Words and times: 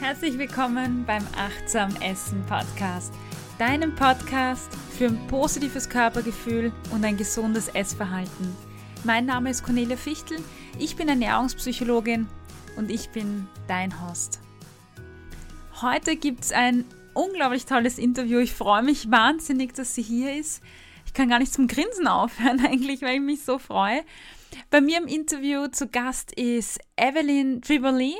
Herzlich 0.00 0.38
willkommen 0.38 1.04
beim 1.06 1.26
Achtsam 1.36 1.94
Essen 2.00 2.42
Podcast, 2.46 3.12
deinem 3.58 3.94
Podcast 3.94 4.70
für 4.96 5.08
ein 5.08 5.26
positives 5.26 5.90
Körpergefühl 5.90 6.72
und 6.90 7.04
ein 7.04 7.18
gesundes 7.18 7.68
Essverhalten. 7.68 8.56
Mein 9.04 9.26
Name 9.26 9.50
ist 9.50 9.62
Cornelia 9.62 9.98
Fichtel, 9.98 10.38
ich 10.78 10.96
bin 10.96 11.10
Ernährungspsychologin 11.10 12.26
und 12.76 12.90
ich 12.90 13.10
bin 13.10 13.46
dein 13.68 13.92
Host. 14.02 14.40
Heute 15.82 16.16
gibt 16.16 16.44
es 16.44 16.52
ein 16.52 16.86
unglaublich 17.12 17.66
tolles 17.66 17.98
Interview. 17.98 18.38
Ich 18.38 18.54
freue 18.54 18.82
mich 18.82 19.10
wahnsinnig, 19.10 19.74
dass 19.74 19.94
sie 19.94 20.02
hier 20.02 20.34
ist. 20.34 20.62
Ich 21.04 21.12
kann 21.12 21.28
gar 21.28 21.40
nicht 21.40 21.52
zum 21.52 21.66
Grinsen 21.66 22.08
aufhören 22.08 22.60
eigentlich, 22.66 23.02
weil 23.02 23.16
ich 23.16 23.20
mich 23.20 23.42
so 23.42 23.58
freue. 23.58 24.02
Bei 24.70 24.80
mir 24.80 24.96
im 24.96 25.06
Interview 25.06 25.68
zu 25.68 25.88
Gast 25.88 26.32
ist 26.32 26.80
Evelyn 26.96 27.60
Triboli. 27.60 28.14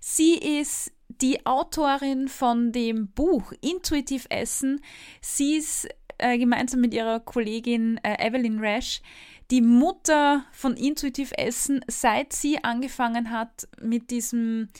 Sie 0.00 0.34
ist 0.34 0.90
die 1.22 1.46
Autorin 1.46 2.28
von 2.28 2.72
dem 2.72 3.08
Buch 3.08 3.52
Intuitiv 3.60 4.26
Essen. 4.28 4.80
Sie 5.20 5.56
ist 5.56 5.88
äh, 6.18 6.36
gemeinsam 6.36 6.80
mit 6.80 6.92
ihrer 6.92 7.20
Kollegin 7.20 7.98
äh, 8.02 8.26
Evelyn 8.26 8.58
Rash 8.58 9.00
die 9.50 9.60
Mutter 9.60 10.46
von 10.52 10.76
Intuitiv 10.76 11.32
Essen, 11.36 11.84
seit 11.86 12.32
sie 12.32 12.64
angefangen 12.64 13.30
hat, 13.30 13.68
mit 13.80 14.10
diesem 14.10 14.70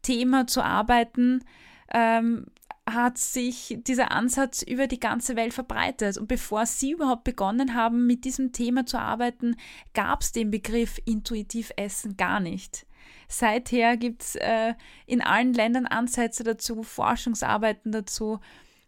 Thema 0.00 0.46
zu 0.46 0.64
arbeiten. 0.64 1.44
Ähm, 1.92 2.46
hat 2.88 3.16
sich 3.16 3.78
dieser 3.86 4.10
Ansatz 4.10 4.62
über 4.62 4.86
die 4.88 4.98
ganze 4.98 5.36
Welt 5.36 5.54
verbreitet. 5.54 6.16
Und 6.18 6.26
bevor 6.26 6.66
Sie 6.66 6.92
überhaupt 6.92 7.24
begonnen 7.24 7.74
haben, 7.74 8.06
mit 8.06 8.24
diesem 8.24 8.52
Thema 8.52 8.86
zu 8.86 8.98
arbeiten, 8.98 9.54
gab 9.94 10.22
es 10.22 10.32
den 10.32 10.50
Begriff 10.50 10.98
intuitiv 11.04 11.70
Essen 11.76 12.16
gar 12.16 12.40
nicht. 12.40 12.86
Seither 13.32 13.96
gibt 13.96 14.22
es 14.22 14.36
äh, 14.36 14.74
in 15.06 15.22
allen 15.22 15.54
Ländern 15.54 15.86
Ansätze 15.86 16.44
dazu, 16.44 16.82
Forschungsarbeiten 16.82 17.90
dazu. 17.90 18.40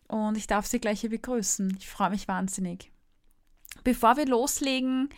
Und 0.07 0.37
ich 0.37 0.47
darf 0.47 0.67
Sie 0.67 0.81
gleich 0.81 1.00
hier 1.00 1.11
begrüßen. 1.11 1.77
Ich 1.78 1.89
freue 1.89 2.11
mich 2.11 2.28
wahnsinnig. 2.28 2.92
Bevor 3.84 4.17
wir 4.17 4.27
loslegen, 4.27 5.09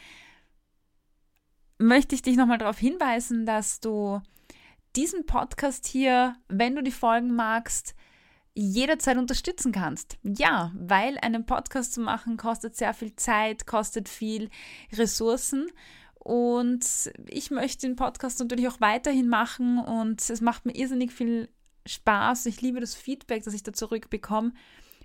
möchte 1.79 2.15
ich 2.15 2.23
dich 2.23 2.37
nochmal 2.37 2.59
darauf 2.59 2.79
hinweisen, 2.79 3.47
dass 3.47 3.81
du 3.81 4.21
diesen 4.95 5.27
Podcast 5.27 5.87
hier, 5.87 6.37
wenn 6.49 6.75
du 6.75 6.83
die 6.83 6.93
Folgen 6.93 7.35
magst, 7.35 7.95
jederzeit 8.55 9.19
unterstützen 9.19 9.73
kannst. 9.73 10.19
Ja, 10.23 10.73
weil 10.75 11.19
einen 11.19 11.45
Podcast 11.45 11.93
zu 11.93 12.01
machen 12.01 12.37
kostet 12.37 12.77
sehr 12.77 12.95
viel 12.95 13.15
Zeit, 13.17 13.67
kostet 13.67 14.09
viel 14.09 14.51
Ressourcen. 14.93 15.67
Und 16.27 17.13
ich 17.29 17.53
möchte 17.53 17.87
den 17.87 17.95
Podcast 17.95 18.41
natürlich 18.41 18.67
auch 18.67 18.81
weiterhin 18.81 19.29
machen 19.29 19.79
und 19.79 20.29
es 20.29 20.41
macht 20.41 20.67
mir 20.67 20.75
irrsinnig 20.75 21.13
viel 21.13 21.49
Spaß. 21.87 22.47
Ich 22.47 22.61
liebe 22.61 22.81
das 22.81 22.97
Feedback, 22.97 23.45
das 23.45 23.55
ich 23.55 23.63
da 23.63 23.73
zurückbekomme. 23.73 24.53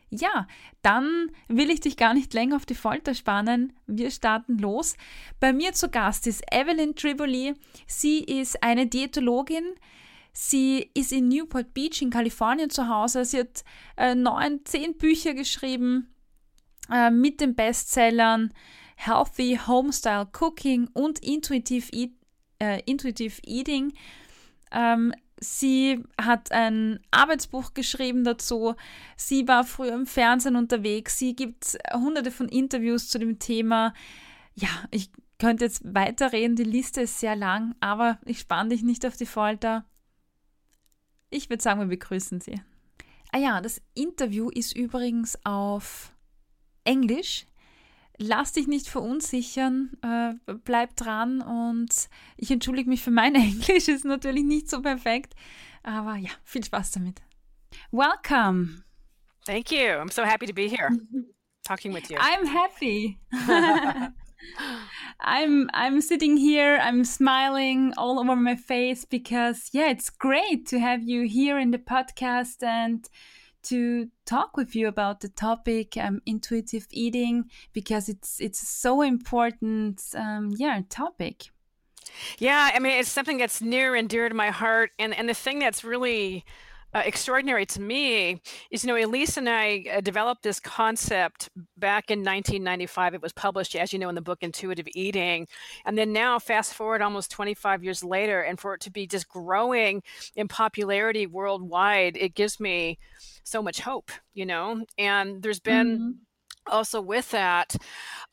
Ja, 0.09 0.47
dann 0.83 1.33
will 1.49 1.71
ich 1.71 1.81
dich 1.81 1.97
gar 1.97 2.15
nicht 2.15 2.33
länger 2.33 2.57
auf 2.57 2.67
die 2.67 2.77
Folter 2.77 3.15
spannen. 3.15 3.73
Wir 3.87 4.11
starten 4.11 4.57
los. 4.59 4.97
Bei 5.41 5.53
mir 5.53 5.73
zu 5.73 5.91
Gast 5.91 6.27
ist 6.27 6.45
Evelyn 6.53 6.95
Triboli. 6.95 7.55
Sie 7.87 8.21
ist 8.21 8.63
eine 8.63 8.87
Diätologin. 8.87 9.65
Sie 10.39 10.91
ist 10.93 11.13
in 11.13 11.29
Newport 11.29 11.73
Beach 11.73 12.03
in 12.03 12.11
Kalifornien 12.11 12.69
zu 12.69 12.91
Hause. 12.91 13.25
Sie 13.25 13.39
hat 13.39 13.65
äh, 13.97 14.15
neun, 14.15 14.61
zehn 14.67 14.99
Bücher 14.99 15.33
geschrieben 15.33 16.15
äh, 16.93 17.11
mit 17.11 17.41
den 17.41 17.55
Bestsellern 17.55 18.53
Healthy 18.97 19.59
Homestyle 19.67 20.29
Cooking 20.39 20.91
und 20.93 21.21
Intuitive, 21.21 21.91
Eat, 21.91 22.13
äh, 22.59 22.83
Intuitive 22.85 23.41
Eating. 23.47 23.95
Ähm, 24.73 25.15
Sie 25.41 26.05
hat 26.21 26.53
ein 26.53 27.01
Arbeitsbuch 27.11 27.73
geschrieben 27.73 28.23
dazu. 28.23 28.75
Sie 29.17 29.49
war 29.49 29.65
früher 29.65 29.95
im 29.95 30.07
Fernsehen 30.07 30.57
unterwegs. 30.57 31.19
Sie 31.19 31.35
gibt 31.35 31.79
hunderte 31.95 32.31
von 32.31 32.51
Interviews 32.51 33.09
zu 33.09 33.19
dem 33.19 33.39
Thema. 33.39 33.95
Ja, 34.55 34.69
ich 34.91 35.11
könnte 35.39 35.65
jetzt 35.65 35.95
weiterreden. 35.95 36.57
Die 36.57 36.65
Liste 36.65 37.01
ist 37.03 37.21
sehr 37.21 37.37
lang, 37.37 37.75
aber 37.81 38.19
ich 38.27 38.41
spanne 38.41 38.71
dich 38.71 38.83
nicht 38.83 39.07
auf 39.07 39.17
die 39.17 39.25
Folter. 39.25 39.87
Ich 41.31 41.51
würde 41.51 41.63
sagen, 41.63 41.81
wir 41.81 41.87
begrüßen 41.87 42.41
Sie. 42.41 42.61
Ah 43.33 43.39
ja, 43.39 43.61
das 43.61 43.83
Interview 43.95 44.49
ist 44.51 44.77
übrigens 44.77 45.39
auf 45.45 46.13
Englisch 46.85 47.47
lass 48.19 48.53
dich 48.53 48.67
nicht 48.67 48.89
verunsichern, 48.89 49.97
äh, 50.03 50.55
bleib 50.65 50.97
dran 50.97 51.41
und 51.41 52.09
ich 52.37 52.51
entschuldige 52.51 52.89
mich 52.89 53.03
für 53.03 53.11
mein 53.11 53.35
Englisch, 53.35 53.89
ist 53.89 54.05
natürlich 54.05 54.45
nicht 54.45 54.71
so 54.71 54.83
perfekt, 54.83 55.35
aber 55.83 56.17
ja, 56.17 56.31
viel 56.45 56.65
Spaß 56.65 56.93
damit. 56.93 57.23
Welcome. 57.91 58.83
Thank 59.45 59.71
you. 59.71 59.79
I'm 59.79 60.13
so 60.13 60.25
happy 60.25 60.47
to 60.47 60.55
be 60.55 60.69
here 60.69 60.91
talking 61.63 61.95
with 61.95 62.09
you. 62.11 62.17
I'm 62.17 62.47
happy. 62.47 63.19
I'm 65.21 65.71
I'm 65.73 66.01
sitting 66.01 66.37
here, 66.37 66.79
I'm 66.83 67.05
smiling 67.05 67.93
all 67.97 68.19
over 68.19 68.37
my 68.37 68.57
face 68.57 69.05
because 69.05 69.71
yeah, 69.73 69.91
it's 69.91 70.11
great 70.11 70.67
to 70.69 70.79
have 70.79 71.03
you 71.03 71.23
here 71.23 71.59
in 71.59 71.71
the 71.71 71.79
podcast 71.79 72.63
and 72.63 73.09
to 73.65 74.09
talk 74.25 74.57
with 74.57 74.77
you 74.77 74.87
about 74.87 75.21
the 75.21 75.29
topic 75.29 75.97
um, 75.97 76.21
intuitive 76.25 76.87
eating 76.91 77.51
because 77.73 78.09
it's 78.09 78.41
it's 78.41 78.67
so 78.67 79.03
important 79.03 80.03
um, 80.15 80.55
yeah 80.57 80.81
topic. 80.89 81.51
Yeah 82.39 82.71
i 82.73 82.79
mean 82.79 83.01
it's 83.01 83.11
something 83.11 83.39
that's 83.39 83.61
near 83.61 83.97
and 83.97 84.09
dear 84.09 84.29
to 84.29 84.35
my 84.35 84.51
heart. 84.51 84.91
And 84.99 85.13
and 85.15 85.29
the 85.29 85.35
thing 85.35 85.59
that's 85.59 85.83
really 85.83 86.45
uh, 86.95 87.03
extraordinary 87.05 87.67
to 87.67 87.81
me 87.81 88.41
is, 88.71 88.85
you 88.85 88.89
know, 88.89 88.95
Elyse 88.95 89.37
and 89.37 89.49
I 89.49 89.85
uh, 89.93 90.01
developed 90.01 90.43
this 90.43 90.61
concept 90.61 91.51
back 91.77 92.11
in 92.11 92.21
1995. 92.21 93.15
It 93.15 93.23
was 93.23 93.33
published, 93.33 93.75
as 93.77 93.93
you 93.93 93.99
know, 93.99 94.09
in 94.09 94.15
the 94.15 94.23
book 94.23 94.39
Intuitive 94.41 94.87
Eating. 94.95 95.47
And 95.85 95.99
then 95.99 96.13
now, 96.13 96.39
fast 96.39 96.75
forward 96.75 97.03
almost 97.03 97.31
25 97.31 97.85
years 97.85 98.03
later, 98.03 98.41
and 98.41 98.59
for 98.59 98.75
it 98.75 98.81
to 98.83 98.91
be 98.91 99.07
just 99.07 99.29
growing 99.29 100.03
in 100.37 100.49
popularity 100.49 101.27
worldwide, 101.27 102.17
it 102.17 102.35
gives 102.35 102.59
me 102.61 102.99
so 103.43 103.63
much 103.63 103.81
hope, 103.81 104.11
you 104.35 104.47
know? 104.47 104.85
And 104.99 105.43
there's 105.43 105.61
been. 105.61 105.99
Mm-hmm 105.99 106.11
also 106.69 107.01
with 107.01 107.31
that 107.31 107.77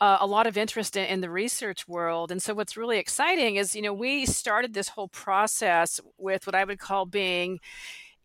uh, 0.02 0.18
a 0.20 0.26
lot 0.26 0.48
of 0.48 0.58
interest 0.58 0.98
in, 0.98 1.06
in, 1.06 1.22
the 1.22 1.30
research 1.30 1.88
world 1.88 2.32
and 2.32 2.42
so 2.42 2.54
what's 2.54 2.76
really 2.76 2.98
exciting 2.98 3.58
is 3.58 3.76
you 3.76 3.82
know 3.84 3.94
we 3.94 4.26
started 4.26 4.74
this 4.74 4.90
whole 4.90 5.08
process 5.10 6.02
with 6.18 6.48
what 6.48 6.56
i 6.56 6.64
would 6.64 6.80
call 6.80 7.06
being 7.06 7.60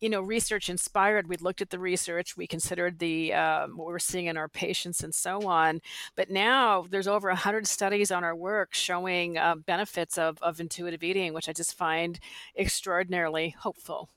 you 0.00 0.08
know 0.08 0.20
research 0.20 0.68
inspired 0.68 1.28
we 1.28 1.36
looked 1.36 1.60
at 1.60 1.70
the 1.70 1.78
research 1.78 2.36
we 2.36 2.46
considered 2.46 2.98
the 2.98 3.32
um, 3.32 3.76
what 3.76 3.86
we're 3.86 3.98
seeing 3.98 4.26
in 4.26 4.36
our 4.36 4.48
patients 4.48 5.02
and 5.02 5.14
so 5.14 5.46
on 5.46 5.80
but 6.16 6.30
now 6.30 6.86
there's 6.90 7.08
over 7.08 7.28
100 7.28 7.66
studies 7.66 8.10
on 8.10 8.24
our 8.24 8.36
work 8.36 8.74
showing 8.74 9.36
uh, 9.38 9.54
benefits 9.54 10.18
of, 10.18 10.38
of 10.42 10.60
intuitive 10.60 11.02
eating 11.02 11.32
which 11.32 11.48
i 11.48 11.52
just 11.52 11.74
find 11.74 12.20
extraordinarily 12.56 13.54
hopeful 13.58 14.08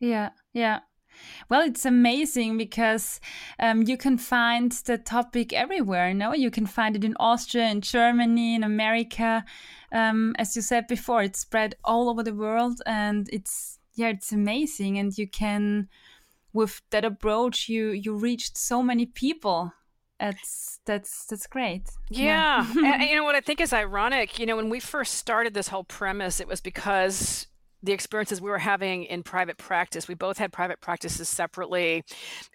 yeah 0.00 0.30
yeah 0.52 0.80
well, 1.48 1.62
it's 1.62 1.84
amazing 1.84 2.58
because 2.58 3.20
um, 3.58 3.82
you 3.82 3.96
can 3.96 4.18
find 4.18 4.72
the 4.72 4.98
topic 4.98 5.52
everywhere. 5.52 6.14
No, 6.14 6.32
you 6.32 6.50
can 6.50 6.66
find 6.66 6.96
it 6.96 7.04
in 7.04 7.16
Austria, 7.18 7.68
in 7.68 7.80
Germany, 7.80 8.54
in 8.54 8.62
America. 8.62 9.44
Um, 9.90 10.34
as 10.38 10.54
you 10.54 10.62
said 10.62 10.86
before, 10.86 11.22
it's 11.22 11.40
spread 11.40 11.74
all 11.84 12.08
over 12.08 12.22
the 12.22 12.34
world, 12.34 12.82
and 12.86 13.28
it's 13.32 13.77
yeah 13.98 14.08
it's 14.08 14.32
amazing 14.32 14.98
and 14.98 15.16
you 15.18 15.26
can 15.26 15.88
with 16.52 16.80
that 16.90 17.04
approach 17.04 17.68
you 17.68 17.90
you 17.90 18.14
reached 18.14 18.56
so 18.56 18.82
many 18.82 19.06
people 19.06 19.72
that's 20.18 20.80
that's 20.84 21.26
that's 21.26 21.46
great 21.46 21.88
yeah, 22.08 22.66
yeah. 22.74 22.94
and, 22.94 23.02
you 23.02 23.14
know 23.14 23.24
what 23.24 23.34
i 23.34 23.40
think 23.40 23.60
is 23.60 23.72
ironic 23.72 24.38
you 24.38 24.46
know 24.46 24.56
when 24.56 24.70
we 24.70 24.80
first 24.80 25.14
started 25.14 25.54
this 25.54 25.68
whole 25.68 25.84
premise 25.84 26.40
it 26.40 26.48
was 26.48 26.60
because 26.60 27.46
the 27.82 27.92
experiences 27.92 28.40
we 28.40 28.50
were 28.50 28.58
having 28.58 29.04
in 29.04 29.22
private 29.22 29.56
practice. 29.56 30.08
We 30.08 30.14
both 30.14 30.38
had 30.38 30.52
private 30.52 30.80
practices 30.80 31.28
separately, 31.28 32.04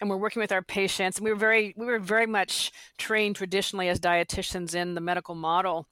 and 0.01 0.10
we're 0.10 0.18
working 0.18 0.42
with 0.42 0.51
our 0.51 0.62
patients. 0.62 1.18
And 1.18 1.24
we 1.24 1.31
were 1.31 1.38
very 1.38 1.74
we 1.78 1.86
were 1.86 2.00
very 2.00 2.25
much 2.25 2.72
trained 2.98 3.36
traditionally 3.36 3.88
as 3.88 4.00
dietitians 4.00 4.75
in 4.75 4.96
the 4.96 5.01
medical 5.01 5.36
model 5.36 5.88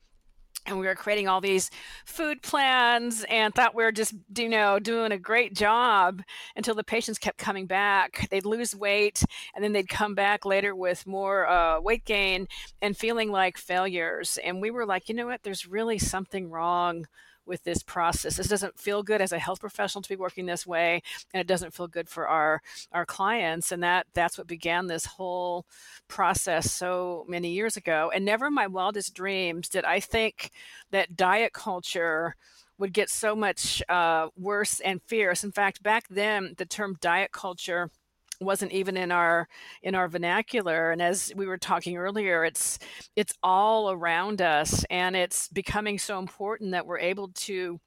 and 0.65 0.79
we 0.79 0.85
were 0.85 0.95
creating 0.95 1.27
all 1.27 1.41
these 1.41 1.69
food 2.05 2.41
plans 2.41 3.25
and 3.29 3.53
thought 3.53 3.75
we 3.75 3.83
were 3.83 3.91
just 3.91 4.13
you 4.35 4.49
know 4.49 4.79
doing 4.79 5.11
a 5.11 5.17
great 5.17 5.55
job 5.55 6.21
until 6.55 6.75
the 6.75 6.83
patients 6.83 7.17
kept 7.17 7.37
coming 7.37 7.65
back. 7.65 8.27
They'd 8.29 8.45
lose 8.45 8.75
weight 8.75 9.23
and 9.55 9.63
then 9.63 9.73
they'd 9.73 9.89
come 9.89 10.15
back 10.15 10.45
later 10.45 10.75
with 10.75 11.07
more 11.07 11.47
uh, 11.47 11.81
weight 11.81 12.05
gain 12.05 12.47
and 12.81 12.97
feeling 12.97 13.31
like 13.31 13.57
failures. 13.57 14.37
And 14.43 14.61
we 14.61 14.71
were 14.71 14.85
like 14.85 15.09
you 15.09 15.15
know 15.15 15.27
what? 15.27 15.43
There's 15.43 15.67
really 15.67 15.97
something 15.97 16.49
wrong 16.49 17.05
with 17.51 17.63
this 17.65 17.83
process. 17.83 18.37
This 18.37 18.47
doesn't 18.47 18.79
feel 18.79 19.03
good 19.03 19.19
as 19.19 19.33
a 19.33 19.37
health 19.37 19.59
professional 19.59 20.01
to 20.01 20.09
be 20.09 20.15
working 20.15 20.45
this 20.45 20.65
way, 20.65 21.03
and 21.33 21.41
it 21.41 21.47
doesn't 21.47 21.73
feel 21.73 21.87
good 21.87 22.07
for 22.07 22.25
our 22.27 22.61
our 22.93 23.05
clients. 23.05 23.73
And 23.73 23.83
that 23.83 24.07
that's 24.13 24.37
what 24.37 24.47
began 24.47 24.87
this 24.87 25.05
whole 25.05 25.65
process 26.07 26.71
so 26.71 27.25
many 27.27 27.51
years 27.51 27.75
ago. 27.75 28.09
And 28.15 28.23
never 28.23 28.47
in 28.47 28.53
my 28.53 28.67
wildest 28.67 29.13
dreams 29.13 29.67
did 29.67 29.83
I 29.83 29.99
think 29.99 30.51
that 30.91 31.17
diet 31.17 31.51
culture 31.51 32.35
would 32.77 32.93
get 32.93 33.09
so 33.09 33.35
much 33.35 33.83
uh, 33.89 34.29
worse 34.37 34.79
and 34.79 35.01
fierce. 35.03 35.43
In 35.43 35.51
fact, 35.51 35.83
back 35.83 36.05
then, 36.09 36.55
the 36.57 36.65
term 36.65 36.97
diet 37.01 37.33
culture 37.33 37.91
wasn't 38.41 38.71
even 38.71 38.97
in 38.97 39.11
our 39.11 39.47
in 39.83 39.95
our 39.95 40.07
vernacular 40.07 40.91
and 40.91 41.01
as 41.01 41.31
we 41.35 41.45
were 41.45 41.57
talking 41.57 41.97
earlier 41.97 42.43
it's 42.43 42.79
it's 43.15 43.33
all 43.43 43.91
around 43.91 44.41
us 44.41 44.83
and 44.89 45.15
it's 45.15 45.47
becoming 45.49 45.97
so 45.99 46.19
important 46.19 46.71
that 46.71 46.85
we're 46.85 46.99
able 46.99 47.29
to 47.29 47.79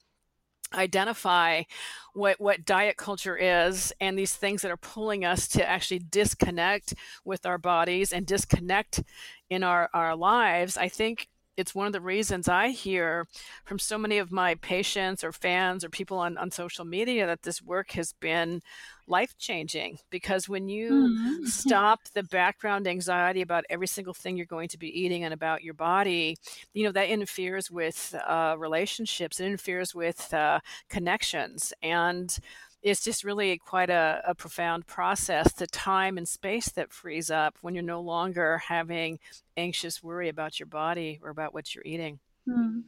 identify 0.74 1.62
what 2.14 2.40
what 2.40 2.64
diet 2.64 2.96
culture 2.96 3.36
is 3.36 3.92
and 4.00 4.18
these 4.18 4.34
things 4.34 4.62
that 4.62 4.70
are 4.70 4.76
pulling 4.76 5.24
us 5.24 5.48
to 5.48 5.68
actually 5.68 6.00
disconnect 6.10 6.94
with 7.24 7.46
our 7.46 7.58
bodies 7.58 8.12
and 8.12 8.26
disconnect 8.26 9.02
in 9.50 9.62
our 9.62 9.88
our 9.94 10.16
lives. 10.16 10.76
I 10.76 10.88
think 10.88 11.28
it's 11.56 11.74
one 11.74 11.86
of 11.86 11.92
the 11.92 12.00
reasons 12.00 12.48
I 12.48 12.70
hear 12.70 13.28
from 13.64 13.78
so 13.78 13.96
many 13.96 14.18
of 14.18 14.32
my 14.32 14.56
patients 14.56 15.22
or 15.22 15.30
fans 15.30 15.84
or 15.84 15.88
people 15.88 16.18
on, 16.18 16.36
on 16.36 16.50
social 16.50 16.84
media 16.84 17.26
that 17.26 17.42
this 17.42 17.62
work 17.62 17.92
has 17.92 18.12
been 18.12 18.60
life 19.06 19.36
changing 19.38 19.98
because 20.10 20.48
when 20.48 20.68
you 20.68 20.90
mm-hmm. 20.90 21.44
stop 21.44 22.00
the 22.14 22.22
background 22.22 22.86
anxiety 22.86 23.42
about 23.42 23.64
every 23.68 23.86
single 23.86 24.14
thing 24.14 24.36
you're 24.36 24.46
going 24.46 24.68
to 24.68 24.78
be 24.78 24.88
eating 24.88 25.24
and 25.24 25.34
about 25.34 25.62
your 25.62 25.74
body, 25.74 26.36
you 26.72 26.84
know, 26.84 26.92
that 26.92 27.08
interferes 27.08 27.70
with 27.70 28.14
uh, 28.26 28.54
relationships, 28.58 29.40
it 29.40 29.46
interferes 29.46 29.94
with 29.94 30.32
uh, 30.32 30.60
connections. 30.88 31.72
And 31.82 32.36
it's 32.82 33.02
just 33.02 33.24
really 33.24 33.56
quite 33.58 33.90
a, 33.90 34.22
a, 34.26 34.34
profound 34.34 34.86
process 34.86 35.52
the 35.54 35.66
time 35.66 36.18
and 36.18 36.28
space 36.28 36.68
that 36.72 36.92
frees 36.92 37.30
up 37.30 37.56
when 37.62 37.74
you're 37.74 37.82
no 37.82 38.00
longer 38.00 38.58
having 38.58 39.18
anxious 39.56 40.02
worry 40.02 40.28
about 40.28 40.60
your 40.60 40.66
body 40.66 41.18
or 41.22 41.30
about 41.30 41.54
what 41.54 41.74
you're 41.74 41.84
eating 41.86 42.18
mm. 42.46 42.82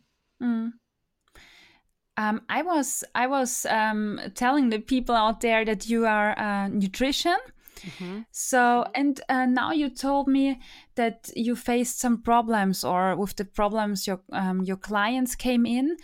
Um, 2.17 2.43
I 2.49 2.63
was 2.63 3.05
I 3.15 3.27
was 3.27 3.67
um, 3.67 4.21
telling 4.35 4.71
the 4.71 4.79
people 4.79 5.15
out 5.15 5.41
there 5.41 5.65
that 5.65 5.89
you 5.89 6.07
are 6.07 6.31
a 6.39 6.69
nutrition. 6.69 7.37
Mm-hmm. 7.81 8.21
So 8.31 8.87
and 8.95 9.21
uh, 9.29 9.47
now 9.47 9.73
you 9.73 9.91
told 9.91 10.29
me 10.29 10.61
that 10.95 11.31
you 11.37 11.55
faced 11.57 12.01
some 12.01 12.23
problems 12.23 12.85
or 12.85 13.17
with 13.17 13.37
the 13.37 13.45
problems 13.45 14.07
your 14.07 14.21
um, 14.33 14.63
your 14.63 14.79
clients 14.79 15.35
came 15.35 15.67
in. 15.67 15.97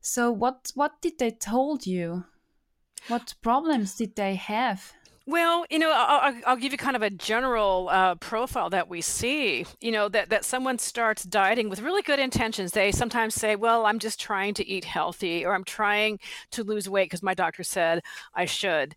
So 0.00 0.32
what 0.32 0.72
what 0.74 1.00
did 1.02 1.18
they 1.18 1.30
told 1.30 1.86
you? 1.86 2.24
What 3.08 3.34
problems 3.42 3.94
did 3.94 4.16
they 4.16 4.34
have? 4.34 4.92
Well, 5.30 5.64
you 5.70 5.78
know, 5.78 5.92
I'll, 5.94 6.34
I'll, 6.44 6.56
give 6.56 6.72
you 6.72 6.78
kind 6.78 6.96
of 6.96 7.02
a 7.02 7.10
general 7.10 7.88
uh, 7.88 8.16
profile 8.16 8.68
that 8.70 8.88
we 8.88 9.00
see. 9.00 9.64
You 9.80 9.92
know, 9.92 10.08
that, 10.08 10.28
that 10.30 10.44
someone 10.44 10.76
starts 10.76 11.22
dieting 11.22 11.68
with 11.70 11.82
really 11.82 12.02
good 12.02 12.18
intentions. 12.18 12.72
They 12.72 12.90
sometimes 12.90 13.36
say, 13.36 13.54
Well, 13.54 13.86
I'm 13.86 14.00
just 14.00 14.20
trying 14.20 14.54
to 14.54 14.66
eat 14.66 14.84
healthy, 14.84 15.46
or 15.46 15.54
I'm 15.54 15.62
trying 15.62 16.18
to 16.50 16.64
lose 16.64 16.88
weight 16.88 17.04
because 17.04 17.22
my 17.22 17.34
doctor 17.34 17.62
said 17.62 18.02
I 18.34 18.44
should. 18.44 18.96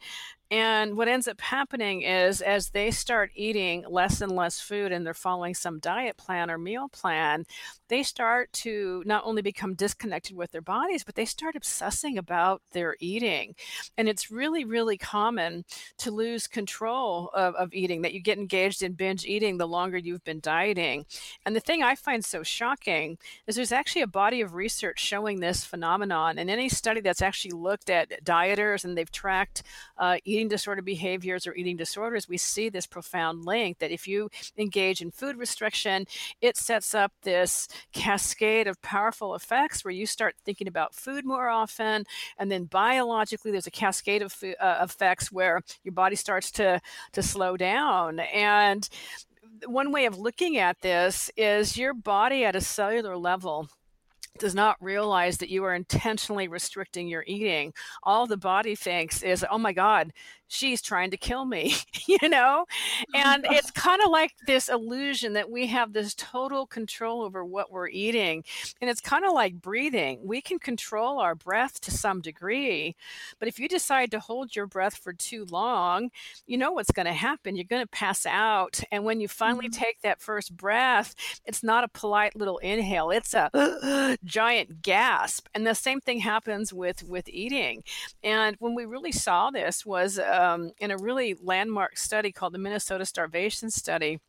And 0.50 0.98
what 0.98 1.08
ends 1.08 1.28
up 1.28 1.40
happening 1.40 2.02
is 2.02 2.42
as 2.42 2.70
they 2.70 2.90
start 2.90 3.32
eating 3.36 3.86
less 3.88 4.20
and 4.20 4.32
less 4.32 4.60
food 4.60 4.92
and 4.92 5.06
they're 5.06 5.14
following 5.14 5.54
some 5.54 5.80
diet 5.80 6.18
plan 6.18 6.50
or 6.50 6.58
meal 6.58 6.90
plan, 6.90 7.46
they 7.94 8.04
start 8.04 8.52
to 8.54 9.02
not 9.06 9.24
only 9.26 9.42
become 9.42 9.74
disconnected 9.74 10.36
with 10.36 10.52
their 10.52 10.62
bodies, 10.62 11.04
but 11.04 11.16
they 11.16 11.26
start 11.26 11.56
obsessing 11.56 12.18
about 12.18 12.62
their 12.74 12.96
eating. 13.00 13.56
And 13.98 14.08
it's 14.08 14.30
really, 14.30 14.64
really 14.66 14.98
common 14.98 15.66
to 16.00 16.12
lose 16.12 16.48
control 16.48 17.30
of, 17.34 17.56
of 17.56 17.74
eating, 17.74 18.02
that 18.04 18.14
you 18.14 18.22
get 18.22 18.38
engaged 18.38 18.84
in 18.84 18.94
binge 18.94 19.26
eating 19.26 19.58
the 19.58 19.68
longer 19.68 19.98
you've 19.98 20.24
been 20.24 20.40
dieting. 20.40 21.06
And 21.46 21.56
the 21.56 21.60
thing 21.60 21.82
I 21.82 21.96
find 21.96 22.24
so 22.24 22.44
shocking 22.44 23.18
is 23.48 23.56
there's 23.56 23.72
actually 23.72 24.04
a 24.04 24.08
body 24.08 24.42
of 24.42 24.54
research 24.54 25.00
showing 25.00 25.40
this 25.40 25.64
phenomenon. 25.64 26.38
And 26.38 26.50
any 26.50 26.70
study 26.70 27.02
that's 27.02 27.22
actually 27.22 27.52
looked 27.52 27.90
at 27.90 28.24
dieters 28.24 28.84
and 28.84 28.98
they've 28.98 29.12
tracked 29.12 29.64
uh, 29.98 30.18
eating 30.26 30.44
eating 30.44 30.50
disorder 30.50 30.82
behaviors 30.82 31.48
or 31.48 31.56
eating 31.56 31.78
disorders, 31.78 32.28
we 32.28 32.38
see 32.38 32.70
this 32.70 32.86
profound 32.86 33.46
link 33.46 33.80
that 33.80 33.92
if 33.92 34.08
you 34.08 34.30
engage 34.58 35.02
in 35.02 35.10
food 35.12 35.38
restriction, 35.38 36.06
it 36.42 36.58
sets 36.58 36.94
up 36.94 37.14
this 37.24 37.68
cascade 37.92 38.68
of 38.68 38.82
powerful 38.82 39.36
effects 39.36 39.84
where 39.84 39.92
you 39.94 40.06
start 40.06 40.36
thinking 40.46 40.68
about 40.68 40.94
food 40.94 41.26
more 41.26 41.50
often. 41.50 42.06
And 42.38 42.52
then 42.52 42.66
biologically, 42.66 43.52
there's 43.52 43.68
a 43.68 43.72
cascade 43.72 44.22
of 44.22 44.36
uh, 44.44 44.80
effects 44.82 45.32
where 45.32 45.62
your 45.84 45.94
body 45.94 46.16
starts 46.16 46.52
to, 46.52 46.80
to 47.12 47.24
slow 47.24 47.58
down. 47.58 48.20
And 48.20 48.88
one 49.66 49.92
way 49.92 50.06
of 50.06 50.18
looking 50.18 50.58
at 50.58 50.82
this 50.82 51.30
is 51.38 51.78
your 51.78 51.94
body 51.94 52.44
at 52.46 52.56
a 52.56 52.62
cellular 52.62 53.18
level 53.18 53.70
does 54.40 54.56
not 54.56 54.78
realize 54.82 55.38
that 55.38 55.50
you 55.50 55.64
are 55.64 55.76
intentionally 55.76 56.48
restricting 56.48 57.08
your 57.08 57.24
eating. 57.28 57.74
All 58.02 58.26
the 58.26 58.38
body 58.38 58.76
thinks 58.76 59.22
is, 59.22 59.46
oh 59.50 59.60
my 59.60 59.74
God, 59.74 60.12
she's 60.54 60.82
trying 60.82 61.12
to 61.12 61.18
kill 61.18 61.46
me, 61.46 61.76
you 62.08 62.30
know? 62.30 62.66
And 63.16 63.46
it's 63.50 63.72
kind 63.72 64.02
of 64.04 64.10
like 64.10 64.34
this 64.48 64.70
illusion 64.70 65.34
that 65.34 65.50
we 65.50 65.68
have 65.68 65.94
this 65.94 66.14
total 66.16 66.66
control 66.66 67.22
over 67.22 67.46
what 67.46 67.72
we're 67.72 67.90
eating. 67.90 68.44
And 68.82 68.90
it's 68.90 69.02
kind 69.02 69.24
of 69.24 69.34
like 69.34 69.62
breathing. 69.62 70.20
We 70.24 70.42
can 70.42 70.60
control 70.60 71.20
our 71.20 71.36
breath 71.36 71.80
to 71.82 71.92
some 71.92 72.22
degree, 72.22 72.96
but 73.40 73.48
if 73.48 73.60
you 73.60 73.68
decide 73.68 74.12
to 74.12 74.20
hold 74.20 74.56
your 74.56 74.68
breath 74.68 74.96
for 74.96 75.14
too 75.14 75.46
long, 75.50 76.10
you 76.48 76.58
know 76.58 76.72
what's 76.72 76.92
going 76.92 77.06
to 77.06 77.14
happen. 77.14 77.56
You're 77.56 77.66
going 77.66 77.84
to 77.84 77.88
pass 77.88 78.26
out. 78.26 78.82
And 78.92 79.04
when 79.04 79.22
you 79.22 79.28
finally 79.28 79.70
mm-hmm. 79.70 79.84
take 79.84 80.02
that 80.02 80.22
first 80.22 80.56
breath, 80.56 81.16
it's 81.46 81.64
not 81.64 81.84
a 81.84 81.88
polite 81.88 82.36
little 82.36 82.58
inhale, 82.60 83.12
it's 83.12 83.34
a 83.34 84.18
giant 84.24 84.82
gasp. 84.82 85.48
And 85.54 85.66
the 85.66 85.76
same 85.76 86.02
thing 86.02 86.20
happens 86.20 86.74
with 86.74 87.04
with 87.04 87.28
eating. 87.30 87.84
And 88.24 88.56
when 88.60 88.76
we 88.76 88.86
really 88.86 89.12
saw 89.12 89.52
this 89.52 89.86
was 89.86 90.20
uh, 90.20 90.43
um, 90.44 90.72
in 90.80 90.92
a 90.92 90.98
really 90.98 91.36
landmark 91.42 91.98
study 91.98 92.32
called 92.32 92.54
the 92.54 92.60
Minnesota 92.60 93.06
Starvation 93.06 93.72
Study 93.72 94.20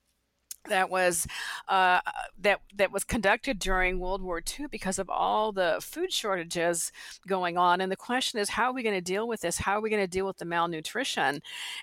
that 0.69 0.89
was 0.89 1.27
uh, 1.69 2.01
that 2.41 2.61
that 2.75 2.91
was 2.91 3.05
conducted 3.05 3.59
during 3.59 3.99
World 3.99 4.23
War 4.23 4.41
II 4.59 4.67
because 4.71 4.99
of 4.99 5.11
all 5.11 5.53
the 5.53 5.79
food 5.83 6.13
shortages 6.13 6.91
going 7.27 7.59
on. 7.59 7.81
And 7.81 7.93
the 7.93 7.97
question 7.97 8.41
is, 8.41 8.49
how 8.51 8.71
are 8.71 8.73
we 8.73 8.83
going 8.83 8.95
to 8.95 9.01
deal 9.01 9.29
with 9.29 9.41
this? 9.43 9.59
How 9.59 9.77
are 9.77 9.81
we 9.81 9.91
going 9.91 10.03
to 10.03 10.09
deal 10.09 10.27
with 10.27 10.39
the 10.39 10.45
malnutrition? 10.45 11.43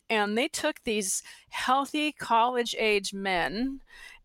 And 0.10 0.38
they 0.38 0.48
took 0.48 0.84
these 0.84 1.22
healthy 1.50 2.12
college 2.12 2.76
age 2.78 3.14
men 3.14 3.82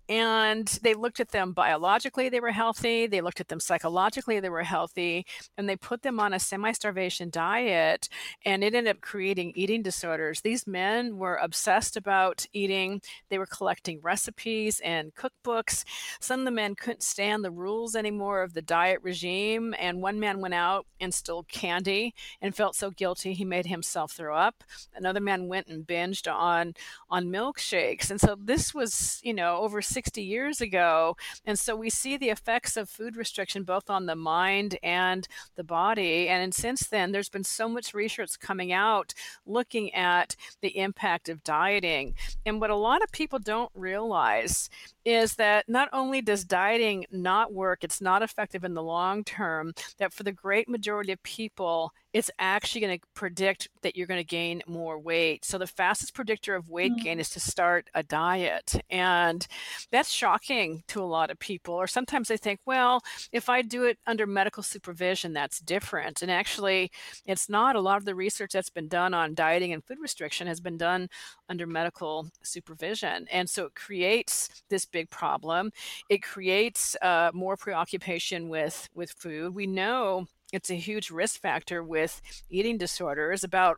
and 0.09 0.79
they 0.83 0.95
looked 0.95 1.21
at 1.21 1.31
them 1.31 1.53
biologically 1.53 2.29
they 2.29 2.41
were 2.41 2.53
healthy 2.53 3.07
they 3.07 3.21
looked 3.21 3.41
at 3.41 3.49
them 3.49 3.61
psychologically 3.61 4.41
they 4.41 4.49
were 4.49 4.63
healthy 4.63 5.27
and 5.57 5.69
they 5.69 5.77
put 5.77 6.03
them 6.03 6.21
on 6.21 6.33
a 6.33 6.39
semi-starvation 6.39 7.31
diet 7.31 8.09
and 8.45 8.63
it 8.63 8.75
ended 8.75 8.91
up 8.97 9.01
creating 9.01 9.53
eating 9.55 9.83
disorders. 9.83 10.41
These 10.41 10.67
men 10.67 11.17
were 11.17 11.37
obsessed 11.37 11.97
about 11.97 12.47
eating 12.53 13.01
they 13.29 13.39
were 13.39 13.47
collecting 13.47 14.01
recipes 14.01 14.81
and 14.85 15.13
cookbooks. 15.15 15.85
Some 16.21 16.41
of 16.41 16.45
the 16.45 16.51
men 16.51 16.75
couldn't 16.75 17.03
stand 17.03 17.45
the 17.45 17.51
rules 17.51 17.97
anymore 17.97 18.43
of 18.43 18.55
the 18.55 18.63
diet 18.63 19.01
regime 19.03 19.75
and 19.79 20.03
one 20.03 20.21
man 20.21 20.41
went 20.41 20.55
out 20.55 20.87
and 21.01 21.13
stole 21.13 21.45
candy 21.45 22.15
and 22.41 22.55
felt 22.55 22.75
so 22.75 22.91
guilty 22.91 23.33
he 23.33 23.45
made 23.45 23.67
himself 23.67 24.13
throw 24.13 24.37
up. 24.37 24.63
Another 24.95 25.21
man 25.21 25.49
went 25.49 25.67
and 25.69 25.87
binged 25.87 26.33
on 26.33 26.75
on 27.11 27.27
milkshakes 27.27 28.11
and 28.11 28.21
so 28.21 28.37
this 28.39 28.75
was 28.75 29.21
you 29.23 29.35
know 29.35 29.59
over 29.59 29.81
60 29.97 30.23
years 30.23 30.61
ago. 30.61 31.17
And 31.47 31.59
so 31.59 31.75
we 31.75 31.89
see 31.89 32.19
the 32.19 32.29
effects 32.29 32.77
of 32.77 32.91
food 32.91 33.17
restriction 33.17 33.63
both 33.63 33.89
on 33.89 34.05
the 34.05 34.15
mind 34.15 34.77
and 34.83 35.27
the 35.55 35.65
body. 35.65 36.29
And 36.29 36.55
since 36.55 36.87
then, 36.87 37.13
there's 37.13 37.31
been 37.31 37.45
so 37.45 37.67
much 37.67 37.95
research 37.95 38.39
coming 38.39 38.75
out 38.75 39.15
looking 39.47 39.95
at 39.95 40.37
the 40.61 40.77
impact 40.77 41.31
of 41.31 41.43
dieting. 41.43 42.15
And 42.45 42.61
what 42.61 42.69
a 42.69 42.77
lot 42.77 43.03
of 43.03 43.11
people 43.11 43.39
don't 43.39 43.73
realize 43.75 44.69
is 45.07 45.37
that 45.37 45.69
not 45.69 45.89
only 45.93 46.21
does 46.21 46.45
dieting 46.45 47.07
not 47.13 47.53
work, 47.53 47.85
it's 47.85 48.01
not 48.01 48.23
effective 48.23 48.65
in 48.65 48.75
the 48.75 48.83
long 48.83 49.23
term, 49.23 49.73
that 49.99 50.13
for 50.13 50.25
the 50.25 50.33
great 50.33 50.69
majority 50.69 51.13
of 51.13 51.23
people, 51.23 51.93
it's 52.13 52.31
actually 52.39 52.81
going 52.81 52.99
to 52.99 53.07
predict 53.15 53.69
that 53.83 53.95
you're 53.95 54.07
going 54.07 54.21
to 54.21 54.25
gain 54.25 54.63
more 54.67 54.99
weight. 54.99 55.45
So 55.45 55.59
the 55.59 55.67
fastest 55.67 56.15
predictor 56.15 56.55
of 56.55 56.71
weight 56.71 56.93
mm. 56.93 57.03
gain 57.03 57.21
is 57.21 57.29
to 57.31 57.41
start 57.41 57.89
a 57.95 58.03
diet. 58.03 58.75
And 58.89 59.47
that's 59.93 60.11
shocking 60.11 60.83
to 60.89 61.03
a 61.03 61.05
lot 61.05 61.31
of 61.31 61.39
people. 61.39 61.75
Or 61.75 61.87
sometimes 61.87 62.29
they 62.29 62.39
think, 62.39 62.61
well, 62.65 63.03
if 63.33 63.51
I 63.51 63.61
do 63.61 63.85
it 63.85 63.99
under 64.07 64.27
medical 64.27 64.63
supervision, 64.63 65.35
that's 65.35 65.61
different. 65.61 66.23
And 66.23 66.31
actually, 66.31 66.91
it's 67.27 67.51
not. 67.51 67.77
A 67.77 67.81
lot 67.81 67.99
of 67.99 68.07
the 68.07 68.15
research 68.15 68.53
that's 68.53 68.71
been 68.71 68.89
done 68.89 69.13
on 69.13 69.35
dieting 69.35 69.75
and 69.75 69.85
food 69.85 69.99
restriction 70.01 70.47
has 70.47 70.59
been 70.59 70.79
done 70.79 71.11
under 71.51 71.67
medical 71.67 72.29
supervision. 72.43 73.27
And 73.31 73.49
so 73.49 73.67
it 73.67 73.75
creates 73.75 74.65
this 74.71 74.87
big 74.97 75.11
problem. 75.11 75.71
It 76.09 76.23
creates 76.23 76.97
uh, 77.03 77.31
more 77.35 77.57
preoccupation 77.57 78.49
with, 78.49 78.89
with 78.95 79.11
food. 79.11 79.55
We 79.55 79.67
know 79.67 80.27
it's 80.53 80.71
a 80.71 80.75
huge 80.89 81.11
risk 81.11 81.41
factor 81.41 81.83
with 81.83 82.23
eating 82.49 82.79
disorders. 82.79 83.45
About 83.45 83.77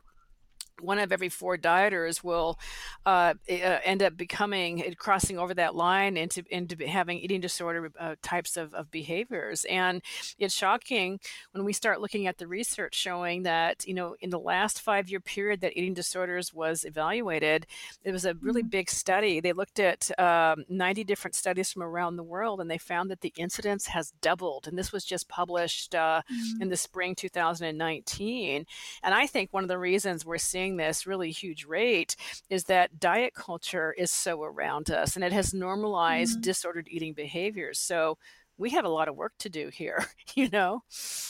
one 0.81 0.99
of 0.99 1.11
every 1.11 1.29
four 1.29 1.57
dieters 1.57 2.23
will 2.23 2.59
uh, 3.05 3.33
uh, 3.49 3.79
end 3.83 4.03
up 4.03 4.17
becoming 4.17 4.81
uh, 4.81 4.91
crossing 4.97 5.37
over 5.37 5.53
that 5.53 5.75
line 5.75 6.17
into 6.17 6.43
into 6.49 6.75
having 6.87 7.19
eating 7.19 7.41
disorder 7.41 7.91
uh, 7.99 8.15
types 8.21 8.57
of, 8.57 8.73
of 8.73 8.91
behaviors 8.91 9.65
and 9.65 10.01
it's 10.37 10.53
shocking 10.53 11.19
when 11.51 11.65
we 11.65 11.73
start 11.73 12.01
looking 12.01 12.27
at 12.27 12.37
the 12.37 12.47
research 12.47 12.95
showing 12.95 13.43
that 13.43 13.85
you 13.85 13.93
know 13.93 14.15
in 14.21 14.29
the 14.29 14.39
last 14.39 14.81
five 14.81 15.09
year 15.09 15.19
period 15.19 15.61
that 15.61 15.77
eating 15.77 15.93
disorders 15.93 16.53
was 16.53 16.83
evaluated 16.85 17.65
it 18.03 18.11
was 18.11 18.25
a 18.25 18.33
really 18.35 18.61
mm-hmm. 18.61 18.69
big 18.69 18.89
study 18.89 19.39
they 19.39 19.53
looked 19.53 19.79
at 19.79 20.09
um, 20.19 20.63
90 20.69 21.03
different 21.03 21.35
studies 21.35 21.71
from 21.71 21.83
around 21.83 22.15
the 22.15 22.23
world 22.23 22.61
and 22.61 22.69
they 22.69 22.77
found 22.77 23.09
that 23.09 23.21
the 23.21 23.33
incidence 23.37 23.87
has 23.87 24.13
doubled 24.21 24.67
and 24.67 24.77
this 24.77 24.91
was 24.91 25.05
just 25.05 25.27
published 25.27 25.95
uh, 25.95 26.21
mm-hmm. 26.31 26.61
in 26.61 26.69
the 26.69 26.77
spring 26.77 27.15
2019 27.15 28.65
and 29.03 29.13
i 29.13 29.25
think 29.25 29.51
one 29.51 29.63
of 29.63 29.69
the 29.69 29.77
reasons 29.77 30.25
we're 30.25 30.37
seeing 30.37 30.68
this 30.77 31.07
really 31.07 31.31
huge 31.31 31.65
rate 31.65 32.15
is 32.49 32.65
that 32.65 32.99
diet 32.99 33.33
culture 33.33 33.93
is 33.97 34.11
so 34.11 34.43
around 34.43 34.89
us 34.89 35.15
and 35.15 35.23
it 35.23 35.31
has 35.31 35.53
normalized 35.53 36.33
mm-hmm. 36.33 36.41
disordered 36.41 36.87
eating 36.89 37.13
behaviors. 37.13 37.79
So 37.79 38.17
we 38.57 38.69
have 38.71 38.85
a 38.85 38.89
lot 38.89 39.07
of 39.07 39.15
work 39.15 39.33
to 39.39 39.49
do 39.49 39.69
here, 39.69 40.05
you 40.35 40.49
know? 40.49 40.83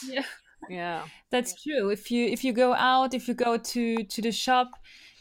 Yeah. 0.05 0.24
Yeah. 0.69 1.03
That's 1.29 1.62
true. 1.62 1.89
If 1.89 2.12
you 2.12 2.25
if 2.25 2.43
you 2.43 2.51
go 2.51 2.74
out, 2.74 3.13
if 3.13 3.27
you 3.27 3.34
go 3.34 3.58
to 3.58 4.03
to 4.03 4.22
the 4.22 4.31
shop, 4.31 4.67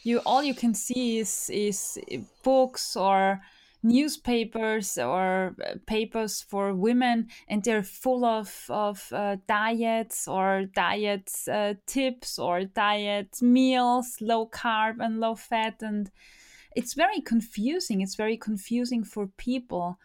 you 0.03 0.19
all 0.25 0.43
you 0.43 0.53
can 0.53 0.73
see 0.73 1.19
is 1.19 1.49
is 1.53 1.97
books 2.43 2.97
or 2.97 3.39
newspapers 3.81 4.97
or 4.97 5.55
uh, 5.65 5.75
papers 5.87 6.41
for 6.41 6.73
women 6.73 7.27
and 7.47 7.63
they're 7.63 7.83
full 7.83 8.25
of, 8.25 8.65
of 8.69 9.07
uh, 9.13 9.37
diets 9.47 10.27
or 10.27 10.65
diet 10.75 11.31
uh, 11.51 11.73
tips 11.85 12.37
or 12.37 12.65
diet 12.65 13.41
meals 13.41 14.17
low 14.19 14.47
carb 14.47 14.97
and 14.99 15.19
low 15.19 15.35
fat 15.35 15.81
and 15.81 16.11
it's 16.75 16.93
very 16.93 17.21
confusing. 17.21 18.01
It's 18.01 18.15
very 18.15 18.37
confusing 18.37 19.03
for 19.03 19.27
people. 19.27 19.97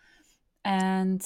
And 0.64 1.24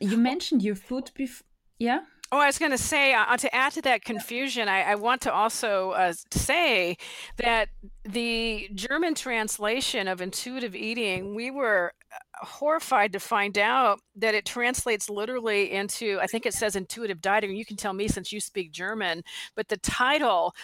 you 0.00 0.16
mentioned 0.16 0.62
your 0.62 0.74
food 0.74 1.10
before 1.14 1.46
yeah 1.78 2.00
Oh, 2.34 2.38
I 2.38 2.46
was 2.46 2.58
going 2.58 2.72
to 2.72 2.78
say, 2.78 3.14
uh, 3.14 3.36
to 3.36 3.54
add 3.54 3.74
to 3.74 3.82
that 3.82 4.04
confusion, 4.04 4.68
I, 4.68 4.82
I 4.82 4.94
want 4.96 5.20
to 5.20 5.32
also 5.32 5.92
uh, 5.92 6.12
say 6.32 6.96
that 7.36 7.68
the 8.02 8.68
German 8.74 9.14
translation 9.14 10.08
of 10.08 10.20
intuitive 10.20 10.74
eating, 10.74 11.36
we 11.36 11.52
were 11.52 11.92
horrified 12.40 13.12
to 13.12 13.20
find 13.20 13.58
out 13.58 14.00
that 14.16 14.34
it 14.34 14.44
translates 14.44 15.08
literally 15.08 15.70
into 15.70 16.18
i 16.20 16.26
think 16.26 16.46
it 16.46 16.54
says 16.54 16.76
intuitive 16.76 17.20
dieting 17.20 17.56
you 17.56 17.64
can 17.64 17.76
tell 17.76 17.92
me 17.92 18.08
since 18.08 18.32
you 18.32 18.40
speak 18.40 18.72
german 18.72 19.22
but 19.54 19.68
the 19.68 19.76
title 19.78 20.54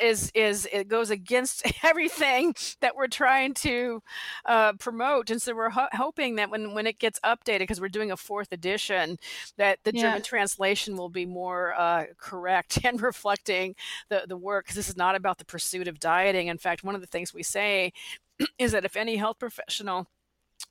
is 0.00 0.30
is 0.34 0.66
it 0.72 0.88
goes 0.88 1.10
against 1.10 1.62
everything 1.82 2.54
that 2.80 2.96
we're 2.96 3.06
trying 3.06 3.54
to 3.54 4.02
uh, 4.46 4.72
promote 4.74 5.30
and 5.30 5.40
so 5.40 5.54
we're 5.54 5.70
ho- 5.70 5.88
hoping 5.92 6.36
that 6.36 6.50
when 6.50 6.74
when 6.74 6.86
it 6.86 6.98
gets 6.98 7.20
updated 7.20 7.60
because 7.60 7.80
we're 7.80 7.88
doing 7.88 8.10
a 8.10 8.16
fourth 8.16 8.52
edition 8.52 9.16
that 9.56 9.78
the 9.84 9.92
yeah. 9.94 10.02
german 10.02 10.22
translation 10.22 10.96
will 10.96 11.10
be 11.10 11.26
more 11.26 11.74
uh, 11.78 12.04
correct 12.18 12.78
and 12.84 13.00
reflecting 13.02 13.74
the 14.08 14.22
the 14.28 14.36
work 14.36 14.64
because 14.64 14.76
this 14.76 14.88
is 14.88 14.96
not 14.96 15.14
about 15.14 15.38
the 15.38 15.44
pursuit 15.44 15.88
of 15.88 16.00
dieting 16.00 16.48
in 16.48 16.58
fact 16.58 16.84
one 16.84 16.94
of 16.94 17.00
the 17.00 17.06
things 17.06 17.34
we 17.34 17.42
say 17.42 17.92
is 18.58 18.72
that 18.72 18.84
if 18.84 18.96
any 18.96 19.16
health 19.16 19.38
professional 19.38 20.08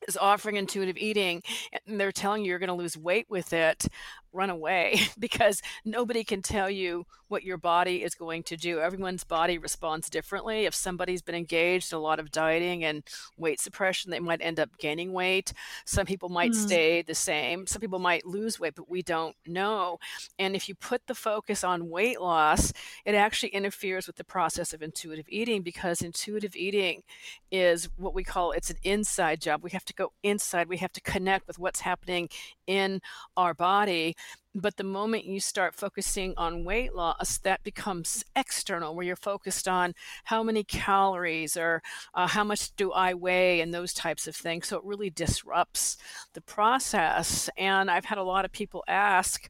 is 0.07 0.17
offering 0.17 0.55
intuitive 0.55 0.97
eating 0.97 1.41
and 1.87 1.99
they're 1.99 2.11
telling 2.11 2.43
you 2.43 2.49
you're 2.49 2.59
going 2.59 2.67
to 2.67 2.73
lose 2.73 2.97
weight 2.97 3.25
with 3.29 3.53
it 3.53 3.87
run 4.33 4.49
away 4.49 4.99
because 5.19 5.61
nobody 5.85 6.23
can 6.23 6.41
tell 6.41 6.69
you 6.69 7.05
what 7.27 7.43
your 7.43 7.57
body 7.57 8.03
is 8.03 8.15
going 8.15 8.43
to 8.43 8.55
do. 8.55 8.79
Everyone's 8.79 9.23
body 9.23 9.57
responds 9.57 10.09
differently. 10.09 10.65
If 10.65 10.73
somebody's 10.73 11.21
been 11.21 11.35
engaged 11.35 11.91
in 11.91 11.97
a 11.97 12.01
lot 12.01 12.19
of 12.19 12.31
dieting 12.31 12.83
and 12.83 13.03
weight 13.37 13.59
suppression, 13.59 14.11
they 14.11 14.19
might 14.19 14.41
end 14.41 14.59
up 14.59 14.77
gaining 14.77 15.11
weight. 15.11 15.53
Some 15.85 16.05
people 16.05 16.29
might 16.29 16.51
mm. 16.51 16.55
stay 16.55 17.01
the 17.01 17.15
same. 17.15 17.67
Some 17.67 17.81
people 17.81 17.99
might 17.99 18.25
lose 18.25 18.59
weight, 18.59 18.75
but 18.75 18.89
we 18.89 19.01
don't 19.01 19.35
know. 19.45 19.97
And 20.39 20.55
if 20.55 20.69
you 20.69 20.75
put 20.75 21.07
the 21.07 21.15
focus 21.15 21.63
on 21.63 21.89
weight 21.89 22.21
loss, 22.21 22.71
it 23.05 23.15
actually 23.15 23.49
interferes 23.49 24.07
with 24.07 24.15
the 24.15 24.23
process 24.23 24.73
of 24.73 24.81
intuitive 24.81 25.25
eating 25.29 25.61
because 25.61 26.01
intuitive 26.01 26.55
eating 26.55 27.03
is 27.51 27.89
what 27.97 28.13
we 28.13 28.23
call 28.23 28.51
it's 28.51 28.69
an 28.69 28.77
inside 28.83 29.41
job. 29.41 29.63
We 29.63 29.71
have 29.71 29.85
to 29.85 29.93
go 29.93 30.13
inside. 30.23 30.67
We 30.67 30.77
have 30.77 30.93
to 30.93 31.01
connect 31.01 31.47
with 31.47 31.59
what's 31.59 31.81
happening 31.81 32.29
in 32.65 33.01
our 33.35 33.53
body 33.53 34.15
but 34.55 34.77
the 34.77 34.83
moment 34.83 35.25
you 35.25 35.39
start 35.39 35.75
focusing 35.75 36.33
on 36.35 36.65
weight 36.65 36.95
loss, 36.95 37.37
that 37.39 37.63
becomes 37.63 38.23
external, 38.35 38.95
where 38.95 39.05
you're 39.05 39.15
focused 39.15 39.67
on 39.67 39.93
how 40.25 40.41
many 40.43 40.63
calories 40.63 41.55
or 41.55 41.81
uh, 42.13 42.27
how 42.27 42.43
much 42.43 42.75
do 42.75 42.91
I 42.91 43.13
weigh 43.13 43.61
and 43.61 43.73
those 43.73 43.93
types 43.93 44.27
of 44.27 44.35
things. 44.35 44.67
So 44.67 44.77
it 44.77 44.83
really 44.83 45.09
disrupts 45.09 45.97
the 46.33 46.41
process. 46.41 47.49
And 47.57 47.91
I've 47.91 48.05
had 48.05 48.17
a 48.17 48.23
lot 48.23 48.45
of 48.45 48.51
people 48.51 48.83
ask 48.87 49.49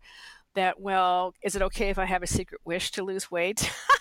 that, 0.55 0.79
well, 0.79 1.33
is 1.41 1.55
it 1.55 1.61
okay 1.61 1.89
if 1.89 1.99
I 1.99 2.05
have 2.05 2.23
a 2.23 2.27
secret 2.27 2.61
wish 2.65 2.91
to 2.91 3.03
lose 3.03 3.31
weight? 3.31 3.71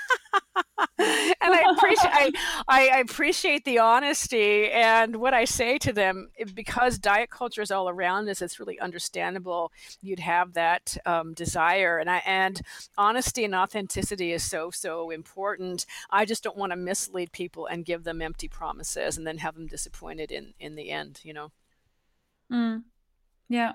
and 0.98 1.52
I 1.52 1.62
appreciate 1.76 2.34
I, 2.68 2.88
I, 2.88 2.98
appreciate 3.00 3.66
the 3.66 3.80
honesty 3.80 4.70
and 4.70 5.16
what 5.16 5.34
I 5.34 5.44
say 5.44 5.76
to 5.78 5.92
them 5.92 6.30
because 6.54 6.98
diet 6.98 7.28
culture 7.28 7.60
is 7.60 7.70
all 7.70 7.90
around 7.90 8.30
us. 8.30 8.40
It's 8.40 8.58
really 8.58 8.80
understandable 8.80 9.72
you'd 10.00 10.20
have 10.20 10.54
that 10.54 10.96
um, 11.04 11.34
desire, 11.34 11.98
and 11.98 12.08
I 12.08 12.22
and 12.24 12.62
honesty 12.96 13.44
and 13.44 13.54
authenticity 13.54 14.32
is 14.32 14.42
so 14.42 14.70
so 14.70 15.10
important. 15.10 15.84
I 16.08 16.24
just 16.24 16.42
don't 16.42 16.56
want 16.56 16.72
to 16.72 16.76
mislead 16.76 17.30
people 17.30 17.66
and 17.66 17.84
give 17.84 18.04
them 18.04 18.22
empty 18.22 18.48
promises 18.48 19.18
and 19.18 19.26
then 19.26 19.36
have 19.38 19.54
them 19.54 19.66
disappointed 19.66 20.32
in 20.32 20.54
in 20.58 20.76
the 20.76 20.90
end. 20.90 21.20
You 21.22 21.34
know. 21.34 21.52
Mm. 22.50 22.84
Yeah. 23.50 23.72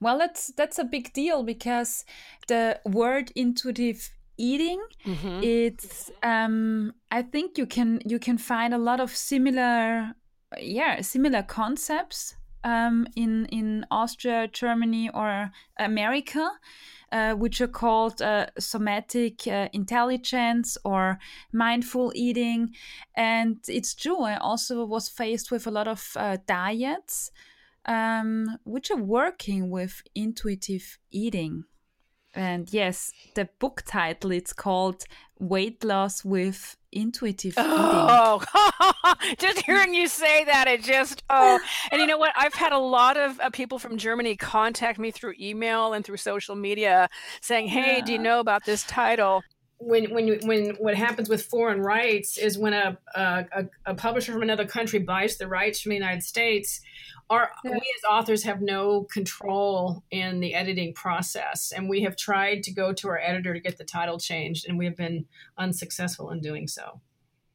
Well, 0.00 0.18
that's 0.18 0.48
that's 0.48 0.78
a 0.78 0.84
big 0.84 1.12
deal 1.12 1.44
because 1.44 2.04
the 2.48 2.80
word 2.84 3.30
intuitive 3.36 4.10
eating 4.38 4.80
mm-hmm. 5.04 5.40
it's 5.42 6.10
um 6.22 6.92
i 7.10 7.22
think 7.22 7.58
you 7.58 7.66
can 7.66 8.00
you 8.04 8.18
can 8.18 8.38
find 8.38 8.74
a 8.74 8.78
lot 8.78 9.00
of 9.00 9.14
similar 9.14 10.12
yeah 10.58 11.00
similar 11.00 11.42
concepts 11.42 12.36
um 12.64 13.06
in 13.16 13.46
in 13.46 13.84
austria 13.90 14.48
germany 14.52 15.10
or 15.14 15.50
america 15.78 16.50
uh, 17.12 17.34
which 17.34 17.60
are 17.60 17.68
called 17.68 18.20
uh, 18.20 18.46
somatic 18.58 19.46
uh, 19.46 19.68
intelligence 19.72 20.76
or 20.84 21.18
mindful 21.52 22.12
eating. 22.14 22.74
And 23.16 23.58
it's 23.68 23.94
true, 23.94 24.22
I 24.22 24.36
also 24.36 24.84
was 24.84 25.08
faced 25.08 25.50
with 25.50 25.66
a 25.66 25.70
lot 25.70 25.86
of 25.86 26.12
uh, 26.16 26.38
diets 26.46 27.30
um, 27.86 28.58
which 28.64 28.90
are 28.90 29.00
working 29.00 29.70
with 29.70 30.02
intuitive 30.14 30.98
eating. 31.10 31.64
And 32.36 32.72
yes, 32.72 33.12
the 33.34 33.48
book 33.58 33.82
title 33.86 34.30
it's 34.30 34.52
called 34.52 35.04
Weight 35.38 35.82
Loss 35.82 36.24
with 36.24 36.76
Intuitive 36.92 37.54
oh, 37.58 38.42
just 39.38 39.60
hearing 39.66 39.92
you 39.92 40.08
say 40.08 40.44
that, 40.44 40.66
it 40.66 40.82
just 40.82 41.22
oh. 41.28 41.58
And 41.90 42.00
you 42.00 42.06
know 42.06 42.16
what? 42.16 42.32
I've 42.36 42.54
had 42.54 42.72
a 42.72 42.78
lot 42.78 43.18
of 43.18 43.38
uh, 43.40 43.50
people 43.50 43.78
from 43.78 43.98
Germany 43.98 44.36
contact 44.36 44.98
me 44.98 45.10
through 45.10 45.34
email 45.38 45.92
and 45.92 46.04
through 46.04 46.16
social 46.16 46.56
media 46.56 47.10
saying, 47.42 47.68
"Hey, 47.68 47.96
yeah. 47.98 48.04
do 48.04 48.12
you 48.12 48.18
know 48.18 48.40
about 48.40 48.64
this 48.64 48.82
title?" 48.84 49.42
When 49.78 50.12
when 50.12 50.26
you, 50.26 50.38
when 50.44 50.70
what 50.76 50.94
happens 50.94 51.28
with 51.28 51.44
foreign 51.44 51.80
rights 51.80 52.38
is 52.38 52.58
when 52.58 52.72
a, 52.72 52.96
a 53.14 53.64
a 53.84 53.94
publisher 53.94 54.32
from 54.32 54.42
another 54.42 54.66
country 54.66 54.98
buys 54.98 55.36
the 55.36 55.46
rights 55.46 55.80
from 55.80 55.90
the 55.90 55.96
United 55.96 56.22
States, 56.22 56.80
our 57.28 57.50
yeah. 57.64 57.72
we 57.72 57.76
as 57.76 58.04
authors 58.08 58.42
have 58.44 58.62
no 58.62 59.04
control 59.04 60.02
in 60.10 60.40
the 60.40 60.54
editing 60.54 60.94
process, 60.94 61.72
and 61.74 61.88
we 61.88 62.02
have 62.02 62.16
tried 62.16 62.62
to 62.64 62.72
go 62.72 62.92
to 62.94 63.08
our 63.08 63.18
editor 63.18 63.52
to 63.52 63.60
get 63.60 63.76
the 63.76 63.84
title 63.84 64.18
changed, 64.18 64.66
and 64.68 64.78
we 64.78 64.86
have 64.86 64.96
been 64.96 65.26
unsuccessful 65.58 66.30
in 66.30 66.40
doing 66.40 66.66
so. 66.66 67.00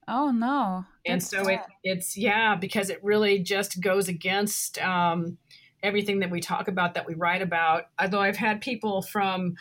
Oh 0.08 0.32
no! 0.32 0.86
and 1.06 1.24
so 1.24 1.48
it 1.48 1.62
it's 1.84 2.18
yeah 2.18 2.56
because 2.56 2.90
it 2.90 3.04
really 3.04 3.40
just 3.40 3.82
goes 3.82 4.08
against 4.08 4.78
um, 4.80 5.38
everything 5.84 6.20
that 6.20 6.32
we 6.32 6.40
talk 6.40 6.68
about 6.68 6.94
that 6.94 7.08
we 7.08 7.14
write 7.14 7.42
about. 7.42 7.86
Although 8.00 8.22
I've 8.22 8.38
had 8.38 8.62
people 8.62 9.02
from 9.02 9.56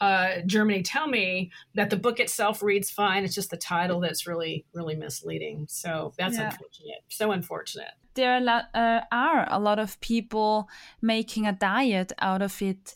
uh, 0.00 0.36
Germany 0.46 0.82
tell 0.82 1.06
me 1.06 1.50
that 1.74 1.90
the 1.90 1.96
book 1.96 2.20
itself 2.20 2.62
reads 2.62 2.90
fine. 2.90 3.24
It's 3.24 3.34
just 3.34 3.50
the 3.50 3.56
title 3.56 4.00
that's 4.00 4.26
really 4.26 4.64
really 4.72 4.96
misleading. 4.96 5.66
So 5.68 6.12
that's 6.18 6.36
yeah. 6.36 6.46
unfortunate. 6.46 7.02
So 7.08 7.32
unfortunate. 7.32 7.92
There 8.14 8.32
are 8.32 8.38
a, 8.38 8.40
lot, 8.40 8.64
uh, 8.72 9.00
are 9.12 9.46
a 9.50 9.60
lot 9.60 9.78
of 9.78 10.00
people 10.00 10.70
making 11.02 11.46
a 11.46 11.52
diet 11.52 12.12
out 12.18 12.40
of 12.40 12.62
it 12.62 12.95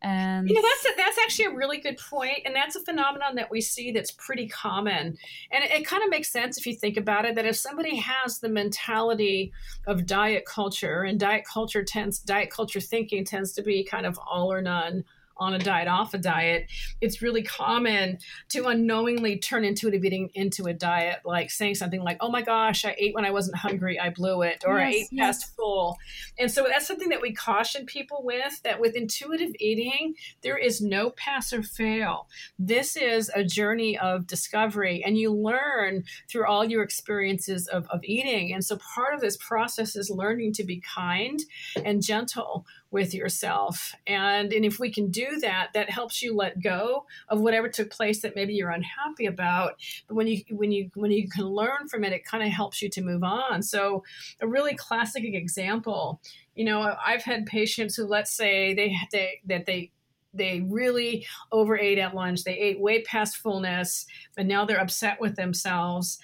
and 0.00 0.48
you 0.48 0.54
know 0.54 0.62
that's 0.62 0.86
a, 0.86 0.96
that's 0.96 1.18
actually 1.18 1.46
a 1.46 1.56
really 1.56 1.78
good 1.78 1.98
point 1.98 2.38
and 2.44 2.54
that's 2.54 2.76
a 2.76 2.80
phenomenon 2.80 3.34
that 3.34 3.50
we 3.50 3.60
see 3.60 3.90
that's 3.90 4.12
pretty 4.12 4.46
common. 4.46 5.18
And 5.50 5.64
it, 5.64 5.70
it 5.72 5.86
kind 5.86 6.04
of 6.04 6.10
makes 6.10 6.30
sense 6.30 6.56
if 6.56 6.66
you 6.66 6.74
think 6.74 6.96
about 6.96 7.24
it 7.24 7.34
that 7.34 7.46
if 7.46 7.56
somebody 7.56 7.96
has 7.96 8.38
the 8.38 8.48
mentality 8.48 9.52
of 9.86 10.06
diet 10.06 10.44
culture 10.46 11.02
and 11.02 11.18
diet 11.18 11.44
culture 11.44 11.82
tends 11.82 12.20
diet 12.20 12.50
culture 12.50 12.80
thinking 12.80 13.24
tends 13.24 13.52
to 13.54 13.62
be 13.62 13.82
kind 13.82 14.06
of 14.06 14.18
all 14.18 14.52
or 14.52 14.62
none 14.62 15.04
on 15.38 15.54
a 15.54 15.58
diet, 15.58 15.88
off 15.88 16.14
a 16.14 16.18
diet, 16.18 16.70
it's 17.00 17.22
really 17.22 17.42
common 17.42 18.18
to 18.50 18.66
unknowingly 18.66 19.38
turn 19.38 19.64
intuitive 19.64 20.04
eating 20.04 20.30
into 20.34 20.64
a 20.66 20.72
diet, 20.72 21.20
like 21.24 21.50
saying 21.50 21.74
something 21.74 22.02
like, 22.02 22.16
oh 22.20 22.30
my 22.30 22.42
gosh, 22.42 22.84
I 22.84 22.94
ate 22.98 23.14
when 23.14 23.24
I 23.24 23.30
wasn't 23.30 23.56
hungry, 23.56 23.98
I 23.98 24.10
blew 24.10 24.42
it, 24.42 24.64
or 24.66 24.78
yes, 24.78 24.86
I 24.86 24.90
ate 24.90 25.08
yes. 25.10 25.26
past 25.26 25.56
full. 25.56 25.98
And 26.38 26.50
so 26.50 26.66
that's 26.68 26.86
something 26.86 27.08
that 27.10 27.20
we 27.20 27.32
caution 27.32 27.86
people 27.86 28.22
with 28.24 28.62
that 28.62 28.80
with 28.80 28.96
intuitive 28.96 29.52
eating, 29.58 30.14
there 30.42 30.58
is 30.58 30.80
no 30.80 31.10
pass 31.10 31.52
or 31.52 31.62
fail. 31.62 32.28
This 32.58 32.96
is 32.96 33.30
a 33.34 33.44
journey 33.44 33.98
of 33.98 34.26
discovery, 34.26 35.02
and 35.04 35.18
you 35.18 35.32
learn 35.32 36.04
through 36.28 36.46
all 36.46 36.64
your 36.64 36.82
experiences 36.82 37.66
of, 37.68 37.86
of 37.88 38.00
eating. 38.04 38.52
And 38.52 38.64
so 38.64 38.78
part 38.78 39.14
of 39.14 39.20
this 39.20 39.36
process 39.36 39.96
is 39.96 40.10
learning 40.10 40.52
to 40.54 40.64
be 40.64 40.80
kind 40.80 41.40
and 41.84 42.02
gentle 42.02 42.66
with 42.90 43.12
yourself. 43.12 43.94
And, 44.06 44.52
and 44.52 44.64
if 44.64 44.78
we 44.78 44.90
can 44.90 45.10
do 45.10 45.38
that, 45.40 45.70
that 45.74 45.90
helps 45.90 46.22
you 46.22 46.34
let 46.34 46.62
go 46.62 47.04
of 47.28 47.40
whatever 47.40 47.68
took 47.68 47.90
place 47.90 48.22
that 48.22 48.34
maybe 48.34 48.54
you're 48.54 48.70
unhappy 48.70 49.26
about. 49.26 49.74
But 50.06 50.14
when 50.14 50.26
you 50.26 50.42
when 50.50 50.72
you 50.72 50.90
when 50.94 51.10
you 51.10 51.28
can 51.28 51.44
learn 51.44 51.88
from 51.88 52.04
it, 52.04 52.12
it 52.12 52.24
kind 52.24 52.42
of 52.42 52.50
helps 52.50 52.80
you 52.80 52.88
to 52.90 53.02
move 53.02 53.22
on. 53.22 53.62
So 53.62 54.04
a 54.40 54.48
really 54.48 54.74
classic 54.74 55.24
example, 55.24 56.20
you 56.54 56.64
know, 56.64 56.96
I've 57.04 57.22
had 57.22 57.46
patients 57.46 57.96
who 57.96 58.06
let's 58.06 58.34
say 58.34 58.74
they 58.74 58.96
they 59.12 59.40
that 59.46 59.66
they 59.66 59.92
they 60.34 60.60
really 60.68 61.26
overate 61.52 61.98
at 61.98 62.14
lunch. 62.14 62.44
They 62.44 62.58
ate 62.58 62.80
way 62.80 63.02
past 63.02 63.36
fullness, 63.36 64.06
and 64.36 64.48
now 64.48 64.64
they're 64.64 64.80
upset 64.80 65.20
with 65.20 65.36
themselves. 65.36 66.18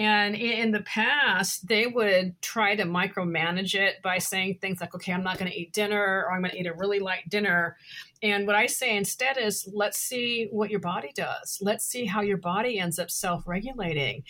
And 0.00 0.34
in 0.34 0.70
the 0.70 0.80
past, 0.80 1.68
they 1.68 1.86
would 1.86 2.40
try 2.40 2.74
to 2.74 2.84
micromanage 2.84 3.74
it 3.74 3.96
by 4.02 4.16
saying 4.16 4.56
things 4.58 4.80
like, 4.80 4.94
okay, 4.94 5.12
I'm 5.12 5.22
not 5.22 5.36
going 5.36 5.50
to 5.50 5.54
eat 5.54 5.74
dinner 5.74 6.24
or 6.24 6.32
I'm 6.32 6.40
going 6.40 6.52
to 6.52 6.58
eat 6.58 6.66
a 6.66 6.72
really 6.72 7.00
light 7.00 7.28
dinner. 7.28 7.76
And 8.22 8.46
what 8.46 8.56
I 8.56 8.64
say 8.64 8.96
instead 8.96 9.36
is, 9.36 9.68
let's 9.74 9.98
see 9.98 10.48
what 10.52 10.70
your 10.70 10.80
body 10.80 11.10
does. 11.14 11.58
Let's 11.60 11.84
see 11.84 12.06
how 12.06 12.22
your 12.22 12.38
body 12.38 12.78
ends 12.78 12.98
up 12.98 13.10
self 13.10 13.46
regulating. 13.46 14.22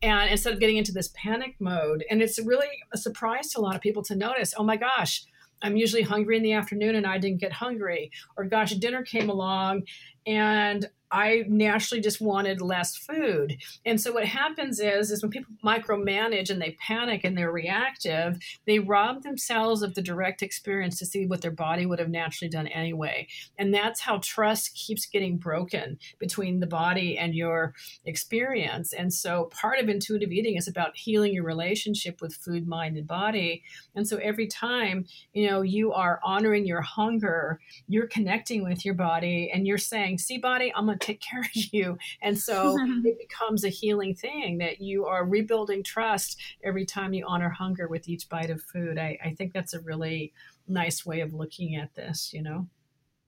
And 0.00 0.30
instead 0.30 0.54
of 0.54 0.60
getting 0.60 0.78
into 0.78 0.92
this 0.92 1.10
panic 1.14 1.56
mode, 1.60 2.06
and 2.08 2.22
it's 2.22 2.38
really 2.38 2.68
a 2.94 2.96
surprise 2.96 3.50
to 3.50 3.60
a 3.60 3.60
lot 3.60 3.74
of 3.74 3.82
people 3.82 4.02
to 4.04 4.16
notice, 4.16 4.54
oh 4.56 4.64
my 4.64 4.78
gosh, 4.78 5.26
I'm 5.60 5.76
usually 5.76 6.02
hungry 6.02 6.38
in 6.38 6.42
the 6.42 6.52
afternoon 6.52 6.94
and 6.94 7.06
I 7.06 7.18
didn't 7.18 7.40
get 7.40 7.52
hungry. 7.52 8.12
Or 8.36 8.44
gosh, 8.44 8.72
dinner 8.76 9.02
came 9.02 9.28
along 9.28 9.82
and 10.26 10.88
I 11.10 11.44
naturally 11.48 12.02
just 12.02 12.20
wanted 12.20 12.60
less 12.60 12.96
food. 12.96 13.56
And 13.84 14.00
so 14.00 14.12
what 14.12 14.26
happens 14.26 14.78
is 14.78 15.10
is 15.10 15.22
when 15.22 15.30
people 15.30 15.54
micromanage 15.64 16.50
and 16.50 16.60
they 16.60 16.76
panic 16.78 17.24
and 17.24 17.36
they're 17.36 17.52
reactive, 17.52 18.38
they 18.66 18.78
rob 18.78 19.22
themselves 19.22 19.82
of 19.82 19.94
the 19.94 20.02
direct 20.02 20.42
experience 20.42 20.98
to 20.98 21.06
see 21.06 21.26
what 21.26 21.40
their 21.40 21.50
body 21.50 21.86
would 21.86 21.98
have 21.98 22.10
naturally 22.10 22.50
done 22.50 22.66
anyway. 22.68 23.26
And 23.58 23.72
that's 23.72 24.00
how 24.00 24.18
trust 24.18 24.74
keeps 24.74 25.06
getting 25.06 25.38
broken 25.38 25.98
between 26.18 26.60
the 26.60 26.66
body 26.66 27.16
and 27.16 27.34
your 27.34 27.74
experience. 28.04 28.92
And 28.92 29.12
so 29.12 29.44
part 29.44 29.78
of 29.78 29.88
intuitive 29.88 30.30
eating 30.30 30.56
is 30.56 30.68
about 30.68 30.96
healing 30.96 31.32
your 31.32 31.44
relationship 31.44 32.20
with 32.20 32.34
food, 32.34 32.68
mind, 32.68 32.96
and 32.96 33.06
body. 33.06 33.62
And 33.94 34.06
so 34.06 34.18
every 34.18 34.46
time, 34.46 35.06
you 35.32 35.48
know, 35.48 35.62
you 35.62 35.92
are 35.92 36.20
honoring 36.22 36.66
your 36.66 36.82
hunger, 36.82 37.60
you're 37.86 38.06
connecting 38.06 38.62
with 38.62 38.84
your 38.84 38.94
body 38.94 39.50
and 39.52 39.66
you're 39.66 39.78
saying, 39.78 40.17
see, 40.18 40.38
body, 40.38 40.72
I'm 40.74 40.86
going 40.86 40.98
to 40.98 41.06
take 41.06 41.20
care 41.30 41.40
of 41.40 41.48
you. 41.54 41.98
And 42.22 42.38
so 42.38 42.76
it 43.04 43.18
becomes 43.18 43.64
a 43.64 43.68
healing 43.68 44.14
thing 44.14 44.58
that 44.58 44.80
you 44.80 45.06
are 45.06 45.24
rebuilding 45.24 45.82
trust 45.82 46.38
every 46.62 46.84
time 46.84 47.12
you 47.12 47.24
honor 47.26 47.50
hunger 47.50 47.88
with 47.88 48.08
each 48.08 48.28
bite 48.28 48.50
of 48.50 48.62
food. 48.62 48.98
I, 48.98 49.18
I 49.24 49.34
think 49.34 49.52
that's 49.52 49.74
a 49.74 49.80
really 49.80 50.32
nice 50.66 51.06
way 51.06 51.20
of 51.20 51.32
looking 51.32 51.76
at 51.76 51.94
this, 51.94 52.32
you 52.32 52.42
know? 52.42 52.66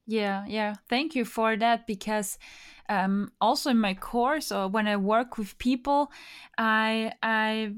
Yeah, 0.07 0.45
yeah. 0.49 0.75
Thank 0.89 1.15
you 1.15 1.25
for 1.25 1.57
that 1.57 1.87
because 1.87 2.37
um, 2.89 3.31
also 3.41 3.71
in 3.71 3.79
my 3.79 3.95
course 3.95 4.51
or 4.51 4.67
when 4.67 4.89
I 4.89 4.97
work 4.97 5.39
with 5.39 5.57
people, 5.59 6.11
I 6.59 7.13
I 7.23 7.75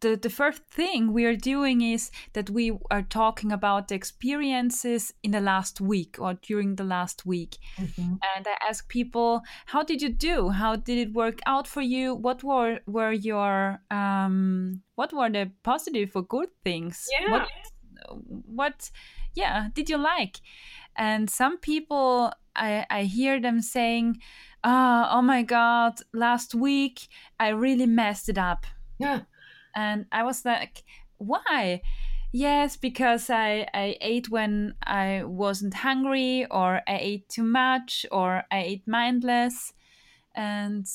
the, 0.00 0.16
the 0.16 0.30
first 0.30 0.62
thing 0.70 1.12
we 1.12 1.24
are 1.24 1.36
doing 1.36 1.80
is 1.80 2.10
that 2.32 2.50
we 2.50 2.72
are 2.90 3.02
talking 3.02 3.52
about 3.52 3.88
the 3.88 3.94
experiences 3.94 5.12
in 5.22 5.32
the 5.32 5.40
last 5.40 5.80
week 5.80 6.16
or 6.18 6.34
during 6.34 6.76
the 6.76 6.84
last 6.84 7.26
week. 7.26 7.58
Mm-hmm. 7.76 8.14
And 8.36 8.46
I 8.46 8.56
ask 8.68 8.88
people, 8.88 9.42
how 9.66 9.82
did 9.82 10.02
you 10.02 10.10
do? 10.10 10.50
How 10.50 10.76
did 10.76 10.98
it 10.98 11.12
work 11.12 11.40
out 11.46 11.66
for 11.66 11.82
you? 11.82 12.14
What 12.14 12.42
were 12.42 12.80
were 12.86 13.12
your 13.12 13.80
um 13.90 14.82
what 14.94 15.12
were 15.12 15.30
the 15.30 15.50
positive 15.62 16.12
or 16.14 16.22
good 16.22 16.48
things? 16.64 17.06
Yeah. 17.20 17.30
What 17.30 17.48
what 18.46 18.90
yeah, 19.34 19.68
did 19.74 19.88
you 19.88 19.96
like? 19.96 20.40
And 20.96 21.30
some 21.30 21.58
people 21.58 22.32
I, 22.54 22.84
I 22.90 23.04
hear 23.04 23.40
them 23.40 23.62
saying, 23.62 24.18
ah, 24.62 25.16
oh 25.16 25.22
my 25.22 25.42
god, 25.42 25.94
last 26.12 26.54
week 26.54 27.08
I 27.40 27.48
really 27.48 27.86
messed 27.86 28.28
it 28.28 28.38
up. 28.38 28.66
Yeah 28.98 29.20
and 29.74 30.06
I 30.12 30.22
was 30.22 30.44
like, 30.44 30.84
why? 31.18 31.82
Yes, 32.32 32.76
because 32.76 33.28
I, 33.28 33.66
I 33.74 33.96
ate 34.00 34.30
when 34.30 34.74
I 34.86 35.22
wasn't 35.24 35.74
hungry, 35.74 36.46
or 36.50 36.80
I 36.86 36.98
ate 36.98 37.28
too 37.28 37.42
much, 37.42 38.06
or 38.10 38.44
I 38.50 38.62
ate 38.62 38.88
mindless. 38.88 39.74
And 40.34 40.86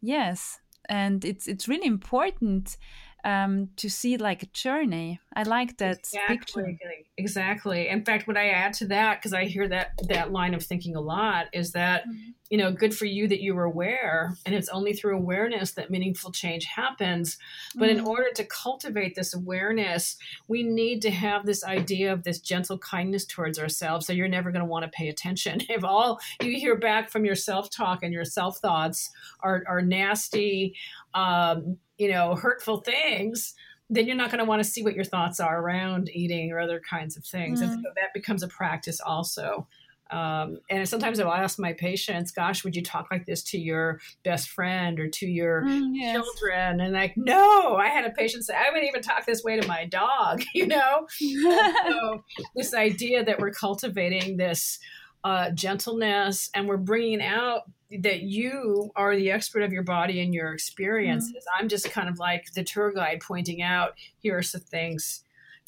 yes, 0.00 0.60
and 0.88 1.24
it's 1.24 1.46
it's 1.46 1.68
really 1.68 1.86
important 1.86 2.76
um, 3.24 3.70
to 3.76 3.90
see 3.90 4.16
like 4.16 4.44
a 4.44 4.46
journey. 4.46 5.20
I 5.34 5.42
like 5.42 5.78
that 5.78 5.98
exactly, 5.98 6.36
picture. 6.36 6.76
Exactly. 7.18 7.88
In 7.88 8.04
fact, 8.04 8.28
what 8.28 8.36
I 8.36 8.50
add 8.50 8.72
to 8.74 8.86
that, 8.86 9.18
because 9.18 9.32
I 9.32 9.44
hear 9.46 9.66
that 9.68 9.90
that 10.08 10.30
line 10.30 10.54
of 10.54 10.62
thinking 10.62 10.94
a 10.94 11.00
lot, 11.00 11.46
is 11.52 11.72
that 11.72 12.02
mm-hmm. 12.02 12.30
you 12.50 12.58
know, 12.58 12.70
good 12.70 12.94
for 12.94 13.04
you 13.04 13.26
that 13.26 13.40
you 13.40 13.54
were 13.54 13.64
aware, 13.64 14.36
and 14.46 14.54
it's 14.54 14.68
only 14.68 14.92
through 14.92 15.16
awareness 15.16 15.72
that 15.72 15.90
meaningful 15.90 16.30
change 16.30 16.66
happens. 16.66 17.36
But 17.74 17.88
mm-hmm. 17.88 17.98
in 17.98 18.06
order 18.06 18.30
to 18.36 18.44
cultivate 18.44 19.16
this 19.16 19.34
awareness, 19.34 20.16
we 20.46 20.62
need 20.62 21.02
to 21.02 21.10
have 21.10 21.46
this 21.46 21.64
idea 21.64 22.12
of 22.12 22.22
this 22.22 22.38
gentle 22.38 22.78
kindness 22.78 23.24
towards 23.24 23.58
ourselves. 23.58 24.06
So 24.06 24.12
you're 24.12 24.28
never 24.28 24.52
going 24.52 24.64
to 24.64 24.70
want 24.70 24.84
to 24.84 24.90
pay 24.96 25.08
attention 25.08 25.62
if 25.68 25.82
all 25.82 26.20
you 26.40 26.58
hear 26.60 26.76
back 26.76 27.10
from 27.10 27.24
your 27.24 27.34
self 27.34 27.70
talk 27.70 28.04
and 28.04 28.12
your 28.12 28.24
self 28.24 28.58
thoughts 28.58 29.10
are 29.40 29.64
are 29.66 29.82
nasty. 29.82 30.76
Um, 31.12 31.78
you 31.98 32.10
know, 32.10 32.34
hurtful 32.34 32.80
things, 32.80 33.54
then 33.88 34.06
you're 34.06 34.16
not 34.16 34.30
going 34.30 34.38
to 34.38 34.44
want 34.44 34.62
to 34.62 34.68
see 34.68 34.82
what 34.82 34.94
your 34.94 35.04
thoughts 35.04 35.40
are 35.40 35.60
around 35.60 36.10
eating 36.12 36.52
or 36.52 36.60
other 36.60 36.80
kinds 36.80 37.16
of 37.16 37.24
things. 37.24 37.60
Mm. 37.60 37.64
And 37.64 37.72
so 37.74 37.90
that 37.94 38.12
becomes 38.14 38.42
a 38.42 38.48
practice 38.48 39.00
also. 39.00 39.66
Um, 40.10 40.58
and 40.70 40.88
sometimes 40.88 41.18
I'll 41.18 41.32
ask 41.32 41.58
my 41.58 41.72
patients, 41.72 42.30
gosh, 42.30 42.62
would 42.62 42.76
you 42.76 42.82
talk 42.82 43.08
like 43.10 43.26
this 43.26 43.42
to 43.44 43.58
your 43.58 44.00
best 44.24 44.48
friend 44.50 45.00
or 45.00 45.08
to 45.08 45.26
your 45.26 45.62
mm, 45.62 45.90
yes. 45.94 46.14
children? 46.14 46.80
And 46.80 46.92
like, 46.92 47.16
no, 47.16 47.76
I 47.76 47.88
had 47.88 48.04
a 48.04 48.10
patient 48.10 48.44
say, 48.44 48.54
I 48.54 48.70
wouldn't 48.70 48.88
even 48.88 49.02
talk 49.02 49.26
this 49.26 49.42
way 49.42 49.58
to 49.58 49.66
my 49.66 49.84
dog, 49.86 50.44
you 50.54 50.66
know? 50.66 51.08
so 51.18 52.24
this 52.54 52.72
idea 52.72 53.24
that 53.24 53.40
we're 53.40 53.50
cultivating 53.50 54.36
this 54.36 54.78
uh, 55.24 55.50
gentleness 55.50 56.50
and 56.54 56.68
we're 56.68 56.76
bringing 56.76 57.20
out 57.20 57.62
that 57.90 58.22
you 58.22 58.90
are 58.96 59.14
the 59.14 59.30
expert 59.30 59.62
of 59.62 59.72
your 59.72 59.82
body 59.82 60.20
and 60.20 60.34
your 60.34 60.52
experiences. 60.52 61.30
Mm-hmm. 61.30 61.62
I'm 61.62 61.68
just 61.68 61.90
kind 61.90 62.08
of 62.08 62.18
like 62.18 62.52
the 62.54 62.64
tour 62.64 62.92
guide 62.92 63.20
pointing 63.26 63.62
out 63.62 63.94
here 64.18 64.38
are 64.38 64.42
some 64.42 64.60
things 64.60 65.22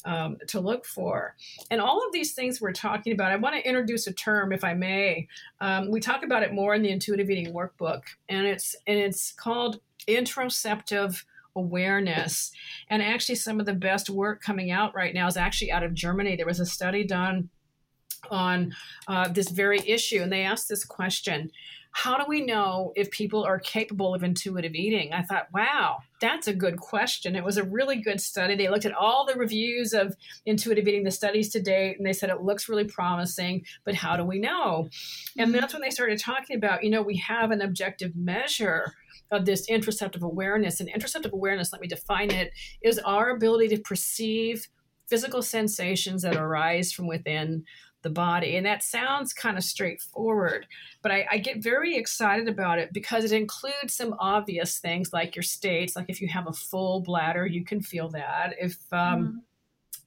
um, 0.05 0.37
to 0.47 0.59
look 0.59 0.85
for. 0.85 1.35
And 1.71 1.81
all 1.81 2.05
of 2.05 2.13
these 2.13 2.33
things 2.33 2.61
we're 2.61 2.71
talking 2.71 3.13
about, 3.13 3.31
I 3.31 3.35
want 3.35 3.55
to 3.55 3.67
introduce 3.67 4.07
a 4.07 4.13
term, 4.13 4.51
if 4.51 4.63
I 4.63 4.73
may. 4.73 5.27
Um, 5.59 5.91
we 5.91 5.99
talk 5.99 6.23
about 6.23 6.43
it 6.43 6.53
more 6.53 6.73
in 6.73 6.81
the 6.81 6.89
intuitive 6.89 7.29
eating 7.29 7.53
workbook, 7.53 8.03
and 8.27 8.45
it's 8.45 8.75
and 8.87 8.97
it's 8.97 9.31
called 9.31 9.79
interoceptive 10.07 11.23
awareness. 11.55 12.51
And 12.89 13.01
actually, 13.01 13.35
some 13.35 13.59
of 13.59 13.65
the 13.65 13.73
best 13.73 14.09
work 14.09 14.41
coming 14.41 14.71
out 14.71 14.95
right 14.95 15.13
now 15.13 15.27
is 15.27 15.37
actually 15.37 15.71
out 15.71 15.83
of 15.83 15.93
Germany. 15.93 16.35
There 16.35 16.45
was 16.45 16.59
a 16.59 16.65
study 16.65 17.03
done 17.03 17.49
on 18.29 18.73
uh, 19.07 19.27
this 19.29 19.49
very 19.49 19.79
issue, 19.87 20.21
and 20.21 20.31
they 20.31 20.43
asked 20.43 20.69
this 20.69 20.85
question 20.85 21.51
how 21.91 22.17
do 22.17 22.23
we 22.27 22.45
know 22.45 22.93
if 22.95 23.09
people 23.11 23.43
are 23.43 23.59
capable 23.59 24.13
of 24.13 24.23
intuitive 24.23 24.75
eating? 24.75 25.11
I 25.11 25.23
thought, 25.23 25.47
wow, 25.53 25.97
that's 26.21 26.47
a 26.47 26.53
good 26.53 26.77
question. 26.77 27.35
It 27.35 27.43
was 27.43 27.57
a 27.57 27.63
really 27.63 27.97
good 27.97 28.21
study. 28.21 28.55
They 28.55 28.69
looked 28.69 28.85
at 28.85 28.93
all 28.93 29.25
the 29.25 29.35
reviews 29.35 29.93
of 29.93 30.15
intuitive 30.45 30.87
eating, 30.87 31.03
the 31.03 31.11
studies 31.11 31.49
to 31.49 31.61
date, 31.61 31.97
and 31.97 32.05
they 32.05 32.13
said 32.13 32.29
it 32.29 32.43
looks 32.43 32.69
really 32.69 32.85
promising, 32.85 33.65
but 33.85 33.95
how 33.95 34.15
do 34.15 34.23
we 34.23 34.39
know? 34.39 34.89
And 35.37 35.53
that's 35.53 35.73
when 35.73 35.81
they 35.81 35.89
started 35.89 36.19
talking 36.19 36.55
about, 36.55 36.83
you 36.83 36.89
know, 36.89 37.01
we 37.01 37.17
have 37.17 37.51
an 37.51 37.61
objective 37.61 38.15
measure 38.15 38.93
of 39.31 39.45
this 39.45 39.69
interoceptive 39.69 40.21
awareness. 40.21 40.79
And 40.79 40.89
interoceptive 40.89 41.31
awareness, 41.31 41.71
let 41.71 41.81
me 41.81 41.87
define 41.87 42.31
it, 42.31 42.51
is 42.81 42.99
our 42.99 43.29
ability 43.29 43.67
to 43.75 43.81
perceive 43.81 44.67
physical 45.07 45.41
sensations 45.41 46.21
that 46.21 46.35
arise 46.35 46.91
from 46.91 47.07
within 47.07 47.65
the 48.01 48.09
body. 48.09 48.55
And 48.55 48.65
that 48.65 48.83
sounds 48.83 49.33
kind 49.33 49.57
of 49.57 49.63
straightforward, 49.63 50.67
but 51.01 51.11
I, 51.11 51.27
I, 51.31 51.37
get 51.37 51.61
very 51.61 51.97
excited 51.97 52.47
about 52.47 52.79
it 52.79 52.93
because 52.93 53.25
it 53.25 53.31
includes 53.31 53.93
some 53.93 54.15
obvious 54.19 54.79
things 54.79 55.11
like 55.11 55.35
your 55.35 55.43
states. 55.43 55.95
Like 55.95 56.05
if 56.07 56.21
you 56.21 56.27
have 56.29 56.47
a 56.47 56.53
full 56.53 57.01
bladder, 57.01 57.45
you 57.45 57.65
can 57.65 57.81
feel 57.81 58.09
that. 58.09 58.55
If 58.59 58.77
um, 58.91 59.43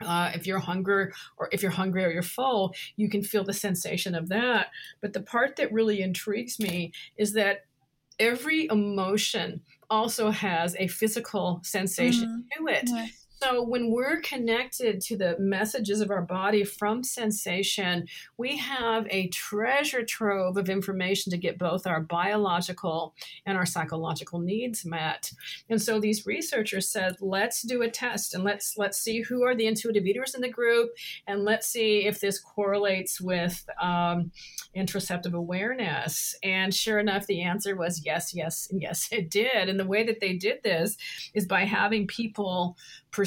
mm-hmm. 0.03 0.09
uh, 0.09 0.31
if 0.35 0.47
you're 0.47 0.59
hungry 0.59 1.13
or 1.37 1.49
if 1.53 1.63
you're 1.63 1.71
hungry 1.71 2.05
or 2.05 2.11
you're 2.11 2.23
full, 2.23 2.75
you 2.97 3.09
can 3.09 3.23
feel 3.23 3.45
the 3.45 3.53
sensation 3.53 4.15
of 4.15 4.29
that. 4.31 4.69
But 5.01 5.13
the 5.13 5.21
part 5.21 5.57
that 5.57 5.73
really 5.73 6.01
intrigues 6.01 6.59
me 6.59 6.93
is 7.17 7.35
that 7.35 7.67
every 8.19 8.69
emotion 8.71 9.61
also 9.91 10.31
has 10.31 10.75
a 10.79 10.87
physical 10.87 11.61
sensation 11.63 12.47
mm-hmm. 12.59 12.67
to 12.67 12.73
it. 12.73 12.85
Yes. 12.87 13.22
So, 13.43 13.61
when 13.61 13.91
we're 13.91 14.21
connected 14.21 15.01
to 15.01 15.17
the 15.17 15.37
messages 15.37 16.01
of 16.01 16.13
our 16.13 16.23
body 16.23 16.63
from 16.63 17.03
sensation, 17.03 18.07
we 18.39 18.57
have 18.59 19.05
a 19.11 19.27
treasure 19.31 20.05
trove 20.05 20.57
of 20.57 20.71
information 20.71 21.33
to 21.33 21.37
get 21.37 21.59
both 21.59 21.85
our 21.85 22.03
biological 22.03 23.17
and 23.45 23.59
our 23.59 23.67
psychological 23.67 24.39
needs 24.39 24.85
met. 24.85 25.33
And 25.69 25.83
so, 25.83 25.99
these 25.99 26.25
researchers 26.25 26.89
said, 26.89 27.17
let's 27.21 27.63
do 27.63 27.83
a 27.83 27.91
test 27.91 28.33
and 28.33 28.45
let's 28.45 28.75
let's 28.77 28.99
see 28.99 29.23
who 29.23 29.43
are 29.43 29.57
the 29.57 29.67
intuitive 29.67 30.07
eaters 30.07 30.37
in 30.37 30.41
the 30.41 30.49
group, 30.49 30.91
and 31.27 31.45
let's 31.45 31.67
see 31.67 32.07
if 32.07 32.21
this 32.21 32.39
correlates 32.39 33.21
with 33.21 33.69
um, 33.81 34.31
awareness. 35.35 36.37
And 36.45 36.73
sure 36.73 37.01
enough, 37.01 37.27
the 37.27 37.43
answer 37.43 37.75
was 37.75 38.05
yes, 38.05 38.33
yes, 38.33 38.69
and 38.71 38.81
yes, 38.81 39.09
it 39.13 39.31
did. 39.31 39.69
And 39.69 39.81
the 39.81 39.85
way 39.85 40.05
that 40.05 40.21
they 40.21 40.35
did 40.35 40.63
this 40.63 40.97
is 41.35 41.45
by 41.45 41.65
having 41.65 42.07
people 42.07 42.77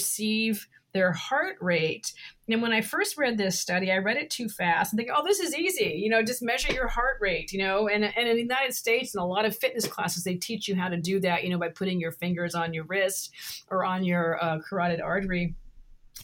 perceive 0.06 0.68
their 0.94 1.12
heart 1.12 1.58
rate. 1.60 2.14
And 2.48 2.62
when 2.62 2.72
I 2.72 2.80
first 2.80 3.18
read 3.18 3.38
this 3.38 3.60
study, 3.60 3.92
I 3.92 3.98
read 3.98 4.16
it 4.16 4.30
too 4.30 4.48
fast 4.48 4.94
and 4.94 4.98
think, 4.98 5.10
oh, 5.14 5.24
this 5.26 5.40
is 5.42 5.54
easy. 5.54 6.00
You 6.02 6.10
know, 6.10 6.24
just 6.24 6.42
measure 6.42 6.72
your 6.72 6.88
heart 6.88 7.18
rate, 7.20 7.52
you 7.52 7.60
know. 7.60 7.90
And, 7.90 8.06
and 8.06 8.30
in 8.30 8.36
the 8.36 8.42
United 8.42 8.74
States, 8.74 9.14
in 9.14 9.20
a 9.20 9.28
lot 9.28 9.44
of 9.46 9.58
fitness 9.58 9.88
classes, 9.88 10.24
they 10.24 10.36
teach 10.36 10.70
you 10.70 10.76
how 10.76 10.88
to 10.88 10.96
do 10.96 11.20
that, 11.20 11.44
you 11.44 11.50
know, 11.50 11.58
by 11.58 11.68
putting 11.68 12.00
your 12.00 12.14
fingers 12.14 12.56
on 12.56 12.74
your 12.74 12.86
wrist 12.86 13.32
or 13.70 13.84
on 13.84 14.06
your 14.06 14.42
uh, 14.42 14.60
carotid 14.60 15.02
artery 15.02 15.56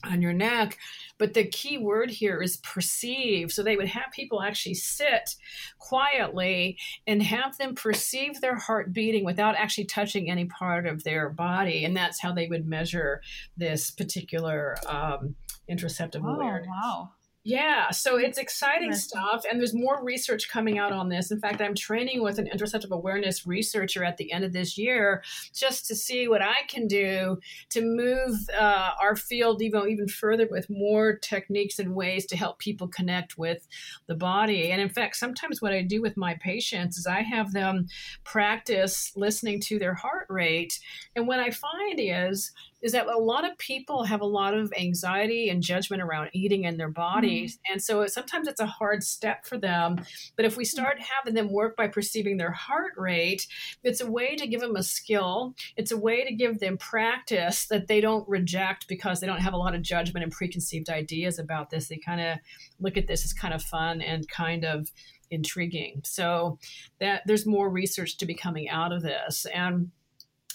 on 0.04 0.22
your 0.22 0.34
neck. 0.34 0.78
But 1.18 1.34
the 1.34 1.46
key 1.46 1.78
word 1.78 2.10
here 2.10 2.42
is 2.42 2.58
perceive. 2.58 3.52
So 3.52 3.62
they 3.62 3.76
would 3.76 3.88
have 3.88 4.12
people 4.12 4.42
actually 4.42 4.74
sit 4.74 5.36
quietly 5.78 6.78
and 7.06 7.22
have 7.22 7.58
them 7.58 7.76
perceive 7.76 8.42
their 8.42 8.56
heart 8.56 8.94
beating 8.94 9.24
without 9.24 9.56
actually 9.56 9.86
touching 9.86 10.30
any 10.30 10.46
part 10.46 10.88
of 10.88 11.04
their 11.04 11.30
body. 11.30 11.86
And 11.86 11.96
that's 11.96 12.20
how 12.20 12.34
they 12.34 12.48
would 12.48 12.68
measure 12.68 13.22
this 13.58 13.92
particular 13.92 14.76
um, 14.88 15.36
interoceptive 15.70 16.24
oh, 16.26 16.36
awareness. 16.36 16.70
Wow. 16.70 17.12
Yeah, 17.44 17.90
so 17.90 18.18
it's 18.18 18.38
exciting 18.38 18.94
stuff, 18.94 19.46
and 19.50 19.60
there's 19.60 19.74
more 19.74 20.04
research 20.04 20.48
coming 20.48 20.78
out 20.78 20.92
on 20.92 21.10
this. 21.10 21.32
In 21.32 21.40
fact, 21.40 21.60
I'm 21.60 21.74
training 21.74 22.22
with 22.22 22.38
an 22.38 22.48
interoceptive 22.48 22.92
awareness 22.92 23.48
researcher 23.48 24.04
at 24.04 24.18
the 24.18 24.32
end 24.32 24.44
of 24.44 24.54
this 24.54 24.78
year 24.78 25.24
just 25.52 25.88
to 25.88 25.96
see 25.96 26.28
what 26.28 26.44
I 26.44 26.58
can 26.68 26.86
do 26.86 27.40
to 27.70 27.82
move 27.82 28.48
uh, 28.56 28.92
our 29.02 29.16
field 29.16 29.64
even 29.64 29.90
even 29.90 30.08
further 30.08 30.48
with 30.52 30.70
more 30.70 31.18
techniques 31.18 31.80
and 31.80 31.96
ways 31.96 32.28
to 32.28 32.38
help 32.38 32.60
people 32.60 32.88
connect 32.88 33.40
with 33.40 33.68
the 34.06 34.14
body. 34.14 34.72
And 34.72 34.80
in 34.80 34.90
fact, 34.90 35.16
sometimes 35.16 35.64
what 35.64 35.74
I 35.74 35.82
do 35.82 36.00
with 36.00 36.18
my 36.18 36.36
patients 36.36 37.00
is 37.00 37.08
I 37.08 37.22
have 37.22 37.54
them 37.54 37.88
practice 38.24 39.14
listening 39.16 39.62
to 39.62 39.80
their 39.80 39.96
heart 39.96 40.28
rate, 40.30 40.80
and 41.16 41.28
what 41.28 41.40
I 41.40 41.50
find 41.50 42.00
is 42.00 42.52
is 42.82 42.94
that 42.94 43.08
a 43.08 43.18
lot 43.18 43.50
of 43.50 43.58
people 43.58 44.04
have 44.04 44.22
a 44.22 44.26
lot 44.26 44.54
of 44.54 44.74
anxiety 44.78 45.50
and 45.50 45.62
judgment 45.62 46.02
around 46.02 46.30
eating 46.34 46.64
in 46.64 46.78
their 46.78 46.90
bodies. 46.90 47.56
Mm-hmm. 47.56 47.74
And 47.74 47.84
so 47.84 48.08
sometimes 48.08 48.48
it's 48.48 48.60
a 48.60 48.66
hard 48.66 49.04
step 49.04 49.46
for 49.46 49.58
them. 49.58 49.98
But 50.36 50.46
if 50.46 50.58
we 50.58 50.66
start 50.66 50.98
having 51.00 51.34
them 51.34 51.52
work 51.52 51.76
by 51.76 51.88
perceiving 51.88 52.38
their 52.38 52.52
heart 52.52 52.94
rate, 52.98 53.48
it's 53.84 54.02
a 54.02 54.10
way 54.10 54.36
to 54.36 54.48
give 54.48 54.62
them 54.62 54.76
a 54.76 54.84
skill. 54.84 55.56
It's 55.78 55.92
a 55.92 55.98
way 55.98 56.26
to 56.26 56.34
give 56.34 56.60
them 56.60 56.78
practice 56.78 57.68
that 57.68 57.88
they 57.88 58.02
don't 58.02 58.28
reject 58.28 58.88
because 58.88 59.20
they 59.20 59.28
don't 59.28 59.42
have 59.42 59.54
a 59.54 59.58
lot 59.58 59.76
of 59.76 59.82
judgment 59.82 60.24
and 60.24 60.32
preconceived 60.32 60.90
ideas 60.90 61.40
about 61.40 61.70
this. 61.70 61.88
They 61.88 61.98
kind 61.98 62.22
of 62.22 62.38
look 62.80 62.98
at 62.98 63.08
this 63.08 63.26
as 63.26 63.34
kind 63.34 63.54
of 63.54 63.62
fun 63.62 64.02
and 64.02 64.28
kind 64.28 64.66
of 64.66 64.92
intriguing. 65.30 66.02
So 66.04 66.60
that 67.00 67.22
there's 67.26 67.46
more 67.46 67.70
research 67.70 68.18
to 68.18 68.26
be 68.26 68.34
coming 68.34 68.70
out 68.70 68.92
of 68.92 69.02
this. 69.02 69.46
And 69.54 69.92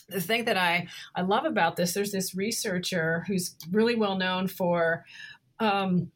the 0.08 0.20
thing 0.20 0.44
that 0.44 0.56
I, 0.56 0.86
I 1.14 1.22
love 1.22 1.44
about 1.44 1.76
this, 1.76 1.94
there's 1.94 2.12
this 2.12 2.34
researcher 2.34 3.24
who's 3.26 3.56
really 3.72 3.96
well 3.96 4.16
known 4.16 4.46
for 4.46 5.04
um, 5.58 6.10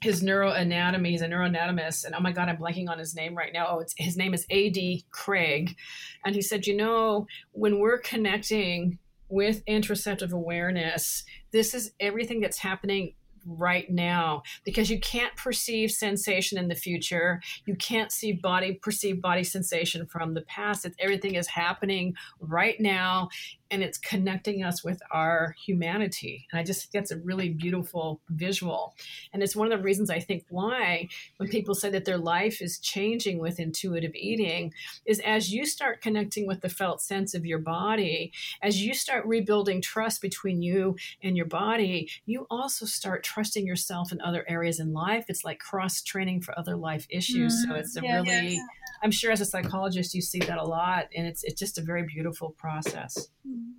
his 0.00 0.22
neuroanatomy. 0.22 1.08
He's 1.08 1.22
a 1.22 1.28
neuroanatomist, 1.28 2.04
and 2.04 2.14
oh 2.14 2.20
my 2.20 2.32
God, 2.32 2.48
I'm 2.48 2.56
blanking 2.56 2.88
on 2.88 2.98
his 2.98 3.14
name 3.14 3.36
right 3.36 3.52
now. 3.52 3.66
Oh, 3.68 3.78
it's 3.80 3.94
his 3.96 4.16
name 4.16 4.34
is 4.34 4.46
A.D. 4.50 5.04
Craig, 5.10 5.76
and 6.24 6.34
he 6.34 6.42
said, 6.42 6.66
you 6.66 6.76
know, 6.76 7.26
when 7.52 7.78
we're 7.78 7.98
connecting 7.98 8.98
with 9.28 9.64
interoceptive 9.66 10.32
awareness, 10.32 11.24
this 11.52 11.74
is 11.74 11.92
everything 12.00 12.40
that's 12.40 12.58
happening 12.58 13.14
right 13.46 13.90
now 13.90 14.42
because 14.64 14.90
you 14.90 15.00
can't 15.00 15.34
perceive 15.36 15.90
sensation 15.90 16.58
in 16.58 16.68
the 16.68 16.74
future. 16.74 17.40
You 17.66 17.76
can't 17.76 18.12
see 18.12 18.32
body 18.32 18.74
perceive 18.74 19.20
body 19.20 19.44
sensation 19.44 20.06
from 20.06 20.34
the 20.34 20.42
past. 20.42 20.84
It's, 20.84 20.96
everything 20.98 21.34
is 21.34 21.46
happening 21.46 22.14
right 22.40 22.78
now 22.80 23.28
and 23.74 23.82
it's 23.82 23.98
connecting 23.98 24.62
us 24.62 24.84
with 24.84 25.02
our 25.10 25.56
humanity. 25.66 26.46
And 26.52 26.60
I 26.60 26.62
just 26.62 26.82
think 26.82 26.92
that's 26.92 27.10
a 27.10 27.18
really 27.18 27.48
beautiful 27.48 28.20
visual. 28.28 28.94
And 29.32 29.42
it's 29.42 29.56
one 29.56 29.72
of 29.72 29.76
the 29.76 29.84
reasons 29.84 30.10
I 30.10 30.20
think 30.20 30.44
why, 30.48 31.08
when 31.38 31.48
people 31.48 31.74
say 31.74 31.90
that 31.90 32.04
their 32.04 32.16
life 32.16 32.62
is 32.62 32.78
changing 32.78 33.38
with 33.38 33.58
intuitive 33.58 34.14
eating, 34.14 34.72
is 35.04 35.18
as 35.20 35.52
you 35.52 35.66
start 35.66 36.00
connecting 36.00 36.46
with 36.46 36.60
the 36.60 36.68
felt 36.68 37.02
sense 37.02 37.34
of 37.34 37.44
your 37.44 37.58
body, 37.58 38.32
as 38.62 38.80
you 38.80 38.94
start 38.94 39.26
rebuilding 39.26 39.82
trust 39.82 40.22
between 40.22 40.62
you 40.62 40.94
and 41.20 41.36
your 41.36 41.46
body, 41.46 42.08
you 42.26 42.46
also 42.50 42.86
start 42.86 43.24
trusting 43.24 43.66
yourself 43.66 44.12
in 44.12 44.20
other 44.20 44.44
areas 44.48 44.78
in 44.78 44.92
life. 44.92 45.24
It's 45.28 45.44
like 45.44 45.58
cross 45.58 46.00
training 46.00 46.42
for 46.42 46.56
other 46.56 46.76
life 46.76 47.08
issues. 47.10 47.54
Mm-hmm. 47.54 47.72
So 47.72 47.76
it's 47.76 47.96
a 47.96 48.02
yeah, 48.02 48.22
really, 48.22 48.54
yeah. 48.54 48.66
I'm 49.02 49.10
sure 49.10 49.32
as 49.32 49.40
a 49.40 49.44
psychologist, 49.44 50.14
you 50.14 50.22
see 50.22 50.40
that 50.40 50.58
a 50.58 50.64
lot. 50.64 51.08
And 51.16 51.26
it's, 51.26 51.44
it's 51.44 51.58
just 51.58 51.78
a 51.78 51.82
very 51.82 52.02
beautiful 52.02 52.50
process. 52.50 53.28
Mm-hmm. 53.46 53.70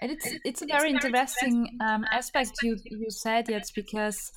And 0.00 0.10
it's 0.12 0.28
it's 0.44 0.60
a 0.60 0.66
very 0.66 0.90
interesting 0.90 1.78
um, 1.80 2.04
aspect 2.12 2.50
you 2.62 2.76
you 2.84 3.10
said 3.10 3.48
yet 3.48 3.70
because 3.74 4.32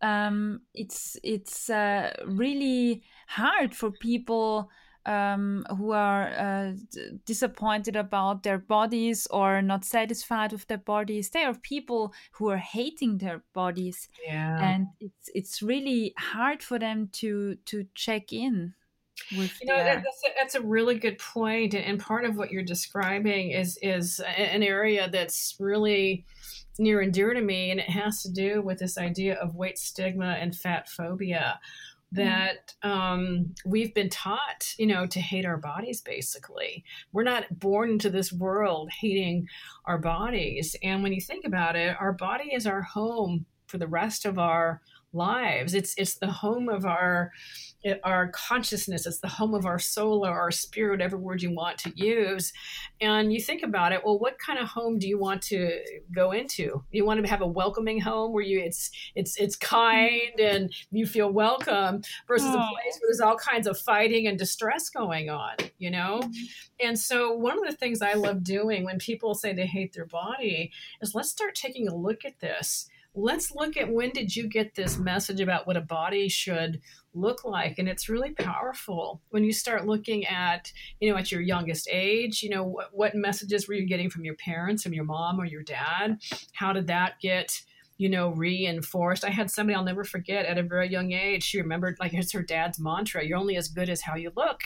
um, 0.00 0.60
it's 0.74 1.16
it's 1.22 1.70
uh, 1.70 2.12
really 2.26 3.02
hard 3.26 3.74
for 3.74 3.90
people 3.90 4.70
um, 5.06 5.64
who 5.76 5.92
are 5.92 6.28
uh, 6.28 6.72
disappointed 7.24 7.96
about 7.96 8.42
their 8.42 8.58
bodies 8.58 9.26
or 9.30 9.62
not 9.62 9.84
satisfied 9.84 10.52
with 10.52 10.66
their 10.66 10.78
bodies. 10.78 11.30
There 11.30 11.48
are 11.48 11.54
people 11.54 12.12
who 12.32 12.50
are 12.50 12.58
hating 12.58 13.18
their 13.18 13.42
bodies, 13.54 14.08
yeah. 14.26 14.62
and 14.62 14.86
it's 15.00 15.30
it's 15.34 15.62
really 15.62 16.12
hard 16.18 16.62
for 16.62 16.78
them 16.78 17.08
to 17.14 17.56
to 17.66 17.86
check 17.94 18.32
in 18.32 18.74
with 19.36 19.52
you 19.60 19.66
know 19.66 19.76
that, 19.76 20.02
that's, 20.02 20.22
a, 20.24 20.28
that's 20.36 20.54
a 20.54 20.60
really 20.60 20.98
good 20.98 21.18
point 21.18 21.74
and 21.74 22.00
part 22.00 22.24
of 22.24 22.36
what 22.36 22.50
you're 22.50 22.62
describing 22.62 23.50
is 23.50 23.78
is 23.82 24.20
an 24.36 24.62
area 24.62 25.08
that's 25.10 25.56
really 25.58 26.24
near 26.78 27.00
and 27.00 27.12
dear 27.12 27.34
to 27.34 27.40
me 27.40 27.70
and 27.70 27.80
it 27.80 27.90
has 27.90 28.22
to 28.22 28.30
do 28.30 28.62
with 28.62 28.78
this 28.78 28.96
idea 28.96 29.34
of 29.34 29.54
weight 29.54 29.78
stigma 29.78 30.36
and 30.40 30.56
fat 30.56 30.88
phobia 30.88 31.58
mm-hmm. 32.14 32.24
that 32.24 32.74
um, 32.82 33.54
we've 33.64 33.94
been 33.94 34.08
taught, 34.08 34.74
you 34.78 34.86
know, 34.86 35.06
to 35.06 35.20
hate 35.20 35.44
our 35.44 35.56
bodies 35.56 36.00
basically. 36.00 36.84
We're 37.12 37.24
not 37.24 37.58
born 37.58 37.90
into 37.90 38.10
this 38.10 38.32
world 38.32 38.90
hating 39.00 39.48
our 39.84 39.98
bodies. 39.98 40.76
And 40.82 41.02
when 41.02 41.12
you 41.12 41.20
think 41.20 41.44
about 41.44 41.76
it, 41.76 41.96
our 42.00 42.12
body 42.12 42.54
is 42.54 42.66
our 42.66 42.82
home 42.82 43.46
for 43.66 43.78
the 43.78 43.86
rest 43.86 44.24
of 44.24 44.38
our 44.38 44.80
lives. 45.12 45.74
It's 45.74 45.94
it's 45.96 46.16
the 46.16 46.30
home 46.30 46.68
of 46.68 46.84
our 46.84 47.32
our 48.04 48.28
consciousness. 48.28 49.06
It's 49.06 49.20
the 49.20 49.28
home 49.28 49.54
of 49.54 49.64
our 49.64 49.78
soul 49.78 50.26
or 50.26 50.38
our 50.38 50.50
spirit, 50.50 50.90
whatever 50.90 51.16
word 51.16 51.42
you 51.42 51.54
want 51.54 51.78
to 51.78 51.92
use. 51.94 52.52
And 53.00 53.32
you 53.32 53.40
think 53.40 53.62
about 53.62 53.92
it. 53.92 54.02
Well, 54.04 54.18
what 54.18 54.38
kind 54.38 54.58
of 54.58 54.68
home 54.68 54.98
do 54.98 55.08
you 55.08 55.18
want 55.18 55.42
to 55.42 55.78
go 56.14 56.32
into? 56.32 56.82
You 56.90 57.04
want 57.04 57.22
to 57.22 57.30
have 57.30 57.40
a 57.40 57.46
welcoming 57.46 58.00
home 58.00 58.32
where 58.32 58.42
you 58.42 58.60
it's 58.60 58.90
it's 59.14 59.36
it's 59.38 59.56
kind 59.56 60.38
and 60.40 60.72
you 60.90 61.06
feel 61.06 61.30
welcome 61.30 62.02
versus 62.26 62.48
oh. 62.48 62.58
a 62.58 62.72
place 62.72 62.98
where 63.00 63.08
there's 63.08 63.20
all 63.20 63.36
kinds 63.36 63.66
of 63.66 63.78
fighting 63.78 64.26
and 64.26 64.38
distress 64.38 64.90
going 64.90 65.30
on. 65.30 65.54
You 65.78 65.90
know. 65.90 66.20
Mm-hmm. 66.22 66.86
And 66.86 66.98
so 66.98 67.32
one 67.32 67.58
of 67.58 67.68
the 67.68 67.76
things 67.76 68.02
I 68.02 68.14
love 68.14 68.42
doing 68.42 68.84
when 68.84 68.98
people 68.98 69.34
say 69.34 69.52
they 69.52 69.66
hate 69.66 69.92
their 69.92 70.06
body 70.06 70.72
is 71.00 71.14
let's 71.14 71.30
start 71.30 71.54
taking 71.54 71.88
a 71.88 71.94
look 71.94 72.24
at 72.24 72.40
this 72.40 72.88
let's 73.14 73.50
look 73.52 73.76
at 73.76 73.92
when 73.92 74.10
did 74.10 74.34
you 74.34 74.48
get 74.48 74.74
this 74.74 74.98
message 74.98 75.40
about 75.40 75.66
what 75.66 75.76
a 75.76 75.80
body 75.80 76.28
should 76.28 76.80
look 77.14 77.44
like? 77.44 77.78
And 77.78 77.88
it's 77.88 78.08
really 78.08 78.32
powerful 78.32 79.20
when 79.30 79.44
you 79.44 79.52
start 79.52 79.86
looking 79.86 80.24
at 80.26 80.70
you 81.00 81.10
know 81.10 81.16
at 81.16 81.32
your 81.32 81.40
youngest 81.40 81.88
age 81.90 82.42
you 82.42 82.50
know 82.50 82.64
what, 82.64 82.88
what 82.92 83.14
messages 83.14 83.66
were 83.66 83.74
you 83.74 83.86
getting 83.86 84.10
from 84.10 84.24
your 84.24 84.36
parents 84.36 84.82
from 84.82 84.92
your 84.92 85.04
mom 85.04 85.40
or 85.40 85.44
your 85.44 85.62
dad? 85.62 86.18
How 86.52 86.72
did 86.72 86.86
that 86.88 87.20
get 87.20 87.60
you 87.98 88.08
know, 88.08 88.30
reinforced. 88.30 89.24
I 89.24 89.30
had 89.30 89.50
somebody 89.50 89.76
I'll 89.76 89.84
never 89.84 90.04
forget 90.04 90.46
at 90.46 90.56
a 90.56 90.62
very 90.62 90.88
young 90.88 91.12
age. 91.12 91.42
She 91.42 91.60
remembered, 91.60 91.96
like, 91.98 92.14
it's 92.14 92.32
her 92.32 92.42
dad's 92.42 92.78
mantra 92.78 93.24
you're 93.24 93.36
only 93.36 93.56
as 93.56 93.68
good 93.68 93.90
as 93.90 94.00
how 94.00 94.14
you 94.14 94.32
look. 94.36 94.60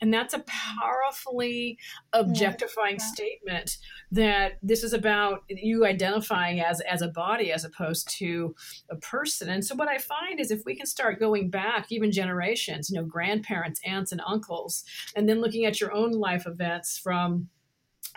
And 0.00 0.12
that's 0.12 0.34
a 0.34 0.44
powerfully 0.46 1.78
objectifying 2.12 2.98
yeah. 2.98 3.06
statement 3.06 3.78
that 4.12 4.58
this 4.62 4.84
is 4.84 4.92
about 4.92 5.44
you 5.48 5.86
identifying 5.86 6.60
as, 6.60 6.80
as 6.82 7.00
a 7.00 7.08
body 7.08 7.50
as 7.52 7.64
opposed 7.64 8.08
to 8.18 8.54
a 8.90 8.96
person. 8.96 9.48
And 9.48 9.64
so, 9.64 9.74
what 9.74 9.88
I 9.88 9.98
find 9.98 10.38
is 10.38 10.50
if 10.50 10.62
we 10.66 10.76
can 10.76 10.86
start 10.86 11.18
going 11.18 11.48
back, 11.48 11.86
even 11.90 12.12
generations, 12.12 12.90
you 12.90 13.00
know, 13.00 13.06
grandparents, 13.06 13.80
aunts, 13.86 14.12
and 14.12 14.20
uncles, 14.26 14.84
and 15.16 15.26
then 15.26 15.40
looking 15.40 15.64
at 15.64 15.80
your 15.80 15.92
own 15.92 16.12
life 16.12 16.46
events 16.46 16.98
from 16.98 17.48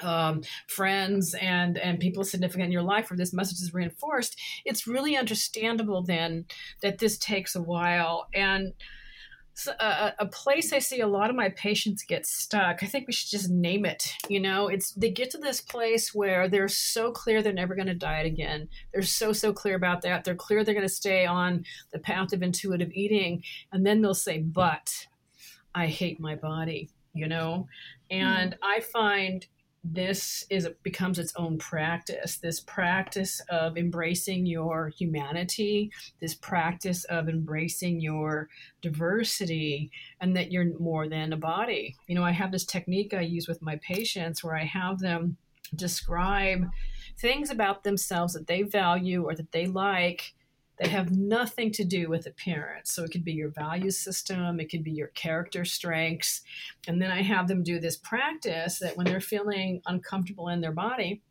um, 0.02 0.42
friends 0.68 1.36
and 1.42 1.78
and 1.78 2.00
people 2.00 2.24
significant 2.24 2.66
in 2.66 2.72
your 2.72 2.84
life 2.84 3.10
where 3.10 3.18
this 3.18 3.34
message 3.34 3.60
is 3.60 3.74
reinforced 3.74 4.40
it's 4.66 4.88
really 4.88 5.18
understandable 5.18 6.02
then 6.02 6.46
that 6.82 7.00
this 7.00 7.18
takes 7.18 7.56
a 7.56 7.62
while 7.62 8.28
and 8.34 8.74
so 9.58 9.72
a, 9.80 10.14
a, 10.20 10.26
place 10.28 10.72
I 10.72 10.78
see 10.78 11.00
a 11.02 11.08
lot 11.08 11.32
of 11.32 11.36
my 11.36 11.50
patients 11.50 12.04
get 12.04 12.28
stuck. 12.28 12.84
I 12.84 12.86
think 12.86 13.08
we 13.08 13.14
should 13.14 13.32
just 13.32 13.50
name 13.50 13.86
it. 13.86 14.14
You 14.30 14.40
know, 14.40 14.68
it's 14.68 14.92
they 14.92 15.10
get 15.10 15.32
to 15.32 15.40
this 15.40 15.62
place 15.62 16.14
where 16.14 16.48
they're 16.48 16.68
so 16.68 17.12
clear 17.12 17.42
they're 17.42 17.52
never 17.52 17.74
going 17.74 17.88
to 17.88 17.96
diet 17.96 18.28
again. 18.28 18.70
They're 18.94 19.02
so 19.02 19.34
so 19.34 19.52
clear 19.52 19.76
about 19.76 20.04
that. 20.04 20.24
They're 20.24 20.36
clear 20.36 20.64
they're 20.64 20.76
going 20.76 20.88
to 20.88 20.94
stay 20.94 21.26
on 21.26 21.66
the 21.92 21.98
path 21.98 22.34
of 22.34 22.44
intuitive 22.44 22.92
eating, 22.94 23.42
and 23.72 23.84
then 23.84 24.04
they'll 24.04 24.14
say, 24.14 24.38
"But 24.38 25.08
I 25.74 25.88
hate 25.88 26.20
my 26.20 26.36
body." 26.36 26.92
You 27.16 27.28
know, 27.28 27.68
and 28.12 28.52
mm. 28.52 28.58
I 28.62 28.82
find 28.82 29.44
this 29.94 30.46
is 30.50 30.68
becomes 30.84 31.20
its 31.20 31.34
own 31.36 31.58
practice. 31.58 32.38
This 32.38 32.60
practice 32.60 33.42
of 33.50 33.78
embracing 33.78 34.46
your 34.46 34.90
humanity 34.90 35.92
this 36.20 36.36
practice 36.36 37.04
of 37.06 37.30
embracing 37.30 38.00
your 38.00 38.50
diversity 38.82 39.92
and 40.22 40.36
that 40.36 40.52
you're 40.52 40.78
more 40.80 41.08
than 41.08 41.34
a 41.34 41.38
body. 41.38 41.96
You 42.08 42.16
know 42.16 42.24
i 42.24 42.32
have 42.32 42.52
this 42.52 42.66
technique 42.66 43.14
i 43.14 43.22
use 43.22 43.48
with 43.48 43.62
my 43.62 43.78
patients 43.78 44.44
where 44.44 44.56
i 44.56 44.64
have 44.64 45.00
them 45.00 45.38
describe 45.76 46.66
things 47.20 47.50
about 47.50 47.84
themselves 47.84 48.34
that 48.34 48.48
they 48.48 48.62
value 48.62 49.24
or 49.24 49.36
that 49.36 49.52
they 49.52 49.66
like 49.66 50.34
that 50.80 50.90
have 50.90 51.12
nothing 51.12 51.72
to 51.72 51.84
do 51.84 52.10
with 52.10 52.28
appearance. 52.28 52.92
So 52.92 53.04
it 53.04 53.12
could 53.12 53.26
be 53.26 53.34
your 53.34 53.50
value 53.50 53.92
system, 53.92 54.60
it 54.60 54.70
could 54.70 54.84
be 54.84 54.92
your 54.92 55.08
character 55.08 55.66
strengths. 55.66 56.42
And 56.88 57.02
then 57.02 57.12
I 57.12 57.22
have 57.22 57.48
them 57.48 57.64
do 57.64 57.80
this 57.80 57.98
practice 57.98 58.80
that 58.80 58.96
when 58.96 59.08
they're 59.08 59.20
feeling 59.20 59.82
uncomfortable 59.86 60.50
in 60.50 60.62
their 60.62 60.72
body, 60.72 61.22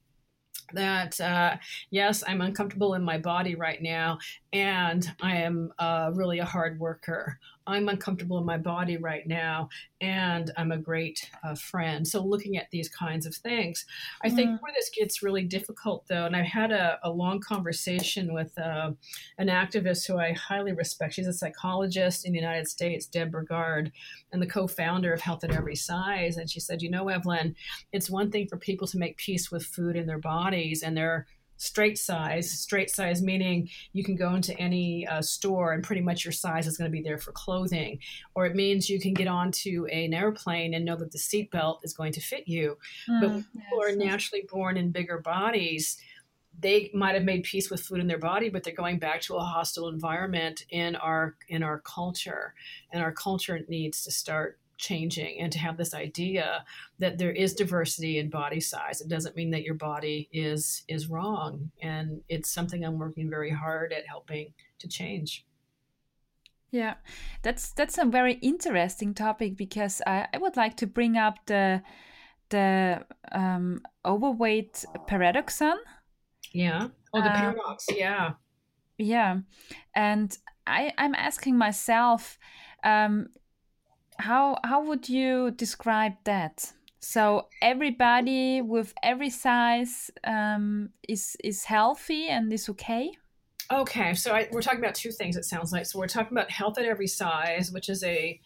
that 0.73 1.21
uh, 1.21 1.57
yes, 1.91 2.25
I'm 2.27 2.41
uncomfortable 2.41 2.95
in 2.95 3.03
my 3.03 3.19
body 3.19 3.55
right 3.55 3.81
now, 3.81 4.19
and 4.53 5.07
I 5.21 5.37
am 5.37 5.73
uh, 5.79 6.11
really 6.15 6.41
a 6.41 6.45
hard 6.45 6.81
worker. 6.81 7.39
I'm 7.67 7.89
uncomfortable 7.89 8.39
in 8.39 8.45
my 8.45 8.59
body 8.59 8.97
right 8.97 9.27
now, 9.27 9.69
and 10.01 10.51
I'm 10.57 10.73
a 10.73 10.79
great 10.79 11.31
uh, 11.45 11.55
friend. 11.55 12.07
So, 12.07 12.23
looking 12.23 12.57
at 12.57 12.71
these 12.71 12.89
kinds 12.89 13.27
of 13.27 13.35
things, 13.35 13.85
I 14.23 14.31
think 14.31 14.51
mm. 14.51 14.63
where 14.63 14.73
this 14.75 14.91
gets 14.91 15.23
really 15.23 15.45
difficult, 15.45 16.07
though, 16.09 16.27
and 16.27 16.37
I 16.37 16.43
had 16.43 16.73
a, 16.73 16.99
a 17.03 17.11
long 17.11 17.41
conversation 17.41 18.33
with 18.33 18.57
uh, 18.59 18.93
an 19.39 19.49
activist 19.49 20.07
who 20.07 20.19
I 20.19 20.33
highly 20.33 20.73
respect. 20.73 21.15
She's 21.15 21.27
a 21.27 21.33
psychologist 21.33 22.27
in 22.27 22.33
the 22.33 22.39
United 22.39 22.69
States, 22.69 23.07
Deb 23.07 23.33
Burgard, 23.33 23.93
and 24.33 24.41
the 24.41 24.47
co 24.47 24.67
founder 24.67 25.13
of 25.13 25.21
Health 25.21 25.45
at 25.45 25.53
Every 25.53 25.77
Size. 25.77 26.37
And 26.37 26.51
she 26.51 26.61
said, 26.61 26.83
You 26.83 26.91
know, 26.91 27.09
Evelyn, 27.09 27.55
it's 27.93 28.11
one 28.11 28.31
thing 28.31 28.47
for 28.49 28.57
people 28.57 28.87
to 28.89 28.99
make 28.99 29.17
peace 29.17 29.51
with 29.51 29.65
food 29.65 29.97
in 29.97 30.07
their 30.07 30.19
bodies 30.19 30.83
and 30.83 30.97
their 30.97 31.27
straight 31.57 31.99
size 31.99 32.51
straight 32.51 32.91
size 32.91 33.23
meaning 33.23 33.69
you 33.93 34.05
can 34.05 34.17
go 34.17 34.35
into 34.35 34.57
any 34.59 35.07
uh, 35.07 35.23
store 35.23 35.73
and 35.73 35.83
pretty 35.83 36.03
much 36.03 36.25
your 36.25 36.33
size 36.33 36.67
is 36.67 36.77
going 36.77 36.91
to 36.91 36.93
be 36.93 37.03
there 37.03 37.19
for 37.19 37.33
clothing. 37.33 37.99
Or 38.35 38.47
it 38.47 38.55
means 38.55 38.91
you 38.91 39.01
can 39.01 39.15
get 39.15 39.29
onto 39.29 39.87
an 39.87 40.15
airplane 40.15 40.75
and 40.75 40.85
know 40.85 40.97
that 40.97 41.13
the 41.13 41.19
seatbelt 41.19 41.81
is 41.83 41.93
going 41.93 42.13
to 42.13 42.21
fit 42.21 42.47
you. 42.47 42.79
Mm, 43.09 43.21
but 43.21 43.29
people 43.61 43.85
yes, 43.85 43.95
are 43.95 43.97
naturally 43.97 44.45
born 44.51 44.77
in 44.77 44.91
bigger 44.91 45.19
bodies. 45.19 45.99
They 46.59 46.91
might 46.95 47.15
have 47.15 47.25
made 47.25 47.45
peace 47.45 47.71
with 47.71 47.81
food 47.81 48.01
in 48.01 48.07
their 48.07 48.19
body 48.19 48.49
but 48.49 48.65
they're 48.65 48.75
going 48.75 48.99
back 48.99 49.21
to 49.23 49.37
a 49.37 49.41
hostile 49.41 49.89
environment 49.89 50.65
in 50.71 50.97
our 50.97 51.37
in 51.49 51.63
our 51.63 51.81
culture. 51.81 52.55
And 52.93 53.03
our 53.03 53.13
culture 53.13 53.61
needs 53.69 54.03
to 54.05 54.11
start 54.11 54.59
changing 54.79 55.41
and 55.41 55.51
to 55.53 55.59
have 55.59 55.77
this 55.77 55.95
idea 55.95 56.65
that 56.99 57.19
there 57.19 57.33
is 57.33 57.55
diversity 57.55 58.19
in 58.19 58.29
body 58.29 58.61
size 58.61 59.01
it 59.01 59.09
doesn't 59.09 59.37
mean 59.37 59.51
that 59.51 59.63
your 59.63 59.75
body 59.75 60.29
is 60.33 60.85
is 60.89 61.09
wrong. 61.09 61.71
And 61.83 62.21
it's 62.29 62.51
something 62.51 62.85
i'm 62.85 62.99
working 62.99 63.31
very 63.31 63.51
hard 63.51 63.93
at 63.93 64.07
helping 64.07 64.53
to 64.79 64.89
change. 64.89 65.47
Yeah 66.71 66.95
that's 67.43 67.73
that's 67.73 67.99
a 67.99 68.05
very 68.05 68.35
interesting 68.35 69.15
topic 69.15 69.57
because 69.57 70.03
i, 70.07 70.27
I 70.33 70.39
would 70.39 70.57
like 70.57 70.77
to 70.79 70.87
bring 70.87 71.17
up 71.17 71.47
the 71.47 71.83
the 72.51 73.05
um, 73.33 73.81
overweight 74.05 74.85
paradoxon. 75.09 75.79
Yeah. 76.53 76.89
Oh 77.13 77.21
the 77.21 77.31
uh, 77.31 77.35
paradox 77.35 77.87
yeah. 77.93 78.33
yeah. 78.99 79.39
And 79.95 80.37
i 80.67 80.93
i'm 80.99 81.15
asking 81.15 81.57
myself 81.57 82.39
um, 82.85 83.29
how 84.19 84.59
how 84.65 84.83
would 84.85 85.09
you 85.09 85.51
describe 85.53 86.15
that? 86.25 86.73
So 87.01 87.49
everybody 87.63 88.63
with 88.63 88.95
every 89.03 89.31
size 89.31 90.11
um, 90.25 90.91
is 91.09 91.37
is 91.45 91.65
healthy 91.65 92.29
and 92.29 92.53
is 92.53 92.69
okay. 92.71 93.13
Okay, 93.71 94.15
so 94.15 94.33
I, 94.33 94.49
we're 94.53 94.63
talking 94.63 94.79
about 94.79 94.95
two 94.95 95.11
things. 95.11 95.37
It 95.37 95.45
sounds 95.45 95.73
like 95.73 95.87
so 95.87 95.99
we're 95.99 96.07
talking 96.07 96.37
about 96.37 96.51
health 96.51 96.79
at 96.79 96.85
every 96.85 97.09
size, 97.09 97.71
which 97.73 97.89
is 97.89 98.03
a 98.05 98.41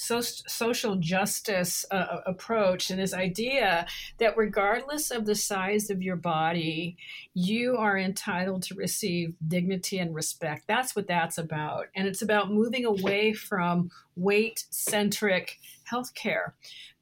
so, 0.00 0.20
social 0.20 0.94
justice 0.94 1.84
uh, 1.90 2.20
approach 2.24 2.90
and 2.90 3.00
this 3.00 3.12
idea 3.12 3.84
that 4.18 4.36
regardless 4.36 5.10
of 5.10 5.26
the 5.26 5.34
size 5.34 5.90
of 5.90 6.00
your 6.00 6.14
body, 6.14 6.96
you 7.34 7.76
are 7.76 7.98
entitled 7.98 8.62
to 8.62 8.76
receive 8.76 9.34
dignity 9.48 9.98
and 9.98 10.14
respect. 10.14 10.68
That's 10.68 10.94
what 10.94 11.08
that's 11.08 11.36
about. 11.36 11.86
And 11.96 12.06
it's 12.06 12.22
about 12.22 12.52
moving 12.52 12.84
away 12.84 13.32
from 13.32 13.90
weight 14.14 14.66
centric 14.70 15.58
healthcare, 15.90 16.52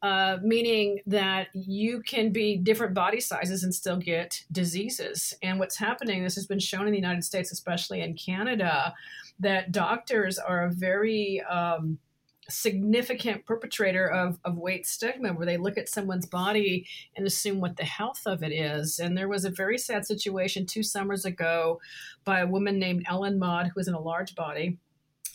uh, 0.00 0.38
meaning 0.42 1.00
that 1.06 1.48
you 1.52 2.00
can 2.00 2.32
be 2.32 2.56
different 2.56 2.94
body 2.94 3.20
sizes 3.20 3.62
and 3.62 3.74
still 3.74 3.98
get 3.98 4.42
diseases. 4.50 5.34
And 5.42 5.58
what's 5.58 5.76
happening, 5.76 6.24
this 6.24 6.36
has 6.36 6.46
been 6.46 6.58
shown 6.58 6.86
in 6.86 6.92
the 6.92 6.98
United 6.98 7.24
States, 7.24 7.52
especially 7.52 8.00
in 8.00 8.14
Canada, 8.14 8.94
that 9.38 9.70
doctors 9.70 10.38
are 10.38 10.64
a 10.64 10.72
very 10.72 11.42
um, 11.42 11.98
significant 12.48 13.44
perpetrator 13.44 14.06
of, 14.08 14.38
of 14.44 14.56
weight 14.56 14.86
stigma 14.86 15.32
where 15.32 15.46
they 15.46 15.56
look 15.56 15.76
at 15.76 15.88
someone's 15.88 16.26
body 16.26 16.86
and 17.16 17.26
assume 17.26 17.60
what 17.60 17.76
the 17.76 17.84
health 17.84 18.22
of 18.26 18.42
it 18.42 18.52
is. 18.52 18.98
And 18.98 19.16
there 19.16 19.28
was 19.28 19.44
a 19.44 19.50
very 19.50 19.78
sad 19.78 20.06
situation 20.06 20.66
two 20.66 20.82
summers 20.82 21.24
ago 21.24 21.80
by 22.24 22.40
a 22.40 22.46
woman 22.46 22.78
named 22.78 23.04
Ellen 23.08 23.38
Maud, 23.38 23.66
who 23.66 23.72
was 23.76 23.88
in 23.88 23.94
a 23.94 24.00
large 24.00 24.34
body. 24.34 24.78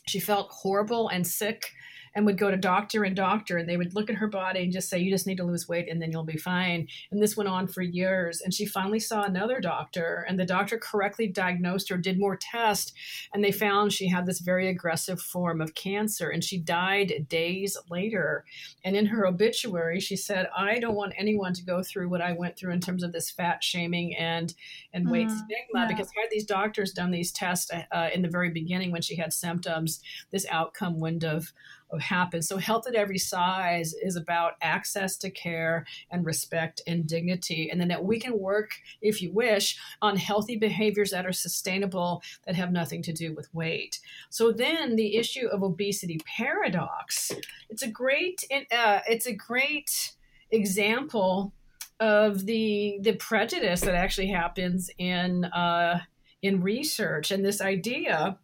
She 0.07 0.19
felt 0.19 0.51
horrible 0.51 1.09
and 1.09 1.25
sick 1.25 1.71
and 2.15 2.25
would 2.25 2.37
go 2.37 2.51
to 2.51 2.57
doctor 2.57 3.03
and 3.03 3.15
doctor 3.15 3.57
and 3.57 3.67
they 3.67 3.77
would 3.77 3.95
look 3.95 4.09
at 4.09 4.17
her 4.17 4.27
body 4.27 4.63
and 4.63 4.71
just 4.71 4.89
say 4.89 4.99
you 4.99 5.11
just 5.11 5.27
need 5.27 5.37
to 5.37 5.43
lose 5.43 5.67
weight 5.67 5.89
and 5.89 6.01
then 6.01 6.11
you'll 6.11 6.23
be 6.23 6.37
fine. 6.37 6.87
And 7.11 7.21
this 7.21 7.37
went 7.37 7.49
on 7.49 7.67
for 7.67 7.81
years 7.81 8.41
and 8.41 8.53
she 8.53 8.65
finally 8.65 8.99
saw 8.99 9.23
another 9.23 9.59
doctor 9.59 10.25
and 10.27 10.39
the 10.39 10.45
doctor 10.45 10.77
correctly 10.77 11.27
diagnosed 11.27 11.89
her 11.89 11.97
did 11.97 12.19
more 12.19 12.37
tests 12.37 12.93
and 13.33 13.43
they 13.43 13.51
found 13.51 13.93
she 13.93 14.07
had 14.07 14.25
this 14.25 14.39
very 14.39 14.67
aggressive 14.67 15.21
form 15.21 15.61
of 15.61 15.75
cancer 15.75 16.29
and 16.29 16.43
she 16.43 16.57
died 16.57 17.27
days 17.29 17.77
later. 17.89 18.45
And 18.83 18.95
in 18.95 19.07
her 19.07 19.25
obituary 19.25 19.99
she 19.99 20.15
said 20.15 20.47
i 20.55 20.79
don't 20.79 20.95
want 20.95 21.13
anyone 21.17 21.53
to 21.53 21.63
go 21.63 21.83
through 21.83 22.09
what 22.09 22.21
i 22.21 22.31
went 22.31 22.57
through 22.57 22.73
in 22.73 22.79
terms 22.79 23.03
of 23.03 23.11
this 23.11 23.29
fat 23.29 23.63
shaming 23.63 24.15
and 24.15 24.53
and 24.93 25.09
weight 25.09 25.27
mm, 25.27 25.37
stigma 25.37 25.81
yeah. 25.81 25.87
because 25.87 26.07
had 26.15 26.29
these 26.29 26.45
doctors 26.45 26.91
done 26.91 27.11
these 27.11 27.31
tests 27.31 27.71
uh, 27.91 28.09
in 28.13 28.21
the 28.21 28.29
very 28.29 28.49
beginning 28.49 28.91
when 28.91 29.01
she 29.01 29.15
had 29.15 29.33
symptoms 29.33 30.01
this 30.31 30.45
outcome 30.49 30.99
wouldn't 30.99 31.23
have, 31.23 31.51
have 31.91 32.01
happened. 32.01 32.45
So, 32.45 32.57
health 32.57 32.87
at 32.87 32.95
every 32.95 33.17
size 33.17 33.93
is 33.93 34.15
about 34.15 34.53
access 34.61 35.17
to 35.17 35.29
care 35.29 35.85
and 36.09 36.25
respect 36.25 36.81
and 36.87 37.07
dignity. 37.07 37.69
And 37.69 37.79
then 37.79 37.87
that 37.89 38.03
we 38.03 38.19
can 38.19 38.39
work, 38.39 38.71
if 39.01 39.21
you 39.21 39.31
wish, 39.31 39.77
on 40.01 40.17
healthy 40.17 40.57
behaviors 40.57 41.11
that 41.11 41.25
are 41.25 41.33
sustainable 41.33 42.23
that 42.45 42.55
have 42.55 42.71
nothing 42.71 43.01
to 43.03 43.13
do 43.13 43.33
with 43.33 43.53
weight. 43.53 43.99
So, 44.29 44.51
then 44.51 44.95
the 44.95 45.17
issue 45.17 45.47
of 45.47 45.63
obesity 45.63 46.19
paradox, 46.25 47.31
it's 47.69 47.83
a 47.83 47.89
great, 47.89 48.43
uh, 48.71 48.99
it's 49.07 49.27
a 49.27 49.33
great 49.33 50.13
example 50.51 51.53
of 51.99 52.47
the 52.47 52.97
the 53.01 53.13
prejudice 53.13 53.81
that 53.81 53.95
actually 53.95 54.27
happens 54.27 54.89
in 54.97 55.45
uh, 55.45 56.01
in 56.41 56.61
research 56.61 57.31
and 57.31 57.45
this 57.45 57.61
idea 57.61 58.37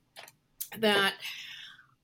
that 0.77 1.15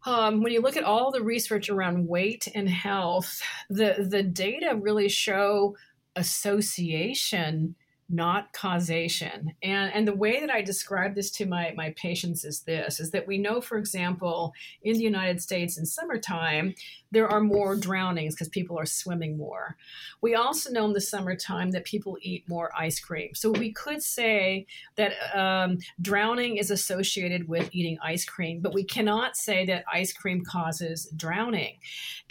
um, 0.06 0.42
when 0.42 0.52
you 0.52 0.62
look 0.62 0.78
at 0.78 0.84
all 0.84 1.12
the 1.12 1.24
research 1.24 1.70
around 1.70 2.08
weight 2.08 2.48
and 2.54 2.70
health, 2.70 3.42
the 3.70 4.06
the 4.08 4.24
data 4.24 4.76
really 4.76 5.10
show 5.10 5.76
association 6.16 7.76
not 8.10 8.54
causation. 8.54 9.54
And 9.62 9.94
and 9.94 10.08
the 10.08 10.16
way 10.16 10.40
that 10.40 10.50
I 10.50 10.62
describe 10.62 11.16
this 11.16 11.32
to 11.32 11.46
my 11.46 11.74
my 11.76 11.94
patients 11.98 12.44
is 12.44 12.62
this 12.62 13.00
is 13.00 13.12
that 13.12 13.28
we 13.28 13.38
know 13.38 13.62
for 13.62 13.78
example 13.78 14.54
in 14.82 14.98
the 14.98 15.04
United 15.04 15.42
States 15.42 15.78
in 15.78 15.86
summertime 15.86 16.76
there 17.14 17.28
are 17.28 17.42
more 17.42 17.76
drownings 17.76 18.34
because 18.34 18.50
people 18.50 18.78
are 18.78 18.88
swimming 18.88 19.38
more. 19.38 19.78
We 20.22 20.34
also 20.34 20.72
know 20.72 20.86
in 20.86 20.94
the 20.94 21.02
summertime 21.02 21.70
that 21.72 21.86
people 21.86 22.18
eat 22.22 22.50
more 22.50 22.72
ice 22.76 23.00
cream. 23.00 23.36
So 23.36 23.52
we 23.52 23.72
could 23.72 24.02
say 24.02 24.66
that 24.96 25.14
um, 25.38 25.78
drowning 26.02 26.58
is 26.58 26.72
associated 26.72 27.48
with 27.48 27.70
eating 27.72 28.00
ice 28.04 28.26
cream, 28.26 28.62
but 28.62 28.74
we 28.74 28.84
cannot 28.84 29.38
say 29.38 29.64
that 29.68 29.86
ice 29.94 30.12
cream 30.12 30.44
causes 30.44 31.08
drowning. 31.16 31.78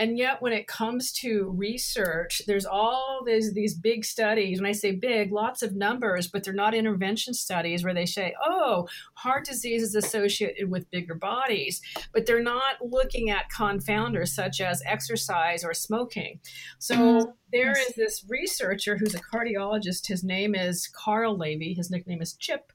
And 0.00 0.18
yet, 0.18 0.42
when 0.42 0.52
it 0.52 0.66
comes 0.66 1.12
to 1.12 1.50
research, 1.56 2.42
there's 2.48 2.66
all 2.66 3.22
these, 3.24 3.54
these 3.54 3.74
big 3.74 4.04
studies. 4.04 4.60
When 4.60 4.68
I 4.68 4.72
say 4.72 4.90
big, 4.90 5.30
lots 5.30 5.61
of 5.62 5.76
numbers, 5.76 6.26
but 6.26 6.42
they're 6.42 6.52
not 6.52 6.74
intervention 6.74 7.34
studies 7.34 7.84
where 7.84 7.94
they 7.94 8.06
say, 8.06 8.34
oh, 8.44 8.88
heart 9.14 9.44
disease 9.44 9.82
is 9.82 9.94
associated 9.94 10.70
with 10.70 10.90
bigger 10.90 11.14
bodies. 11.14 11.80
But 12.12 12.26
they're 12.26 12.42
not 12.42 12.76
looking 12.82 13.30
at 13.30 13.50
confounders 13.50 14.28
such 14.28 14.60
as 14.60 14.72
as 14.72 14.82
exercise 14.86 15.64
or 15.64 15.74
smoking. 15.74 16.40
So 16.78 16.96
mm-hmm. 16.96 17.30
there 17.52 17.72
is 17.72 17.94
this 17.94 18.24
researcher 18.28 18.96
who's 18.96 19.14
a 19.14 19.20
cardiologist. 19.20 20.08
His 20.08 20.24
name 20.24 20.54
is 20.54 20.88
Carl 20.88 21.38
Lavie. 21.38 21.76
His 21.76 21.90
nickname 21.90 22.22
is 22.22 22.34
Chip. 22.34 22.71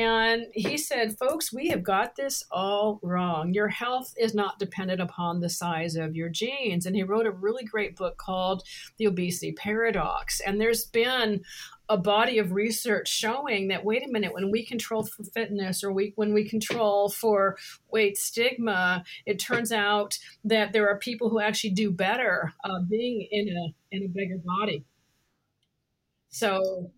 And 0.00 0.46
he 0.54 0.78
said, 0.78 1.18
folks, 1.18 1.52
we 1.52 1.68
have 1.68 1.82
got 1.82 2.16
this 2.16 2.42
all 2.50 3.00
wrong. 3.02 3.52
Your 3.52 3.68
health 3.68 4.14
is 4.16 4.34
not 4.34 4.58
dependent 4.58 4.98
upon 4.98 5.40
the 5.40 5.50
size 5.50 5.94
of 5.94 6.16
your 6.16 6.30
jeans. 6.30 6.86
And 6.86 6.96
he 6.96 7.02
wrote 7.02 7.26
a 7.26 7.30
really 7.30 7.64
great 7.64 7.96
book 7.96 8.16
called 8.16 8.62
The 8.96 9.08
Obesity 9.08 9.52
Paradox. 9.52 10.40
And 10.40 10.58
there's 10.58 10.86
been 10.86 11.42
a 11.90 11.98
body 11.98 12.38
of 12.38 12.52
research 12.52 13.08
showing 13.08 13.68
that 13.68 13.84
wait 13.84 14.02
a 14.02 14.10
minute 14.10 14.32
when 14.32 14.50
we 14.50 14.64
control 14.64 15.02
for 15.04 15.22
fitness 15.22 15.84
or 15.84 15.92
we 15.92 16.14
when 16.16 16.32
we 16.32 16.48
control 16.48 17.10
for 17.10 17.56
weight 17.90 18.16
stigma 18.16 19.02
it 19.26 19.40
turns 19.40 19.72
out 19.72 20.16
that 20.44 20.72
there 20.72 20.88
are 20.88 20.98
people 20.98 21.28
who 21.28 21.40
actually 21.40 21.70
do 21.70 21.90
better 21.90 22.54
uh, 22.62 22.78
being 22.88 23.26
in 23.32 23.48
a 23.48 23.96
in 23.96 24.04
a 24.04 24.08
bigger 24.08 24.38
body 24.44 24.84
so 26.28 26.92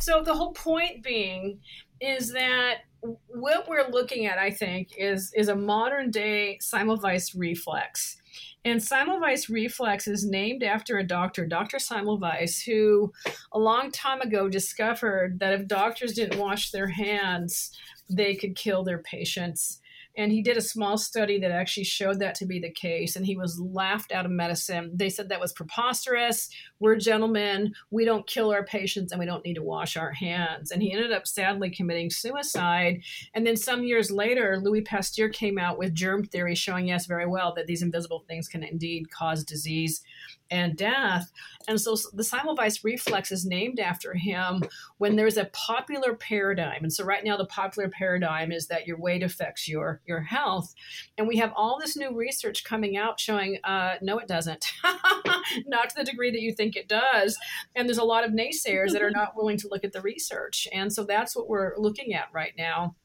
so 0.00 0.20
the 0.20 0.34
whole 0.34 0.52
point 0.52 1.04
being 1.04 1.60
is 2.02 2.32
that 2.32 2.78
what 3.26 3.68
we're 3.68 3.88
looking 3.90 4.26
at 4.26 4.38
i 4.38 4.50
think 4.50 4.88
is 4.96 5.32
is 5.34 5.48
a 5.48 5.56
modern 5.56 6.10
day 6.10 6.58
Semmelweis 6.60 7.32
reflex 7.36 8.18
and 8.64 8.80
Semmelweis 8.80 9.48
reflex 9.48 10.06
is 10.06 10.24
named 10.24 10.62
after 10.62 10.98
a 10.98 11.06
doctor, 11.06 11.44
Dr. 11.46 11.78
Semmelweis, 11.78 12.64
who 12.64 13.12
a 13.52 13.58
long 13.58 13.90
time 13.90 14.20
ago 14.20 14.48
discovered 14.48 15.40
that 15.40 15.52
if 15.52 15.66
doctors 15.66 16.14
didn't 16.14 16.38
wash 16.38 16.70
their 16.70 16.86
hands, 16.86 17.76
they 18.08 18.36
could 18.36 18.54
kill 18.54 18.84
their 18.84 18.98
patients. 18.98 19.80
And 20.16 20.30
he 20.32 20.42
did 20.42 20.56
a 20.56 20.62
small 20.62 20.98
study 20.98 21.38
that 21.40 21.50
actually 21.50 21.84
showed 21.84 22.18
that 22.20 22.34
to 22.36 22.46
be 22.46 22.58
the 22.58 22.70
case. 22.70 23.16
And 23.16 23.24
he 23.24 23.36
was 23.36 23.60
laughed 23.60 24.12
out 24.12 24.26
of 24.26 24.30
medicine. 24.30 24.90
They 24.94 25.08
said 25.08 25.28
that 25.28 25.40
was 25.40 25.52
preposterous. 25.52 26.48
We're 26.80 26.96
gentlemen. 26.96 27.74
We 27.90 28.04
don't 28.04 28.26
kill 28.26 28.50
our 28.50 28.64
patients 28.64 29.12
and 29.12 29.18
we 29.18 29.26
don't 29.26 29.44
need 29.44 29.54
to 29.54 29.62
wash 29.62 29.96
our 29.96 30.12
hands. 30.12 30.70
And 30.70 30.82
he 30.82 30.92
ended 30.92 31.12
up 31.12 31.26
sadly 31.26 31.70
committing 31.70 32.10
suicide. 32.10 33.02
And 33.34 33.46
then 33.46 33.56
some 33.56 33.84
years 33.84 34.10
later, 34.10 34.58
Louis 34.60 34.82
Pasteur 34.82 35.28
came 35.28 35.58
out 35.58 35.78
with 35.78 35.94
germ 35.94 36.24
theory 36.24 36.54
showing, 36.54 36.88
yes, 36.88 37.06
very 37.06 37.26
well, 37.26 37.54
that 37.54 37.66
these 37.66 37.82
invisible 37.82 38.24
things 38.28 38.48
can 38.48 38.62
indeed 38.62 39.10
cause 39.10 39.44
disease 39.44 40.02
and 40.52 40.76
death. 40.76 41.32
And 41.66 41.80
so 41.80 41.96
the 42.12 42.22
Semmelweis 42.22 42.84
reflex 42.84 43.32
is 43.32 43.46
named 43.46 43.80
after 43.80 44.14
him 44.14 44.62
when 44.98 45.16
there's 45.16 45.36
a 45.36 45.46
popular 45.46 46.14
paradigm. 46.14 46.82
And 46.82 46.92
so 46.92 47.04
right 47.04 47.24
now 47.24 47.36
the 47.36 47.46
popular 47.46 47.88
paradigm 47.88 48.52
is 48.52 48.66
that 48.68 48.86
your 48.86 48.98
weight 48.98 49.22
affects 49.22 49.66
your 49.66 50.00
your 50.06 50.20
health. 50.20 50.74
And 51.16 51.26
we 51.26 51.38
have 51.38 51.52
all 51.56 51.78
this 51.80 51.96
new 51.96 52.14
research 52.14 52.64
coming 52.64 52.96
out 52.96 53.18
showing 53.18 53.58
uh, 53.64 53.94
no, 54.02 54.18
it 54.18 54.28
doesn't. 54.28 54.66
not 55.66 55.90
to 55.90 55.96
the 55.96 56.04
degree 56.04 56.30
that 56.30 56.40
you 56.40 56.52
think 56.52 56.76
it 56.76 56.88
does. 56.88 57.38
And 57.74 57.88
there's 57.88 57.98
a 57.98 58.04
lot 58.04 58.24
of 58.24 58.32
naysayers 58.32 58.92
that 58.92 59.02
are 59.02 59.10
not 59.10 59.32
willing 59.36 59.56
to 59.58 59.68
look 59.68 59.84
at 59.84 59.92
the 59.92 60.02
research. 60.02 60.68
And 60.72 60.92
so 60.92 61.04
that's 61.04 61.34
what 61.34 61.48
we're 61.48 61.74
looking 61.78 62.14
at 62.14 62.28
right 62.32 62.52
now. 62.56 62.96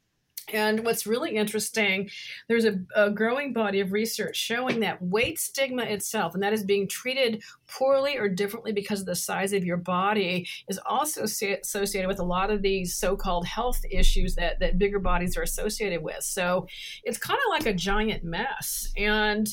And 0.53 0.85
what's 0.85 1.05
really 1.05 1.35
interesting, 1.35 2.09
there's 2.47 2.65
a, 2.65 2.79
a, 2.95 3.09
growing 3.09 3.51
body 3.51 3.81
of 3.81 3.91
research 3.91 4.37
showing 4.37 4.79
that 4.79 5.01
weight 5.01 5.39
stigma 5.39 5.83
itself, 5.83 6.33
and 6.33 6.43
that 6.43 6.53
is 6.53 6.63
being 6.63 6.87
treated 6.87 7.43
poorly 7.67 8.17
or 8.17 8.29
differently 8.29 8.71
because 8.71 9.01
of 9.01 9.05
the 9.05 9.15
size 9.15 9.51
of 9.51 9.65
your 9.65 9.77
body, 9.77 10.47
is 10.69 10.79
also 10.85 11.23
associated 11.23 12.07
with 12.07 12.19
a 12.19 12.23
lot 12.23 12.49
of 12.49 12.61
these 12.61 12.95
so 12.95 13.17
called 13.17 13.45
health 13.45 13.81
issues 13.91 14.35
that, 14.35 14.59
that 14.59 14.77
bigger 14.77 14.99
bodies 14.99 15.35
are 15.35 15.41
associated 15.41 16.01
with. 16.01 16.23
So 16.23 16.67
it's 17.03 17.17
kind 17.17 17.39
of 17.45 17.49
like 17.49 17.65
a 17.65 17.77
giant 17.77 18.23
mess. 18.23 18.91
And 18.95 19.47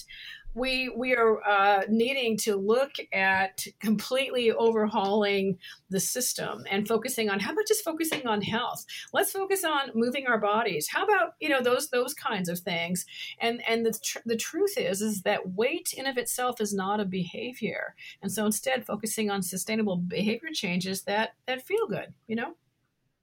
we 0.54 0.88
we 0.96 1.14
are 1.14 1.42
uh, 1.46 1.82
needing 1.88 2.36
to 2.38 2.56
look 2.56 2.92
at 3.12 3.66
completely 3.80 4.52
overhauling 4.52 5.58
the 5.90 6.00
system 6.00 6.64
and 6.70 6.86
focusing 6.86 7.28
on 7.28 7.40
how 7.40 7.52
about 7.52 7.66
just 7.66 7.84
focusing 7.84 8.26
on 8.26 8.40
health? 8.40 8.84
Let's 9.12 9.32
focus 9.32 9.64
on 9.64 9.90
moving 9.94 10.26
our 10.26 10.38
bodies. 10.38 10.88
How 10.88 11.04
about 11.04 11.34
you 11.40 11.48
know 11.48 11.62
those 11.62 11.90
those 11.90 12.14
kinds 12.14 12.48
of 12.48 12.60
things? 12.60 13.04
And 13.40 13.62
and 13.68 13.84
the, 13.84 13.98
tr- 14.02 14.18
the 14.24 14.36
truth 14.36 14.78
is 14.78 15.02
is 15.02 15.22
that 15.22 15.50
weight 15.50 15.92
in 15.96 16.06
of 16.06 16.16
itself 16.18 16.60
is 16.60 16.72
not 16.72 17.00
a 17.00 17.04
behavior. 17.04 17.94
And 18.22 18.30
so 18.30 18.46
instead 18.46 18.86
focusing 18.86 19.30
on 19.30 19.42
sustainable 19.42 19.96
behavior 19.96 20.50
changes 20.52 21.02
that 21.02 21.34
that 21.46 21.62
feel 21.62 21.86
good 21.88 22.14
you 22.26 22.36
know? 22.36 22.54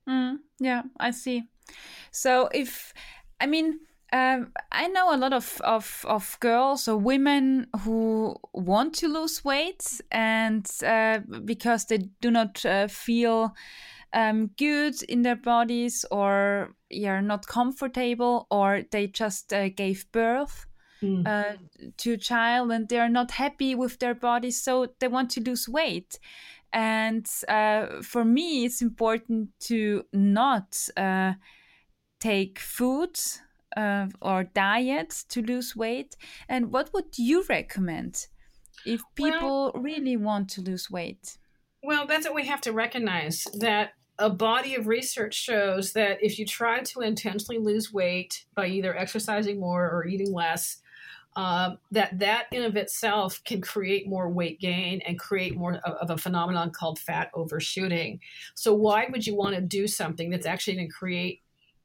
Mm, 0.07 0.37
yeah 0.59 0.83
i 0.99 1.11
see. 1.11 1.43
So 2.11 2.49
if 2.53 2.93
i 3.39 3.45
mean 3.45 3.79
um, 4.11 4.51
I 4.71 4.87
know 4.87 5.13
a 5.13 5.17
lot 5.17 5.33
of, 5.33 5.61
of, 5.61 6.05
of 6.07 6.37
girls 6.39 6.87
or 6.87 6.97
women 6.97 7.67
who 7.81 8.35
want 8.53 8.93
to 8.95 9.07
lose 9.07 9.43
weight 9.45 10.01
and 10.11 10.69
uh, 10.85 11.19
because 11.45 11.85
they 11.85 11.99
do 12.19 12.29
not 12.29 12.65
uh, 12.65 12.87
feel 12.87 13.55
um, 14.13 14.47
good 14.57 15.01
in 15.03 15.21
their 15.21 15.37
bodies 15.37 16.05
or 16.11 16.75
are 17.05 17.21
not 17.21 17.47
comfortable 17.47 18.47
or 18.51 18.81
they 18.91 19.07
just 19.07 19.53
uh, 19.53 19.69
gave 19.69 20.11
birth 20.11 20.65
mm. 21.01 21.57
to 21.97 22.13
a 22.13 22.17
child 22.17 22.71
and 22.71 22.89
they 22.89 22.99
are 22.99 23.09
not 23.09 23.31
happy 23.31 23.75
with 23.75 23.99
their 23.99 24.15
bodies 24.15 24.61
so 24.61 24.87
they 24.99 25.07
want 25.07 25.29
to 25.31 25.41
lose 25.41 25.69
weight. 25.69 26.19
And 26.73 27.29
uh, 27.47 28.01
for 28.01 28.23
me, 28.23 28.65
it's 28.65 28.81
important 28.81 29.49
to 29.61 30.03
not 30.13 30.87
uh, 30.95 31.33
take 32.19 32.59
food 32.59 33.17
uh, 33.77 34.07
or 34.21 34.43
diet 34.43 35.23
to 35.29 35.41
lose 35.41 35.75
weight? 35.75 36.15
And 36.49 36.71
what 36.71 36.93
would 36.93 37.17
you 37.17 37.43
recommend 37.49 38.27
if 38.85 39.01
people 39.15 39.71
well, 39.73 39.83
really 39.83 40.17
want 40.17 40.49
to 40.51 40.61
lose 40.61 40.89
weight? 40.89 41.37
Well, 41.83 42.05
that's 42.05 42.25
what 42.25 42.35
we 42.35 42.45
have 42.45 42.61
to 42.61 42.73
recognize 42.73 43.47
that 43.59 43.93
a 44.19 44.29
body 44.29 44.75
of 44.75 44.87
research 44.87 45.33
shows 45.33 45.93
that 45.93 46.19
if 46.21 46.37
you 46.37 46.45
try 46.45 46.79
to 46.79 47.01
intentionally 47.01 47.59
lose 47.59 47.91
weight 47.91 48.45
by 48.55 48.67
either 48.67 48.95
exercising 48.95 49.59
more 49.59 49.89
or 49.89 50.05
eating 50.05 50.31
less, 50.31 50.77
uh, 51.35 51.71
that 51.91 52.19
that 52.19 52.47
in 52.51 52.63
of 52.63 52.75
itself 52.75 53.41
can 53.45 53.61
create 53.61 54.07
more 54.07 54.29
weight 54.29 54.59
gain 54.59 55.01
and 55.07 55.17
create 55.17 55.55
more 55.55 55.75
of, 55.85 55.93
of 55.93 56.09
a 56.11 56.17
phenomenon 56.17 56.69
called 56.71 56.99
fat 56.99 57.31
overshooting. 57.33 58.19
So 58.53 58.73
why 58.73 59.07
would 59.09 59.25
you 59.25 59.35
want 59.35 59.55
to 59.55 59.61
do 59.61 59.87
something 59.87 60.29
that's 60.29 60.45
actually 60.45 60.75
going 60.75 60.89
to 60.89 60.93
create 60.93 61.41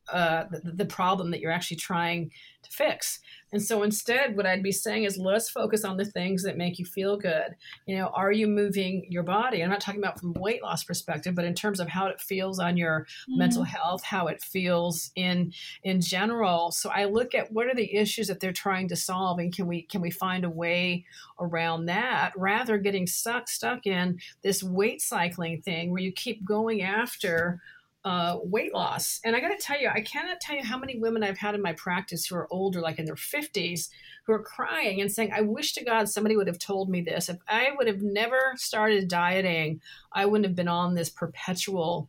uh, 0.09 0.45
the, 0.51 0.73
the, 0.73 0.85
problem 0.85 1.31
that 1.31 1.40
you're 1.40 1.51
actually 1.51 1.77
trying 1.77 2.31
to 2.62 2.71
fix. 2.71 3.19
And 3.53 3.62
so 3.62 3.83
instead, 3.83 4.37
what 4.37 4.47
I'd 4.47 4.62
be 4.62 4.73
saying 4.73 5.05
is 5.05 5.19
let's 5.19 5.49
focus 5.49 5.85
on 5.85 5.97
the 5.97 6.05
things 6.05 6.42
that 6.42 6.57
make 6.57 6.79
you 6.79 6.85
feel 6.85 7.16
good. 7.16 7.55
You 7.87 7.97
know, 7.97 8.09
are 8.09 8.33
you 8.33 8.47
moving 8.49 9.07
your 9.09 9.23
body? 9.23 9.62
I'm 9.62 9.71
not 9.71 9.81
talking 9.81 10.01
about 10.01 10.19
from 10.21 10.35
weight 10.35 10.62
loss 10.62 10.85
perspective, 10.85 11.35
but 11.35 11.45
in 11.45 11.55
terms 11.55 11.81
of 11.81 11.88
how 11.88 12.07
it 12.07 12.21
feels 12.21 12.59
on 12.59 12.77
your 12.77 13.00
mm-hmm. 13.00 13.38
mental 13.38 13.63
health, 13.63 14.02
how 14.02 14.27
it 14.27 14.42
feels 14.42 15.11
in 15.17 15.52
in 15.85 16.00
general. 16.00 16.73
So 16.73 16.90
I 16.90 17.04
look 17.04 17.35
at 17.35 17.52
what 17.52 17.67
are 17.67 17.75
the 17.75 17.94
issues 17.94 18.27
that 18.29 18.40
they're 18.40 18.52
trying 18.52 18.88
to 18.88 18.96
solve, 18.96 19.38
and 19.38 19.54
can 19.54 19.67
we 19.67 19.83
can 19.83 20.00
we 20.00 20.11
find 20.11 20.44
a 20.44 20.50
way 20.50 21.04
around 21.40 21.87
that 21.87 22.33
rather 22.37 22.79
getting 22.79 23.07
stuck 23.07 23.48
stuck 23.48 23.87
in 23.87 24.19
this 24.42 24.63
weight 24.63 25.00
cycling 25.00 25.63
thing 25.63 25.90
where 25.90 26.02
you 26.02 26.13
keep 26.13 26.44
going 26.44 26.83
after 26.83 27.61
uh, 28.07 28.38
weight 28.44 28.73
loss. 28.73 29.21
And 29.25 29.35
I 29.35 29.40
got 29.40 29.48
to 29.48 29.59
tell 29.59 29.81
you, 29.81 29.90
I 29.92 30.00
cannot 30.00 30.40
tell 30.40 30.54
you 30.54 30.63
how 30.63 30.79
many 30.79 30.96
women 30.96 31.25
I've 31.25 31.38
had 31.38 31.57
in 31.57 31.61
my 31.61 31.73
practice 31.73 32.25
who 32.25 32.37
are 32.37 32.46
older, 32.52 32.81
like 32.81 33.00
in 33.00 33.04
their 33.04 33.17
50s, 33.17 33.88
who 34.25 34.33
are 34.33 34.42
crying 34.42 35.00
and 35.00 35.11
saying, 35.11 35.33
I 35.35 35.40
wish 35.40 35.75
to 35.75 35.85
God 35.85 36.09
somebody 36.09 36.37
would 36.37 36.46
have 36.46 36.61
told 36.61 36.88
me 36.88 37.00
this. 37.00 37.29
If 37.29 37.38
I 37.48 37.71
would 37.77 37.88
have 37.88 38.02
never 38.02 38.52
started 38.54 39.09
dieting, 39.09 39.81
I 40.13 40.25
wouldn't 40.25 40.46
have 40.46 40.54
been 40.54 40.69
on 40.69 40.94
this 40.94 41.11
perpetual 41.11 42.09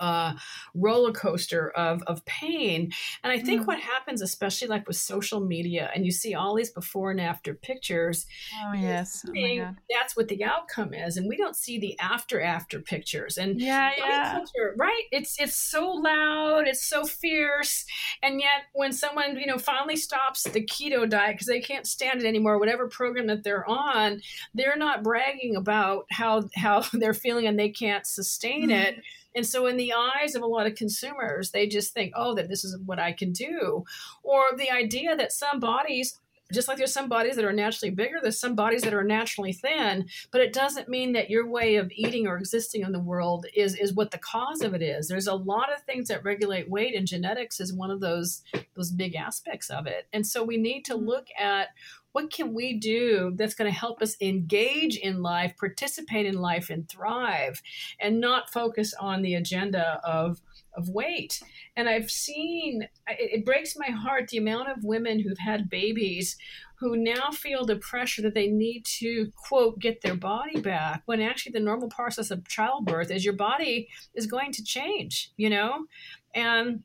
uh, 0.00 0.34
roller 0.74 1.12
coaster 1.12 1.70
of, 1.70 2.02
of 2.04 2.24
pain. 2.24 2.92
And 3.22 3.32
I 3.32 3.38
think 3.38 3.62
mm. 3.62 3.66
what 3.66 3.80
happens, 3.80 4.22
especially 4.22 4.68
like 4.68 4.86
with 4.86 4.96
social 4.96 5.40
media, 5.40 5.90
and 5.94 6.04
you 6.04 6.12
see 6.12 6.34
all 6.34 6.54
these 6.54 6.70
before 6.70 7.10
and 7.10 7.20
after 7.20 7.54
pictures. 7.54 8.26
Oh, 8.64 8.72
yes. 8.74 9.24
Oh, 9.28 9.74
that's 9.90 10.16
what 10.16 10.28
the 10.28 10.44
outcome 10.44 10.94
is. 10.94 11.16
And 11.16 11.28
we 11.28 11.36
don't 11.36 11.56
see 11.56 11.78
the 11.78 11.98
after 11.98 12.40
after 12.40 12.80
pictures. 12.80 13.38
And 13.38 13.60
yeah, 13.60 13.92
yeah. 13.98 14.40
Right? 14.76 15.02
It's 15.10 15.40
it's 15.40 15.56
so 15.56 15.88
loud, 15.88 16.66
it's 16.66 16.84
so 16.84 17.04
fierce. 17.04 17.84
And 18.22 18.40
yet 18.40 18.64
when 18.72 18.92
someone, 18.92 19.36
you 19.36 19.46
know, 19.46 19.58
finally 19.58 19.96
stops 19.96 20.44
the 20.44 20.64
keto 20.64 21.08
diet 21.08 21.34
because 21.34 21.46
they 21.46 21.60
can't 21.60 21.86
stand 21.86 22.20
it 22.20 22.26
anymore, 22.26 22.58
whatever 22.58 22.88
program 22.88 23.26
that 23.28 23.44
they're 23.44 23.68
on, 23.68 24.20
they're 24.54 24.76
not 24.76 25.02
bragging 25.02 25.56
about 25.56 26.06
how 26.10 26.44
how 26.54 26.80
they're 26.92 27.14
feeling 27.14 27.46
and 27.46 27.58
they 27.58 27.70
can't 27.70 28.06
sustain 28.06 28.70
mm. 28.70 28.84
it 28.84 29.02
and 29.36 29.46
so, 29.46 29.66
in 29.66 29.76
the 29.76 29.92
eyes 29.92 30.34
of 30.34 30.42
a 30.42 30.46
lot 30.46 30.66
of 30.66 30.74
consumers, 30.74 31.50
they 31.50 31.68
just 31.68 31.92
think, 31.92 32.12
oh, 32.16 32.34
that 32.34 32.48
this 32.48 32.64
is 32.64 32.78
what 32.84 32.98
I 32.98 33.12
can 33.12 33.32
do. 33.32 33.84
Or 34.22 34.56
the 34.56 34.70
idea 34.70 35.14
that 35.14 35.32
some 35.32 35.60
bodies 35.60 36.18
just 36.52 36.68
like 36.68 36.78
there's 36.78 36.92
some 36.92 37.08
bodies 37.08 37.36
that 37.36 37.44
are 37.44 37.52
naturally 37.52 37.92
bigger, 37.92 38.18
there's 38.22 38.38
some 38.38 38.54
bodies 38.54 38.82
that 38.82 38.94
are 38.94 39.02
naturally 39.02 39.52
thin, 39.52 40.06
but 40.30 40.40
it 40.40 40.52
doesn't 40.52 40.88
mean 40.88 41.12
that 41.12 41.28
your 41.28 41.48
way 41.48 41.76
of 41.76 41.90
eating 41.92 42.26
or 42.26 42.36
existing 42.36 42.82
in 42.82 42.92
the 42.92 43.00
world 43.00 43.46
is 43.54 43.74
is 43.74 43.94
what 43.94 44.12
the 44.12 44.18
cause 44.18 44.60
of 44.60 44.72
it 44.72 44.82
is. 44.82 45.08
There's 45.08 45.26
a 45.26 45.34
lot 45.34 45.72
of 45.72 45.82
things 45.82 46.08
that 46.08 46.24
regulate 46.24 46.70
weight, 46.70 46.94
and 46.94 47.06
genetics 47.06 47.58
is 47.58 47.72
one 47.72 47.90
of 47.90 48.00
those 48.00 48.42
those 48.76 48.90
big 48.92 49.16
aspects 49.16 49.70
of 49.70 49.86
it. 49.86 50.06
And 50.12 50.24
so 50.26 50.44
we 50.44 50.56
need 50.56 50.84
to 50.84 50.94
mm-hmm. 50.94 51.06
look 51.06 51.26
at 51.38 51.68
what 52.16 52.32
can 52.32 52.54
we 52.54 52.72
do 52.72 53.34
that's 53.36 53.54
going 53.54 53.70
to 53.70 53.78
help 53.78 54.00
us 54.00 54.16
engage 54.22 54.96
in 54.96 55.22
life, 55.22 55.52
participate 55.60 56.24
in 56.24 56.40
life, 56.40 56.70
and 56.70 56.88
thrive, 56.88 57.60
and 58.00 58.18
not 58.22 58.50
focus 58.50 58.94
on 58.98 59.20
the 59.20 59.34
agenda 59.34 60.00
of 60.02 60.40
of 60.72 60.88
weight. 60.88 61.42
And 61.76 61.90
I've 61.90 62.10
seen 62.10 62.88
it, 63.06 63.44
breaks 63.44 63.76
my 63.76 63.90
heart 63.90 64.28
the 64.28 64.38
amount 64.38 64.70
of 64.70 64.82
women 64.82 65.20
who've 65.20 65.36
had 65.36 65.68
babies 65.68 66.38
who 66.76 66.96
now 66.96 67.30
feel 67.32 67.66
the 67.66 67.76
pressure 67.76 68.22
that 68.22 68.32
they 68.32 68.46
need 68.46 68.86
to 69.00 69.30
quote 69.36 69.78
get 69.78 70.00
their 70.00 70.16
body 70.16 70.58
back 70.58 71.02
when 71.04 71.20
actually 71.20 71.52
the 71.52 71.60
normal 71.60 71.88
process 71.88 72.30
of 72.30 72.48
childbirth 72.48 73.10
is 73.10 73.26
your 73.26 73.34
body 73.34 73.88
is 74.14 74.26
going 74.26 74.52
to 74.52 74.62
change 74.62 75.32
you 75.38 75.48
know 75.48 75.86
and 76.34 76.82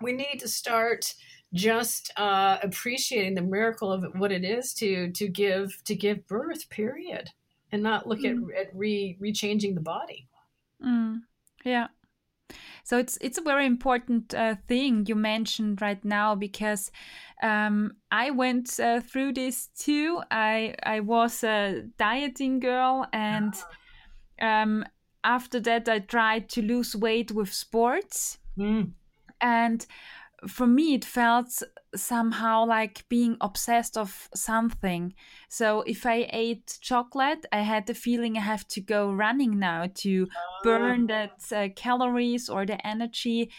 we 0.00 0.12
need 0.12 0.38
to 0.38 0.48
start 0.48 1.14
just 1.54 2.12
uh, 2.16 2.58
appreciating 2.62 3.34
the 3.34 3.42
miracle 3.42 3.90
of 3.90 4.04
what 4.16 4.32
it 4.32 4.44
is 4.44 4.74
to 4.74 5.10
to 5.12 5.28
give 5.28 5.82
to 5.84 5.94
give 5.94 6.26
birth 6.26 6.68
period 6.70 7.30
and 7.72 7.82
not 7.82 8.06
look 8.06 8.20
mm. 8.20 8.48
at, 8.54 8.66
at 8.66 8.76
re 8.76 9.16
rechanging 9.20 9.74
the 9.74 9.80
body 9.80 10.28
mm. 10.84 11.20
yeah 11.64 11.88
so 12.84 12.96
it's 12.96 13.18
it's 13.20 13.36
a 13.36 13.42
very 13.42 13.66
important 13.66 14.32
uh, 14.32 14.54
thing 14.66 15.04
you 15.06 15.14
mentioned 15.14 15.82
right 15.82 16.02
now 16.04 16.34
because 16.34 16.90
um, 17.42 17.96
I 18.10 18.30
went 18.30 18.80
uh, 18.80 19.00
through 19.00 19.34
this 19.34 19.68
too. 19.78 20.22
I 20.30 20.74
I 20.82 21.00
was 21.00 21.44
a 21.44 21.82
dieting 21.98 22.60
girl, 22.60 23.06
and 23.12 23.54
um, 24.40 24.86
after 25.22 25.60
that 25.60 25.86
I 25.86 25.98
tried 25.98 26.48
to 26.50 26.62
lose 26.62 26.96
weight 26.96 27.30
with 27.30 27.52
sports, 27.52 28.38
mm. 28.56 28.92
and 29.38 29.86
for 30.46 30.66
me 30.66 30.94
it 30.94 31.04
felt 31.04 31.62
somehow 31.96 32.64
like 32.64 33.08
being 33.08 33.36
obsessed 33.40 33.96
of 33.96 34.28
something 34.34 35.12
so 35.48 35.82
if 35.82 36.06
i 36.06 36.28
ate 36.32 36.78
chocolate 36.80 37.44
i 37.50 37.60
had 37.60 37.86
the 37.86 37.94
feeling 37.94 38.36
i 38.36 38.40
have 38.40 38.66
to 38.68 38.80
go 38.80 39.10
running 39.10 39.58
now 39.58 39.86
to 39.94 40.28
burn 40.62 41.04
oh. 41.04 41.06
that 41.06 41.52
uh, 41.52 41.68
calories 41.74 42.48
or 42.48 42.64
the 42.64 42.86
energy 42.86 43.50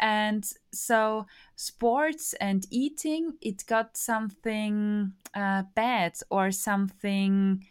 and 0.00 0.52
so 0.72 1.26
sports 1.54 2.34
and 2.40 2.66
eating 2.70 3.34
it 3.40 3.64
got 3.66 3.96
something 3.96 5.12
uh, 5.34 5.62
bad 5.76 6.14
or 6.30 6.50
something 6.50 7.64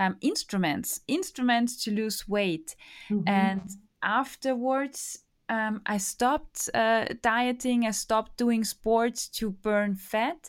um, 0.00 0.16
instruments 0.20 1.02
instruments 1.06 1.84
to 1.84 1.92
lose 1.92 2.26
weight 2.26 2.74
mm-hmm. 3.08 3.28
and 3.28 3.62
afterwards 4.02 5.20
um, 5.50 5.82
I 5.84 5.98
stopped 5.98 6.70
uh, 6.72 7.06
dieting, 7.22 7.84
I 7.84 7.90
stopped 7.90 8.36
doing 8.36 8.62
sports 8.62 9.28
to 9.30 9.50
burn 9.50 9.96
fat. 9.96 10.48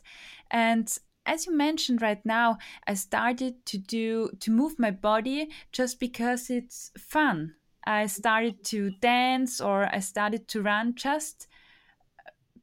And 0.51 0.95
as 1.25 1.47
you 1.47 1.57
mentioned 1.57 2.03
right 2.03 2.23
now, 2.23 2.59
I 2.85 2.93
started 2.93 3.65
to 3.65 3.79
do 3.79 4.29
to 4.39 4.51
move 4.51 4.77
my 4.77 4.91
body 4.91 5.49
just 5.71 5.99
because 5.99 6.51
it's 6.51 6.91
fun. 6.99 7.55
I 7.83 8.05
started 8.05 8.63
to 8.65 8.91
dance 9.01 9.59
or 9.59 9.89
I 9.91 9.99
started 10.01 10.47
to 10.49 10.61
run 10.61 10.93
just 10.93 11.47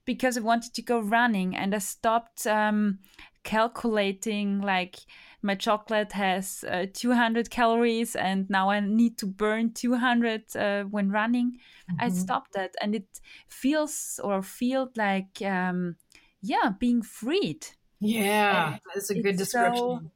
because 0.05 0.39
I 0.39 0.41
wanted 0.41 0.75
to 0.75 0.83
go 0.83 1.01
running 1.01 1.57
and 1.57 1.75
I 1.75 1.79
stopped 1.79 2.47
um, 2.47 3.01
calculating 3.43 4.61
like 4.61 5.01
my 5.43 5.55
chocolate 5.55 6.13
has 6.13 6.65
uh, 6.69 6.87
200 6.93 7.51
calories 7.51 8.17
and 8.17 8.49
now 8.51 8.71
I 8.71 8.81
need 8.81 9.19
to 9.19 9.27
burn 9.27 9.73
200 9.73 10.57
uh, 10.57 10.85
when 10.85 11.11
running. 11.11 11.59
Mm-hmm. 11.91 12.01
I 12.01 12.09
stopped 12.09 12.53
that 12.55 12.75
and 12.83 12.95
it 12.95 13.21
feels 13.49 14.21
or 14.23 14.43
felt 14.43 14.97
like, 14.97 15.41
um, 15.43 15.97
yeah, 16.43 16.73
being 16.79 17.03
freed. 17.03 17.67
Yeah, 18.01 18.73
and 18.73 18.81
that's 18.95 19.11
a 19.11 19.21
good 19.21 19.37
description. 19.37 19.75
So, 19.77 20.11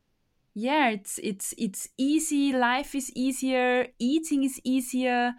yeah, 0.55 0.91
it's 0.91 1.19
it's 1.23 1.55
it's 1.59 1.89
easy. 1.99 2.53
Life 2.53 2.95
is 2.95 3.11
easier. 3.17 3.89
Eating 3.99 4.45
is 4.45 4.61
easier. 4.65 5.35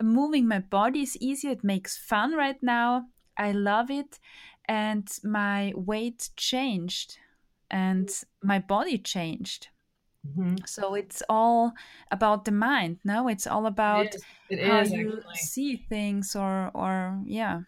Moving 0.00 0.46
my 0.46 0.58
body 0.58 1.02
is 1.02 1.16
easier. 1.18 1.52
It 1.52 1.64
makes 1.64 1.96
fun 1.96 2.34
right 2.34 2.62
now. 2.62 3.06
I 3.38 3.52
love 3.52 3.90
it, 3.90 4.18
and 4.66 5.08
my 5.22 5.72
weight 5.74 6.30
changed 6.36 7.18
and 7.70 8.10
my 8.42 8.58
body 8.58 8.98
changed. 8.98 9.68
Mm-hmm. 10.26 10.56
So 10.66 10.94
it's 10.94 11.22
all 11.28 11.72
about 12.10 12.44
the 12.44 12.52
mind. 12.52 12.98
No, 13.04 13.28
it's 13.28 13.46
all 13.46 13.66
about 13.66 14.06
it 14.06 14.14
is. 14.16 14.22
It 14.50 14.66
how 14.66 14.80
is, 14.80 14.92
you 14.92 15.18
actually. 15.18 15.34
see 15.36 15.76
things, 15.76 16.34
or 16.34 16.70
or 16.74 17.20
yeah. 17.24 17.60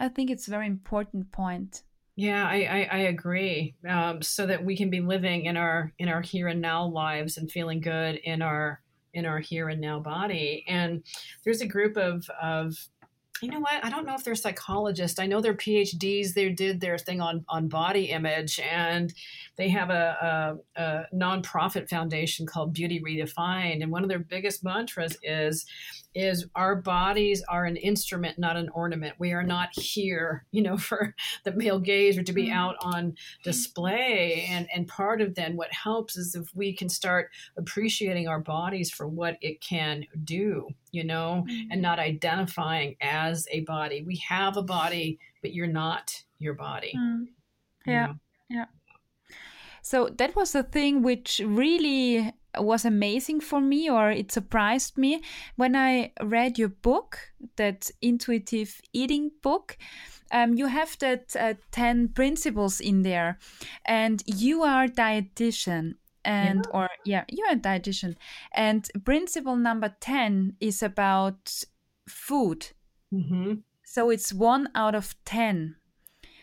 I 0.00 0.08
think 0.08 0.30
it's 0.30 0.48
a 0.48 0.50
very 0.50 0.66
important 0.66 1.32
point. 1.32 1.82
Yeah, 2.16 2.46
I, 2.46 2.62
I, 2.62 2.88
I 2.92 2.98
agree. 2.98 3.74
Um, 3.88 4.22
so 4.22 4.46
that 4.46 4.64
we 4.64 4.76
can 4.76 4.90
be 4.90 5.00
living 5.00 5.46
in 5.46 5.56
our 5.56 5.92
in 5.98 6.08
our 6.08 6.20
here 6.20 6.48
and 6.48 6.60
now 6.60 6.84
lives 6.84 7.36
and 7.38 7.50
feeling 7.50 7.80
good 7.80 8.16
in 8.16 8.42
our 8.42 8.80
in 9.14 9.26
our 9.26 9.38
here 9.38 9.68
and 9.68 9.80
now 9.80 10.00
body. 10.00 10.64
And 10.68 11.04
there's 11.44 11.60
a 11.60 11.66
group 11.66 11.96
of 11.96 12.28
of 12.40 12.76
you 13.40 13.50
know 13.50 13.60
what? 13.60 13.84
I 13.84 13.90
don't 13.90 14.06
know 14.06 14.14
if 14.14 14.24
they're 14.24 14.34
psychologists. 14.34 15.18
I 15.18 15.26
know 15.26 15.40
they're 15.40 15.54
PhDs. 15.54 16.34
They 16.34 16.50
did 16.50 16.80
their 16.80 16.98
thing 16.98 17.20
on 17.20 17.44
on 17.48 17.68
body 17.68 18.10
image, 18.10 18.60
and 18.60 19.12
they 19.56 19.68
have 19.68 19.90
a, 19.90 20.58
a, 20.76 20.82
a 20.82 21.06
nonprofit 21.14 21.88
foundation 21.88 22.46
called 22.46 22.72
Beauty 22.72 23.00
Redefined. 23.00 23.82
And 23.82 23.90
one 23.90 24.02
of 24.02 24.08
their 24.08 24.20
biggest 24.20 24.62
mantras 24.62 25.16
is 25.22 25.66
is 26.14 26.46
our 26.54 26.76
bodies 26.76 27.42
are 27.48 27.64
an 27.64 27.76
instrument, 27.76 28.38
not 28.38 28.56
an 28.56 28.68
ornament. 28.70 29.14
We 29.18 29.32
are 29.32 29.42
not 29.42 29.68
here, 29.72 30.44
you 30.50 30.62
know, 30.62 30.76
for 30.76 31.14
the 31.44 31.52
male 31.52 31.78
gaze 31.78 32.18
or 32.18 32.22
to 32.22 32.32
be 32.32 32.46
mm-hmm. 32.46 32.58
out 32.58 32.76
on 32.82 33.14
display. 33.44 34.46
And 34.48 34.68
and 34.74 34.86
part 34.88 35.20
of 35.20 35.34
then 35.34 35.56
what 35.56 35.72
helps 35.72 36.16
is 36.16 36.34
if 36.34 36.48
we 36.54 36.72
can 36.74 36.88
start 36.88 37.30
appreciating 37.56 38.28
our 38.28 38.40
bodies 38.40 38.90
for 38.90 39.06
what 39.06 39.36
it 39.40 39.60
can 39.60 40.04
do, 40.24 40.68
you 40.90 41.04
know, 41.04 41.44
and 41.48 41.70
mm-hmm. 41.70 41.80
not 41.80 41.98
identifying 41.98 42.96
as 43.00 43.46
a 43.50 43.60
body. 43.60 44.02
We 44.02 44.16
have 44.28 44.56
a 44.56 44.62
body, 44.62 45.18
but 45.40 45.52
you're 45.52 45.66
not 45.66 46.22
your 46.38 46.54
body. 46.54 46.92
Mm. 46.96 47.26
Yeah. 47.86 47.92
You 47.92 48.06
know? 48.08 48.14
Yeah. 48.50 48.64
So 49.82 50.08
that 50.16 50.36
was 50.36 50.52
the 50.52 50.62
thing 50.62 51.02
which 51.02 51.40
really 51.44 52.32
was 52.58 52.84
amazing 52.84 53.40
for 53.40 53.60
me 53.60 53.88
or 53.90 54.10
it 54.10 54.32
surprised 54.32 54.98
me 54.98 55.22
when 55.56 55.74
I 55.76 56.12
read 56.22 56.58
your 56.58 56.68
book, 56.68 57.18
that 57.56 57.90
intuitive 58.00 58.80
eating 58.92 59.30
book. 59.42 59.76
Um, 60.30 60.54
you 60.54 60.66
have 60.66 60.98
that 61.00 61.36
uh, 61.38 61.54
10 61.72 62.08
principles 62.08 62.80
in 62.80 63.02
there 63.02 63.38
and 63.84 64.22
you 64.26 64.62
are 64.62 64.88
dietitian 64.88 65.96
and 66.24 66.66
yeah. 66.66 66.80
or 66.80 66.88
yeah 67.04 67.24
you're 67.28 67.50
a 67.50 67.56
dietitian 67.56 68.14
and 68.54 68.88
principle 69.04 69.56
number 69.56 69.94
10 70.00 70.56
is 70.60 70.82
about 70.82 71.64
food 72.08 72.68
mm-hmm. 73.12 73.54
so 73.84 74.10
it's 74.10 74.32
one 74.32 74.68
out 74.74 74.94
of 74.94 75.14
10 75.24 75.76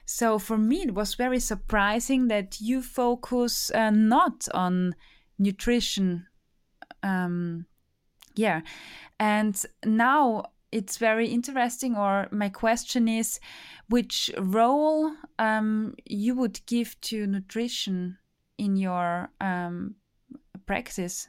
so 0.05 0.39
for 0.39 0.57
me 0.57 0.81
it 0.81 0.93
was 0.93 1.15
very 1.15 1.39
surprising 1.39 2.27
that 2.27 2.59
you 2.59 2.81
focus 2.81 3.71
uh, 3.71 3.89
not 3.89 4.47
on 4.53 4.95
nutrition. 5.39 6.27
Um, 7.01 7.65
yeah. 8.35 8.61
And 9.19 9.61
now 9.85 10.43
it's 10.71 10.97
very 10.97 11.27
interesting, 11.29 11.95
or 11.95 12.27
my 12.31 12.49
question 12.49 13.07
is 13.07 13.39
which 13.89 14.29
role 14.37 15.11
um, 15.39 15.95
you 16.05 16.35
would 16.35 16.59
give 16.67 16.99
to 17.01 17.25
nutrition 17.25 18.17
in 18.57 18.75
your 18.75 19.31
um, 19.41 19.95
practice 20.65 21.27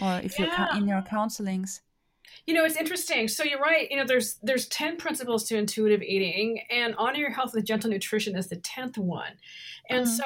or 0.00 0.20
if 0.22 0.38
yeah. 0.38 0.68
you're 0.72 0.82
in 0.82 0.88
your 0.88 1.02
counselings? 1.02 1.80
You 2.46 2.54
know, 2.54 2.64
it's 2.64 2.76
interesting. 2.76 3.28
So 3.28 3.44
you're 3.44 3.60
right. 3.60 3.90
You 3.90 3.96
know, 3.96 4.04
there's 4.06 4.38
there's 4.42 4.66
10 4.68 4.96
principles 4.96 5.44
to 5.48 5.58
intuitive 5.58 6.02
eating 6.02 6.62
and 6.70 6.94
honor 6.96 7.18
your 7.18 7.32
health 7.32 7.54
with 7.54 7.64
gentle 7.64 7.90
nutrition 7.90 8.36
is 8.36 8.48
the 8.48 8.56
10th 8.56 8.98
one. 8.98 9.32
And 9.88 10.06
mm-hmm. 10.06 10.14
so 10.14 10.24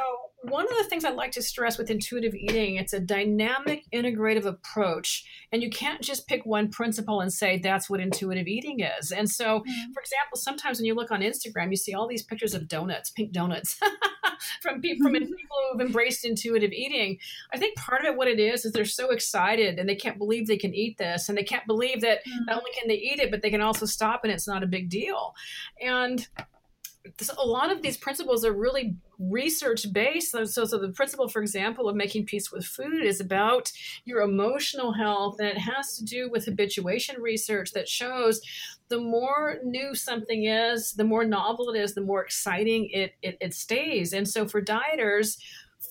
one 0.51 0.65
of 0.65 0.77
the 0.77 0.85
things 0.85 1.05
I 1.05 1.11
like 1.11 1.33
to 1.33 1.43
stress 1.43 1.79
with 1.79 1.91
intuitive 1.91 2.35
eating, 2.35 2.77
it's 2.77 2.93
a 2.93 3.01
dynamic, 3.01 3.85
integrative 3.93 4.45
approach. 4.45 5.25
And 5.53 5.63
you 5.63 5.71
can't 5.71 6.01
just 6.01 6.27
pick 6.27 6.45
one 6.45 6.69
principle 6.69 7.21
and 7.21 7.33
say 7.33 7.59
that's 7.59 7.89
what 7.89 8.01
intuitive 8.01 8.47
eating 8.47 8.81
is. 8.81 9.11
And 9.13 9.31
so, 9.31 9.61
mm-hmm. 9.61 9.93
for 9.93 10.01
example, 10.01 10.37
sometimes 10.37 10.79
when 10.79 10.87
you 10.87 10.95
look 10.95 11.11
on 11.11 11.21
Instagram, 11.21 11.71
you 11.71 11.77
see 11.77 11.95
all 11.95 12.07
these 12.07 12.23
pictures 12.23 12.55
of 12.55 12.69
donuts, 12.69 13.11
pink 13.11 13.33
donuts, 13.33 13.79
from 14.61 14.81
people 14.81 15.05
from 15.05 15.15
people 15.15 15.57
who've 15.73 15.81
embraced 15.81 16.25
intuitive 16.25 16.73
eating. 16.73 17.19
I 17.53 17.59
think 17.59 17.77
part 17.77 18.03
of 18.03 18.07
it, 18.07 18.17
what 18.17 18.29
it 18.29 18.41
is, 18.41 18.65
is 18.65 18.73
they're 18.73 18.85
so 18.85 19.11
excited 19.11 19.79
and 19.79 19.89
they 19.89 19.95
can't 19.95 20.19
believe 20.19 20.47
they 20.47 20.57
can 20.57 20.75
eat 20.75 20.99
this, 20.99 21.29
and 21.29 21.37
they 21.37 21.45
can't 21.45 21.67
believe 21.67 22.01
that 22.03 22.19
mm-hmm. 22.21 22.45
not 22.47 22.59
only 22.59 22.71
can 22.79 22.89
they 22.89 22.95
eat 22.95 23.19
it, 23.19 23.31
but 23.31 23.43
they 23.43 23.51
can 23.51 23.61
also 23.61 23.87
stop 23.87 24.25
and 24.25 24.33
it's 24.33 24.49
not 24.49 24.63
a 24.63 24.67
big 24.67 24.89
deal. 24.89 25.35
And 25.81 26.27
a 27.37 27.47
lot 27.47 27.71
of 27.71 27.83
these 27.83 27.97
principles 27.97 28.45
are 28.45 28.53
really 28.53 28.97
research 29.19 29.93
based. 29.93 30.33
So, 30.33 30.45
so, 30.45 30.65
so, 30.65 30.79
the 30.79 30.89
principle, 30.89 31.29
for 31.29 31.43
example, 31.43 31.89
of 31.89 31.97
making 31.97 32.27
peace 32.27 32.51
with 32.51 32.65
food 32.65 33.03
is 33.03 33.21
about 33.21 33.71
your 34.05 34.23
emotional 34.23 34.93
health, 34.93 35.37
and 35.39 35.49
it 35.49 35.59
has 35.59 35.97
to 35.99 36.05
do 36.05 36.31
with 36.31 36.47
habituation 36.47 37.21
research 37.21 37.73
that 37.73 37.89
shows 37.89 38.41
the 38.89 38.99
more 38.99 39.59
new 39.65 39.95
something 39.95 40.45
is, 40.45 40.93
the 40.93 41.05
more 41.05 41.25
novel 41.25 41.71
it 41.71 41.79
is, 41.79 41.95
the 41.95 42.01
more 42.01 42.23
exciting 42.23 42.89
it, 42.91 43.15
it, 43.23 43.37
it 43.41 43.55
stays. 43.55 44.13
And 44.13 44.27
so, 44.27 44.49
for 44.49 44.63
dieters, 44.63 45.39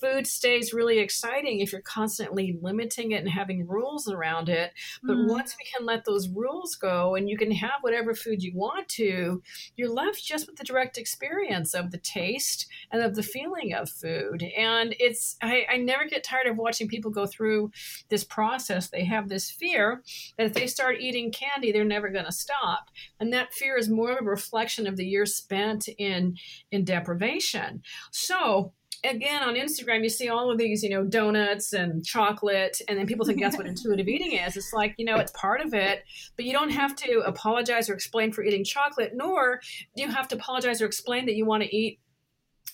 food 0.04 0.26
stays 0.26 0.74
really 0.74 0.98
exciting 0.98 1.60
if 1.60 1.72
you're 1.72 1.80
constantly 1.80 2.58
limiting 2.60 3.12
it 3.12 3.22
and 3.22 3.30
having 3.30 3.66
rules 3.66 4.08
around 4.08 4.48
it. 4.48 4.72
But 5.02 5.16
mm. 5.16 5.28
once 5.28 5.56
we 5.58 5.64
can 5.74 5.86
let 5.86 6.04
those 6.04 6.28
rules 6.28 6.74
go 6.74 7.14
and 7.14 7.28
you 7.28 7.38
can 7.38 7.50
have 7.52 7.80
whatever 7.80 8.14
food 8.14 8.42
you 8.42 8.52
want 8.54 8.88
to, 8.90 9.42
you're 9.76 9.92
left 9.92 10.22
just 10.22 10.46
with 10.46 10.56
the 10.56 10.64
direct 10.64 10.98
experience 10.98 11.72
of 11.74 11.90
the 11.90 11.98
taste 11.98 12.66
and 12.92 13.02
of 13.02 13.14
the 13.14 13.22
feeling 13.22 13.72
of 13.72 13.88
food. 13.88 14.42
And 14.56 14.94
it's, 14.98 15.36
I, 15.42 15.64
I 15.70 15.76
never 15.78 16.04
get 16.04 16.22
tired 16.22 16.48
of 16.48 16.58
watching 16.58 16.88
people 16.88 17.10
go 17.10 17.26
through 17.26 17.70
this 18.10 18.24
process. 18.24 18.90
They 18.90 19.04
have 19.04 19.28
this 19.28 19.50
fear 19.50 20.02
that 20.36 20.46
if 20.46 20.52
they 20.52 20.66
start 20.66 21.00
eating 21.00 21.32
candy, 21.32 21.72
they're 21.72 21.84
never 21.84 22.10
going 22.10 22.26
to 22.26 22.32
stop. 22.32 22.90
And 23.18 23.32
that 23.32 23.54
fear 23.54 23.78
is 23.78 23.88
more 23.88 24.12
of 24.12 24.26
a 24.26 24.28
reflection 24.28 24.86
of 24.86 24.96
the 24.96 25.06
years 25.06 25.34
spent 25.34 25.88
in, 25.88 26.36
in 26.70 26.84
deprivation. 26.84 27.82
So, 28.10 28.72
again 29.04 29.42
on 29.42 29.54
Instagram, 29.54 30.02
you 30.02 30.08
see 30.08 30.28
all 30.28 30.50
of 30.50 30.58
these, 30.58 30.82
you 30.82 30.90
know, 30.90 31.04
donuts 31.04 31.72
and 31.72 32.04
chocolate, 32.04 32.80
and 32.88 32.98
then 32.98 33.06
people 33.06 33.26
think 33.26 33.40
that's 33.40 33.56
what 33.56 33.66
intuitive 33.74 34.08
eating 34.08 34.32
is. 34.32 34.56
It's 34.56 34.72
like, 34.72 34.94
you 34.98 35.04
know, 35.04 35.16
it's 35.16 35.32
part 35.32 35.60
of 35.60 35.74
it, 35.74 36.04
but 36.36 36.44
you 36.44 36.52
don't 36.52 36.70
have 36.70 36.96
to 36.96 37.22
apologize 37.26 37.88
or 37.88 37.94
explain 37.94 38.32
for 38.32 38.42
eating 38.42 38.64
chocolate, 38.64 39.12
nor 39.14 39.60
do 39.96 40.02
you 40.02 40.08
have 40.08 40.28
to 40.28 40.36
apologize 40.36 40.80
or 40.82 40.86
explain 40.86 41.26
that 41.26 41.36
you 41.36 41.44
want 41.44 41.62
to 41.62 41.76
eat 41.76 42.00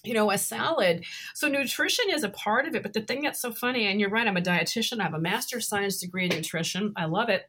you 0.02 0.14
know, 0.14 0.30
a 0.30 0.38
salad. 0.38 1.04
So 1.34 1.46
nutrition 1.46 2.06
is 2.08 2.24
a 2.24 2.30
part 2.30 2.66
of 2.66 2.74
it. 2.74 2.82
But 2.82 2.94
the 2.94 3.02
thing 3.02 3.20
that's 3.20 3.40
so 3.40 3.52
funny, 3.52 3.86
and 3.86 4.00
you're 4.00 4.08
right, 4.08 4.26
I'm 4.26 4.36
a 4.36 4.40
dietitian. 4.40 4.98
I 5.00 5.02
have 5.02 5.12
a 5.12 5.20
master's 5.20 5.68
science 5.68 6.00
degree 6.00 6.24
in 6.24 6.30
nutrition. 6.30 6.94
I 6.96 7.04
love 7.04 7.28
it. 7.28 7.42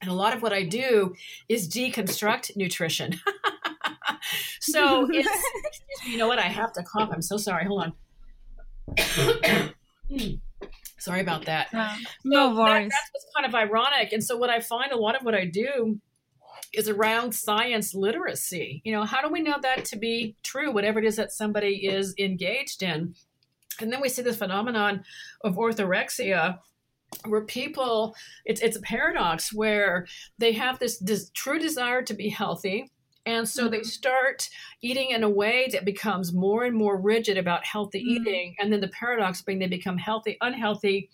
And 0.00 0.10
a 0.10 0.14
lot 0.14 0.34
of 0.34 0.42
what 0.42 0.52
I 0.52 0.64
do 0.64 1.14
is 1.48 1.68
deconstruct 1.68 2.56
nutrition. 2.56 3.20
so 4.60 5.08
it's, 5.12 5.28
you 6.06 6.16
know 6.16 6.28
what? 6.28 6.38
I 6.38 6.42
have 6.42 6.72
to 6.74 6.82
cough. 6.82 7.10
I'm 7.12 7.22
so 7.22 7.36
sorry. 7.36 7.66
Hold 7.66 7.84
on. 7.84 7.92
sorry 10.98 11.20
about 11.20 11.44
that. 11.46 11.72
No, 11.72 11.88
no 12.24 12.54
worries. 12.54 12.88
That, 12.88 12.90
that's 12.90 13.10
what's 13.12 13.26
kind 13.36 13.46
of 13.46 13.54
ironic. 13.54 14.12
And 14.12 14.22
so 14.22 14.36
what 14.36 14.50
I 14.50 14.60
find 14.60 14.92
a 14.92 14.96
lot 14.96 15.16
of 15.16 15.24
what 15.24 15.34
I 15.34 15.44
do 15.44 16.00
is 16.72 16.88
around 16.88 17.34
science 17.34 17.94
literacy. 17.94 18.80
You 18.84 18.92
know, 18.92 19.04
how 19.04 19.20
do 19.20 19.28
we 19.28 19.42
know 19.42 19.56
that 19.62 19.84
to 19.86 19.98
be 19.98 20.36
true, 20.42 20.72
whatever 20.72 20.98
it 20.98 21.04
is 21.04 21.16
that 21.16 21.32
somebody 21.32 21.86
is 21.86 22.14
engaged 22.18 22.82
in? 22.82 23.14
And 23.80 23.92
then 23.92 24.00
we 24.00 24.08
see 24.08 24.22
the 24.22 24.32
phenomenon 24.32 25.04
of 25.42 25.56
orthorexia 25.56 26.58
where 27.26 27.44
people 27.44 28.14
it's 28.46 28.62
it's 28.62 28.76
a 28.76 28.80
paradox 28.80 29.52
where 29.52 30.06
they 30.38 30.52
have 30.52 30.78
this, 30.78 30.98
this 30.98 31.30
true 31.30 31.58
desire 31.58 32.02
to 32.02 32.14
be 32.14 32.30
healthy 32.30 32.90
and 33.24 33.48
so 33.48 33.64
mm-hmm. 33.64 33.72
they 33.72 33.82
start 33.82 34.48
eating 34.80 35.10
in 35.10 35.22
a 35.22 35.30
way 35.30 35.68
that 35.72 35.84
becomes 35.84 36.32
more 36.32 36.64
and 36.64 36.76
more 36.76 37.00
rigid 37.00 37.38
about 37.38 37.64
healthy 37.64 38.00
mm-hmm. 38.00 38.22
eating 38.22 38.56
and 38.58 38.72
then 38.72 38.80
the 38.80 38.88
paradox 38.88 39.42
being 39.42 39.58
they 39.58 39.66
become 39.66 39.98
healthy 39.98 40.36
unhealthy 40.40 41.08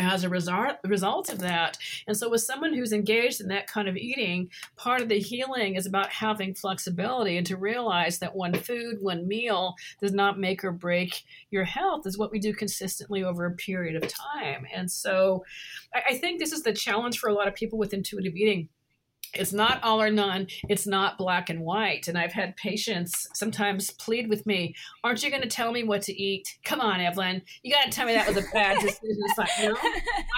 as 0.00 0.24
a 0.24 0.28
result 0.28 0.76
result 0.84 1.28
of 1.28 1.38
that. 1.40 1.76
And 2.06 2.16
so 2.16 2.30
with 2.30 2.42
someone 2.42 2.74
who's 2.74 2.92
engaged 2.92 3.40
in 3.40 3.48
that 3.48 3.66
kind 3.66 3.88
of 3.88 3.96
eating, 3.96 4.48
part 4.76 5.02
of 5.02 5.08
the 5.08 5.18
healing 5.18 5.74
is 5.74 5.86
about 5.86 6.10
having 6.10 6.54
flexibility 6.54 7.36
and 7.36 7.46
to 7.46 7.56
realize 7.56 8.18
that 8.18 8.34
one 8.34 8.54
food, 8.54 8.98
one 9.00 9.28
meal 9.28 9.74
does 10.00 10.12
not 10.12 10.38
make 10.38 10.64
or 10.64 10.72
break 10.72 11.22
your 11.50 11.64
health 11.64 12.06
is 12.06 12.18
what 12.18 12.32
we 12.32 12.38
do 12.38 12.52
consistently 12.52 13.22
over 13.22 13.46
a 13.46 13.52
period 13.52 14.02
of 14.02 14.10
time. 14.10 14.66
And 14.72 14.90
so 14.90 15.44
I, 15.94 16.02
I 16.10 16.18
think 16.18 16.38
this 16.38 16.52
is 16.52 16.62
the 16.62 16.72
challenge 16.72 17.18
for 17.18 17.28
a 17.28 17.34
lot 17.34 17.48
of 17.48 17.54
people 17.54 17.78
with 17.78 17.94
intuitive 17.94 18.34
eating 18.34 18.68
it's 19.34 19.52
not 19.52 19.82
all 19.82 20.00
or 20.00 20.10
none. 20.10 20.46
It's 20.68 20.86
not 20.86 21.18
black 21.18 21.50
and 21.50 21.60
white. 21.60 22.08
And 22.08 22.18
I've 22.18 22.32
had 22.32 22.56
patients 22.56 23.28
sometimes 23.34 23.90
plead 23.92 24.28
with 24.28 24.46
me, 24.46 24.74
Aren't 25.04 25.22
you 25.22 25.30
going 25.30 25.42
to 25.42 25.48
tell 25.48 25.72
me 25.72 25.82
what 25.84 26.02
to 26.02 26.12
eat? 26.12 26.58
Come 26.64 26.80
on, 26.80 27.00
Evelyn. 27.00 27.42
You 27.62 27.72
got 27.72 27.84
to 27.84 27.90
tell 27.90 28.06
me 28.06 28.14
that 28.14 28.28
was 28.28 28.36
a 28.36 28.48
bad 28.52 28.80
decision. 28.80 29.16
It's 29.24 29.38
like, 29.38 29.50
no, 29.62 29.76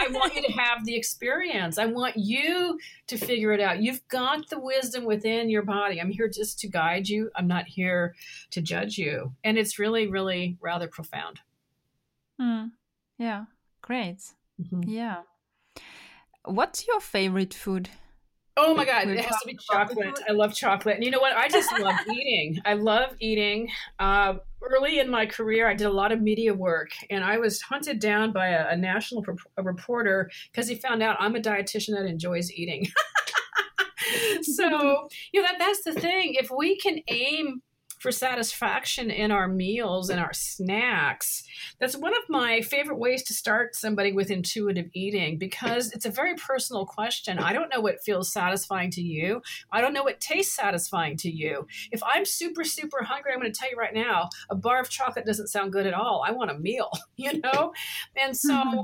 I 0.01 0.09
want 0.11 0.35
you 0.35 0.43
to 0.43 0.53
have 0.53 0.85
the 0.85 0.95
experience. 0.95 1.79
I 1.79 1.87
want 1.87 2.17
you 2.17 2.79
to 3.07 3.17
figure 3.17 3.53
it 3.53 3.61
out. 3.61 3.83
You've 3.83 4.07
got 4.09 4.49
the 4.49 4.61
wisdom 4.61 5.05
within 5.05 5.51
your 5.51 5.63
body. 5.63 6.01
I'm 6.01 6.11
here 6.11 6.29
just 6.29 6.59
to 6.61 6.69
guide 6.69 7.09
you, 7.09 7.31
I'm 7.35 7.47
not 7.47 7.67
here 7.67 8.15
to 8.51 8.61
judge 8.61 8.99
you. 8.99 9.33
And 9.45 9.59
it's 9.59 9.79
really, 9.79 10.07
really 10.07 10.57
rather 10.61 10.89
profound. 10.89 11.41
Mm. 12.41 12.73
Yeah, 13.19 13.45
great. 13.81 14.19
Mm-hmm. 14.61 14.83
Yeah. 14.89 15.23
What's 16.45 16.87
your 16.87 17.01
favorite 17.01 17.55
food? 17.55 17.89
Oh 18.57 18.75
my 18.75 18.85
god, 18.85 19.09
it 19.09 19.19
has 19.19 19.41
to 19.41 19.47
be 19.47 19.57
chocolate. 19.71 20.21
I 20.29 20.33
love 20.33 20.55
chocolate. 20.55 20.97
And 20.97 21.05
you 21.05 21.11
know 21.11 21.21
what? 21.21 21.35
I 21.35 21.49
just 21.49 21.73
love 21.79 21.97
eating. 22.13 22.61
I 22.65 22.75
love 22.75 23.17
eating. 23.19 23.71
Uh, 23.99 24.35
early 24.63 24.99
in 24.99 25.11
my 25.11 25.25
career, 25.25 25.69
I 25.69 25.75
did 25.75 25.87
a 25.87 25.93
lot 25.93 26.13
of 26.13 26.21
media 26.21 26.53
work, 26.53 26.91
and 27.09 27.25
I 27.25 27.39
was 27.39 27.63
hunted 27.63 27.99
down 27.99 28.33
by 28.33 28.49
a, 28.49 28.69
a 28.69 28.77
national 28.77 29.23
pro- 29.23 29.37
a 29.57 29.63
reporter 29.63 30.31
because 30.51 30.69
he 30.69 30.75
found 30.75 31.03
out 31.03 31.17
I'm 31.19 31.35
a 31.35 31.41
dietitian 31.41 31.95
that 31.97 32.05
enjoys 32.05 32.53
eating. 32.53 32.89
so 34.43 35.09
you 35.33 35.41
know 35.41 35.49
that 35.49 35.59
that's 35.59 35.83
the 35.85 35.93
thing. 35.93 36.35
If 36.35 36.51
we 36.51 36.77
can 36.77 37.01
aim 37.09 37.63
for 38.03 38.11
satisfaction 38.11 39.13
in 39.13 39.31
our 39.31 39.47
meals 39.47 40.11
and 40.11 40.19
our 40.19 40.33
snacks. 40.33 41.45
That's 41.79 41.97
one 41.97 42.13
of 42.13 42.25
my 42.29 42.61
favorite 42.61 42.99
ways 42.99 43.23
to 43.25 43.33
start 43.33 43.77
somebody 43.77 44.13
with 44.13 44.29
intuitive 44.29 44.91
eating 44.93 45.39
because 45.39 45.93
it's 45.93 46.05
a 46.05 46.11
very 46.11 46.35
personal 46.35 46.85
question. 46.85 47.39
I 47.39 47.53
don't 47.53 47.73
know 47.73 47.81
what 47.81 48.03
feels 48.03 48.33
satisfying 48.33 48.91
to 48.91 49.01
you. 49.01 49.41
I 49.71 49.81
don't 49.81 49.93
know 49.93 50.03
what 50.03 50.19
tastes 50.21 50.57
satisfying 50.57 51.17
to 51.19 51.31
you. 51.31 51.69
If 51.93 52.03
I'm 52.03 52.25
super, 52.25 52.65
super 52.65 53.05
hungry, 53.05 53.33
I'm 53.33 53.39
going 53.39 53.53
to 53.53 53.59
tell 53.59 53.71
you 53.71 53.77
right 53.77 53.95
now, 53.95 54.31
a 54.51 54.57
bar 54.57 54.81
of 54.81 54.91
chocolate 54.91 55.25
doesn't 55.25 55.47
sound 55.47 55.73
good 55.73 55.87
at 55.87 55.95
all. 55.95 56.25
I 56.27 56.33
want 56.33 56.51
a 56.51 56.59
meal, 56.59 56.91
you 57.17 57.41
know? 57.41 57.73
And 58.17 58.37
so 58.37 58.53
mm-hmm. 58.53 58.81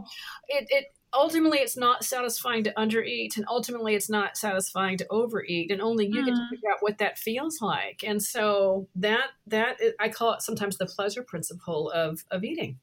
it, 0.46 0.66
it, 0.70 0.84
ultimately 1.14 1.58
it's 1.58 1.76
not 1.76 2.04
satisfying 2.04 2.62
to 2.62 2.72
undereat 2.74 3.36
and 3.36 3.46
ultimately 3.48 3.94
it's 3.94 4.10
not 4.10 4.36
satisfying 4.36 4.96
to 4.96 5.06
overeat 5.10 5.70
and 5.70 5.80
only 5.80 6.06
you 6.06 6.22
mm. 6.22 6.26
get 6.26 6.34
to 6.34 6.40
mm. 6.40 6.50
figure 6.50 6.70
out 6.70 6.78
what 6.80 6.98
that 6.98 7.18
feels 7.18 7.60
like 7.62 8.04
and 8.06 8.22
so 8.22 8.86
that 8.94 9.28
that 9.46 9.78
i 9.98 10.08
call 10.08 10.34
it 10.34 10.42
sometimes 10.42 10.76
the 10.76 10.86
pleasure 10.86 11.22
principle 11.22 11.90
of 11.90 12.24
of 12.30 12.44
eating 12.44 12.78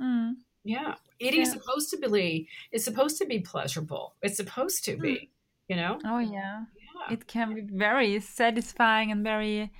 Mm. 0.00 0.36
Yeah. 0.64 0.94
Eating 1.18 1.40
Yeah. 1.40 1.46
is 1.46 1.52
supposed 1.52 1.90
to 1.90 1.96
be 1.98 2.48
it's 2.72 2.84
supposed 2.84 3.18
to 3.18 3.26
be 3.26 3.40
pleasurable. 3.40 4.14
It's 4.22 4.36
supposed 4.36 4.84
to 4.84 4.96
be, 4.96 5.30
you 5.68 5.76
know? 5.76 5.98
Oh 6.04 6.18
yeah. 6.18 6.64
Yeah. 6.76 7.12
It 7.12 7.26
can 7.26 7.54
be 7.54 7.62
very 7.62 8.20
satisfying 8.20 9.10
and 9.10 9.22
very, 9.22 9.72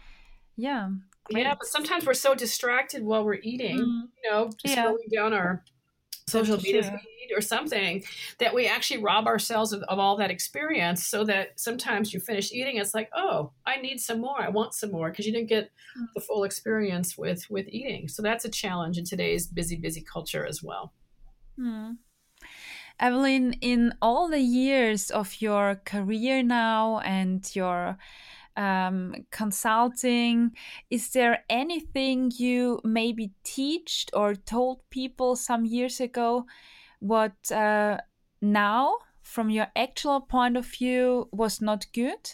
yeah. 0.57 0.91
Yeah, 1.31 1.55
but 1.59 1.67
sometimes 1.67 2.05
we're 2.05 2.13
so 2.15 2.35
distracted 2.35 3.03
while 3.03 3.25
we're 3.25 3.41
eating, 3.43 3.79
Mm. 3.79 4.03
you 4.23 4.31
know, 4.31 4.51
just 4.63 4.77
Yeah. 4.77 4.93
down 5.13 5.33
our 5.33 5.65
social 6.27 6.57
media 6.57 6.83
feed 6.83 7.35
or 7.37 7.41
something, 7.41 8.03
that 8.39 8.55
we 8.55 8.67
actually 8.67 9.03
rob 9.03 9.27
ourselves 9.27 9.73
of, 9.73 9.83
of 9.83 9.99
all 9.99 10.17
that 10.17 10.31
experience 10.31 11.07
so 11.07 11.25
that 11.25 11.59
sometimes 11.59 12.13
you 12.13 12.21
finish 12.21 12.53
eating, 12.53 12.77
it's 12.77 12.95
like, 12.95 13.11
oh, 13.15 13.53
I 13.67 13.81
need 13.81 14.01
some 14.01 14.21
more. 14.21 14.41
I 14.41 14.49
want 14.49 14.75
some 14.75 14.91
more 14.91 15.11
because 15.11 15.27
you 15.27 15.33
didn't 15.33 15.49
get 15.49 15.71
Mm. 15.97 16.09
the 16.15 16.21
full 16.21 16.43
experience 16.43 17.17
with 17.17 17.49
with 17.51 17.69
eating. 17.69 18.09
So 18.09 18.21
that's 18.21 18.45
a 18.45 18.49
challenge 18.49 18.99
in 18.99 19.05
today's 19.05 19.47
busy, 19.47 19.77
busy 19.77 20.01
culture 20.01 20.45
as 20.45 20.61
well. 20.61 20.93
Hmm. 21.57 21.93
Evelyn, 22.99 23.53
in 23.61 23.95
all 24.03 24.29
the 24.29 24.41
years 24.41 25.11
of 25.11 25.41
your 25.41 25.81
career 25.85 26.43
now 26.43 26.99
and 27.01 27.49
your 27.55 27.97
um, 28.57 29.15
consulting, 29.31 30.53
is 30.91 31.11
there 31.11 31.45
anything 31.49 32.33
you 32.37 32.81
maybe 32.85 33.33
teached 33.43 34.11
or 34.15 34.35
told 34.35 34.81
people 34.91 35.37
some 35.37 35.65
years 35.65 36.01
ago 36.01 36.47
what 37.01 37.51
uh, 37.51 37.99
now, 38.41 38.97
from 39.23 39.51
your 39.51 39.67
actual 39.77 40.21
point 40.21 40.57
of 40.57 40.67
view, 40.67 41.29
was 41.33 41.61
not 41.61 41.87
good? 41.93 42.31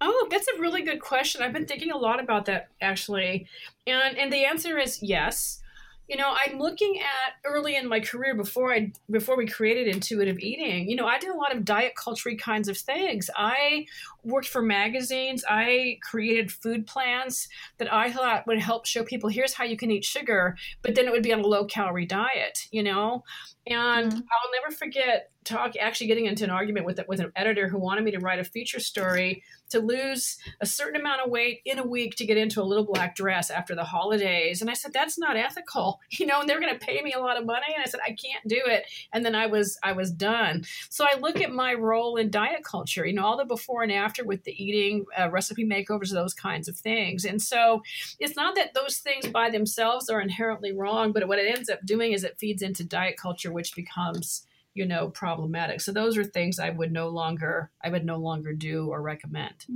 Oh, 0.00 0.28
that's 0.30 0.48
a 0.48 0.60
really 0.60 0.82
good 0.82 1.00
question. 1.00 1.42
I've 1.42 1.52
been 1.52 1.66
thinking 1.66 1.90
a 1.90 1.98
lot 1.98 2.20
about 2.20 2.46
that 2.46 2.68
actually. 2.80 3.46
And 3.86 4.16
and 4.16 4.32
the 4.32 4.44
answer 4.44 4.78
is 4.78 5.02
yes. 5.02 5.60
You 6.08 6.16
know, 6.16 6.34
I'm 6.44 6.58
looking 6.58 6.98
at 6.98 7.34
early 7.44 7.76
in 7.76 7.86
my 7.86 8.00
career 8.00 8.34
before 8.34 8.72
I 8.72 8.92
before 9.10 9.36
we 9.36 9.46
created 9.46 9.94
intuitive 9.94 10.38
eating. 10.40 10.88
You 10.88 10.96
know, 10.96 11.06
I 11.06 11.18
did 11.18 11.30
a 11.30 11.36
lot 11.36 11.54
of 11.54 11.64
diet 11.64 11.92
culture 11.94 12.34
kinds 12.34 12.68
of 12.68 12.76
things. 12.76 13.30
I 13.36 13.86
worked 14.24 14.48
for 14.48 14.62
magazines. 14.62 15.44
I 15.48 15.98
created 16.02 16.52
food 16.52 16.86
plans 16.86 17.48
that 17.78 17.92
I 17.92 18.10
thought 18.12 18.46
would 18.46 18.58
help 18.60 18.86
show 18.86 19.04
people 19.04 19.28
here's 19.28 19.54
how 19.54 19.64
you 19.64 19.76
can 19.76 19.90
eat 19.90 20.04
sugar, 20.04 20.56
but 20.82 20.94
then 20.94 21.06
it 21.06 21.12
would 21.12 21.22
be 21.22 21.32
on 21.32 21.40
a 21.40 21.46
low 21.46 21.64
calorie 21.64 22.06
diet, 22.06 22.66
you 22.70 22.82
know? 22.82 23.24
And 23.66 24.12
Mhm. 24.12 24.16
I'll 24.16 24.52
never 24.52 24.74
forget 24.74 25.30
talk 25.44 25.72
actually 25.80 26.06
getting 26.06 26.26
into 26.26 26.44
an 26.44 26.50
argument 26.50 26.84
with 26.84 27.00
with 27.08 27.18
an 27.18 27.32
editor 27.34 27.66
who 27.68 27.78
wanted 27.78 28.04
me 28.04 28.10
to 28.10 28.18
write 28.18 28.38
a 28.38 28.44
feature 28.44 28.78
story 28.78 29.42
to 29.70 29.78
lose 29.78 30.36
a 30.60 30.66
certain 30.66 31.00
amount 31.00 31.22
of 31.22 31.30
weight 31.30 31.60
in 31.64 31.78
a 31.78 31.86
week 31.86 32.16
to 32.16 32.26
get 32.26 32.36
into 32.36 32.60
a 32.60 32.64
little 32.64 32.84
black 32.84 33.14
dress 33.14 33.50
after 33.50 33.74
the 33.74 33.84
holidays. 33.84 34.60
And 34.60 34.68
I 34.68 34.74
said, 34.74 34.92
that's 34.92 35.18
not 35.18 35.36
ethical, 35.36 36.00
you 36.10 36.26
know, 36.26 36.40
and 36.40 36.48
they're 36.48 36.60
going 36.60 36.76
to 36.76 36.84
pay 36.84 37.00
me 37.02 37.12
a 37.12 37.20
lot 37.20 37.38
of 37.38 37.46
money. 37.46 37.66
And 37.74 37.82
I 37.82 37.88
said, 37.88 38.00
I 38.04 38.08
can't 38.08 38.46
do 38.46 38.60
it. 38.66 38.84
And 39.12 39.24
then 39.24 39.34
I 39.34 39.46
was, 39.46 39.78
I 39.82 39.92
was 39.92 40.10
done. 40.10 40.64
So 40.88 41.04
I 41.04 41.18
look 41.18 41.40
at 41.40 41.52
my 41.52 41.74
role 41.74 42.16
in 42.16 42.30
diet 42.30 42.64
culture, 42.64 43.06
you 43.06 43.12
know, 43.12 43.24
all 43.24 43.36
the 43.36 43.44
before 43.44 43.82
and 43.82 43.92
after 43.92 44.09
with 44.18 44.44
the 44.44 44.52
eating, 44.62 45.04
uh, 45.18 45.30
recipe 45.30 45.64
makeovers, 45.64 46.12
those 46.12 46.34
kinds 46.34 46.68
of 46.68 46.76
things. 46.76 47.24
And 47.24 47.40
so 47.40 47.82
it's 48.18 48.36
not 48.36 48.54
that 48.56 48.74
those 48.74 48.98
things 48.98 49.28
by 49.28 49.50
themselves 49.50 50.08
are 50.08 50.20
inherently 50.20 50.72
wrong, 50.72 51.12
but 51.12 51.26
what 51.28 51.38
it 51.38 51.54
ends 51.54 51.68
up 51.70 51.84
doing 51.84 52.12
is 52.12 52.24
it 52.24 52.38
feeds 52.38 52.62
into 52.62 52.84
diet 52.84 53.16
culture, 53.16 53.52
which 53.52 53.74
becomes 53.74 54.46
you 54.74 54.86
know 54.86 55.08
problematic 55.08 55.80
so 55.80 55.90
those 55.90 56.16
are 56.16 56.22
things 56.22 56.60
i 56.60 56.70
would 56.70 56.92
no 56.92 57.08
longer 57.08 57.70
i 57.82 57.88
would 57.90 58.04
no 58.04 58.16
longer 58.16 58.52
do 58.52 58.86
or 58.88 59.02
recommend 59.02 59.66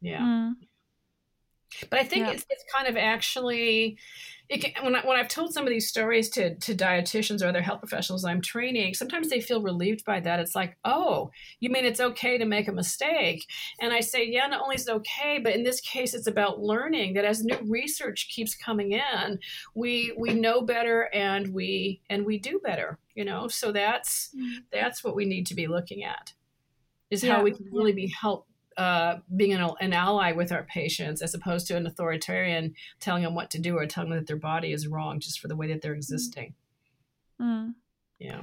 yeah 0.00 0.20
Mm. 0.20 0.56
but 1.90 1.98
i 2.00 2.04
think 2.04 2.26
Yeah. 2.26 2.32
it's, 2.32 2.44
it's 2.50 2.64
kind 2.74 2.88
of 2.88 2.96
actually 2.96 3.98
can, 4.48 4.84
when, 4.84 4.94
I, 4.94 5.06
when 5.06 5.18
i've 5.18 5.28
told 5.28 5.52
some 5.52 5.64
of 5.64 5.70
these 5.70 5.88
stories 5.88 6.28
to, 6.30 6.54
to 6.54 6.74
dietitians 6.74 7.42
or 7.42 7.46
other 7.46 7.62
health 7.62 7.80
professionals 7.80 8.24
i'm 8.24 8.40
training 8.40 8.94
sometimes 8.94 9.28
they 9.28 9.40
feel 9.40 9.60
relieved 9.62 10.04
by 10.04 10.20
that 10.20 10.40
it's 10.40 10.54
like 10.54 10.76
oh 10.84 11.30
you 11.60 11.70
mean 11.70 11.84
it's 11.84 12.00
okay 12.00 12.38
to 12.38 12.44
make 12.44 12.68
a 12.68 12.72
mistake 12.72 13.44
and 13.80 13.92
i 13.92 14.00
say 14.00 14.24
yeah 14.24 14.46
not 14.46 14.62
only 14.62 14.76
is 14.76 14.86
it 14.86 14.92
okay 14.92 15.38
but 15.42 15.54
in 15.54 15.64
this 15.64 15.80
case 15.80 16.14
it's 16.14 16.26
about 16.26 16.60
learning 16.60 17.14
that 17.14 17.24
as 17.24 17.42
new 17.44 17.58
research 17.68 18.28
keeps 18.34 18.54
coming 18.54 18.92
in 18.92 19.38
we 19.74 20.14
we 20.18 20.32
know 20.32 20.62
better 20.62 21.08
and 21.12 21.48
we 21.52 22.00
and 22.08 22.24
we 22.24 22.38
do 22.38 22.60
better 22.62 22.98
you 23.14 23.24
know 23.24 23.48
so 23.48 23.72
that's 23.72 24.30
Mm. 24.36 24.58
that's 24.72 25.02
what 25.04 25.14
we 25.14 25.24
need 25.24 25.46
to 25.46 25.54
be 25.54 25.66
looking 25.66 26.02
at 26.04 26.32
is 27.10 27.22
Yeah. 27.22 27.36
how 27.36 27.42
we 27.42 27.52
can 27.52 27.66
really 27.72 27.92
be 27.92 28.08
help 28.08 28.46
uh, 28.76 29.16
being 29.34 29.52
an, 29.52 29.70
an 29.80 29.92
ally 29.92 30.32
with 30.32 30.52
our 30.52 30.64
patients 30.64 31.22
as 31.22 31.34
opposed 31.34 31.66
to 31.66 31.76
an 31.76 31.86
authoritarian 31.86 32.74
telling 33.00 33.22
them 33.22 33.34
what 33.34 33.50
to 33.50 33.58
do 33.58 33.76
or 33.76 33.86
telling 33.86 34.10
them 34.10 34.18
that 34.18 34.26
their 34.26 34.36
body 34.36 34.72
is 34.72 34.86
wrong 34.86 35.20
just 35.20 35.40
for 35.40 35.48
the 35.48 35.56
way 35.56 35.66
that 35.68 35.82
they're 35.82 35.94
existing 35.94 36.54
Mm. 37.40 37.74
yeah 38.18 38.42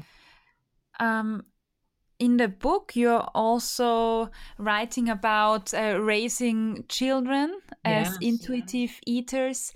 Um, 0.99 1.45
in 2.19 2.37
the 2.37 2.47
book, 2.47 2.95
you're 2.95 3.27
also 3.33 4.29
writing 4.57 5.09
about 5.09 5.73
uh, 5.73 5.99
raising 5.99 6.85
children 6.87 7.59
as 7.83 8.07
Yes, 8.07 8.17
intuitive 8.21 8.99
eaters. 9.05 9.73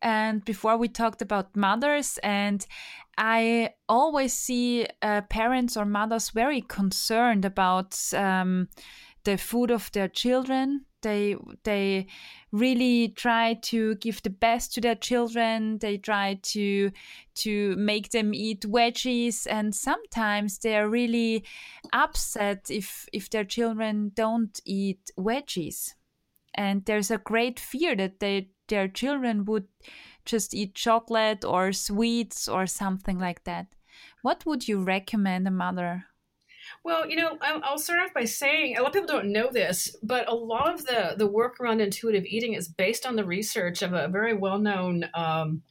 And 0.00 0.44
before 0.44 0.76
we 0.78 0.88
talked 0.88 1.22
about 1.22 1.56
mothers, 1.56 2.18
and 2.22 2.66
I 3.18 3.74
always 3.88 4.32
see 4.32 4.86
uh, 5.02 5.22
parents 5.22 5.76
or 5.76 5.84
mothers 5.84 6.30
very 6.30 6.60
concerned 6.62 7.44
about 7.44 7.98
um, 8.14 8.68
the 9.24 9.36
food 9.36 9.70
of 9.70 9.90
their 9.92 10.08
children. 10.08 10.86
They 11.02 11.36
they 11.64 12.06
really 12.52 13.08
try 13.08 13.54
to 13.54 13.96
give 13.96 14.22
the 14.22 14.30
best 14.30 14.72
to 14.74 14.80
their 14.80 14.94
children. 14.94 15.78
They 15.78 15.98
try 15.98 16.38
to 16.42 16.90
to 17.36 17.76
make 17.76 18.10
them 18.10 18.32
eat 18.34 18.62
veggies, 18.62 19.46
and 19.50 19.74
sometimes 19.74 20.58
they 20.58 20.76
are 20.76 20.88
really 20.88 21.44
upset 21.92 22.70
if 22.70 23.08
if 23.12 23.30
their 23.30 23.44
children 23.44 24.12
don't 24.14 24.60
eat 24.64 25.10
veggies. 25.18 25.94
And 26.54 26.84
there's 26.84 27.10
a 27.10 27.18
great 27.18 27.58
fear 27.58 27.96
that 27.96 28.20
they 28.20 28.50
their 28.68 28.88
children 28.88 29.44
would 29.44 29.66
just 30.24 30.54
eat 30.54 30.74
chocolate 30.74 31.44
or 31.44 31.72
sweets 31.72 32.48
or 32.48 32.66
something 32.66 33.18
like 33.18 33.44
that. 33.44 33.74
What 34.22 34.46
would 34.46 34.68
you 34.68 34.82
recommend 34.82 35.48
a 35.48 35.50
mother? 35.50 36.06
Well, 36.84 37.08
you 37.08 37.14
know, 37.16 37.38
I'll 37.40 37.78
start 37.78 38.00
off 38.00 38.14
by 38.14 38.24
saying 38.24 38.76
a 38.76 38.80
lot 38.80 38.88
of 38.88 38.94
people 38.94 39.06
don't 39.06 39.32
know 39.32 39.50
this, 39.52 39.94
but 40.02 40.28
a 40.28 40.34
lot 40.34 40.74
of 40.74 40.84
the 40.84 41.14
the 41.16 41.28
work 41.28 41.60
around 41.60 41.80
intuitive 41.80 42.24
eating 42.24 42.54
is 42.54 42.68
based 42.68 43.06
on 43.06 43.14
the 43.14 43.24
research 43.24 43.82
of 43.82 43.92
a 43.92 44.08
very 44.08 44.34
well 44.34 44.58
known 44.58 45.08
um, 45.14 45.62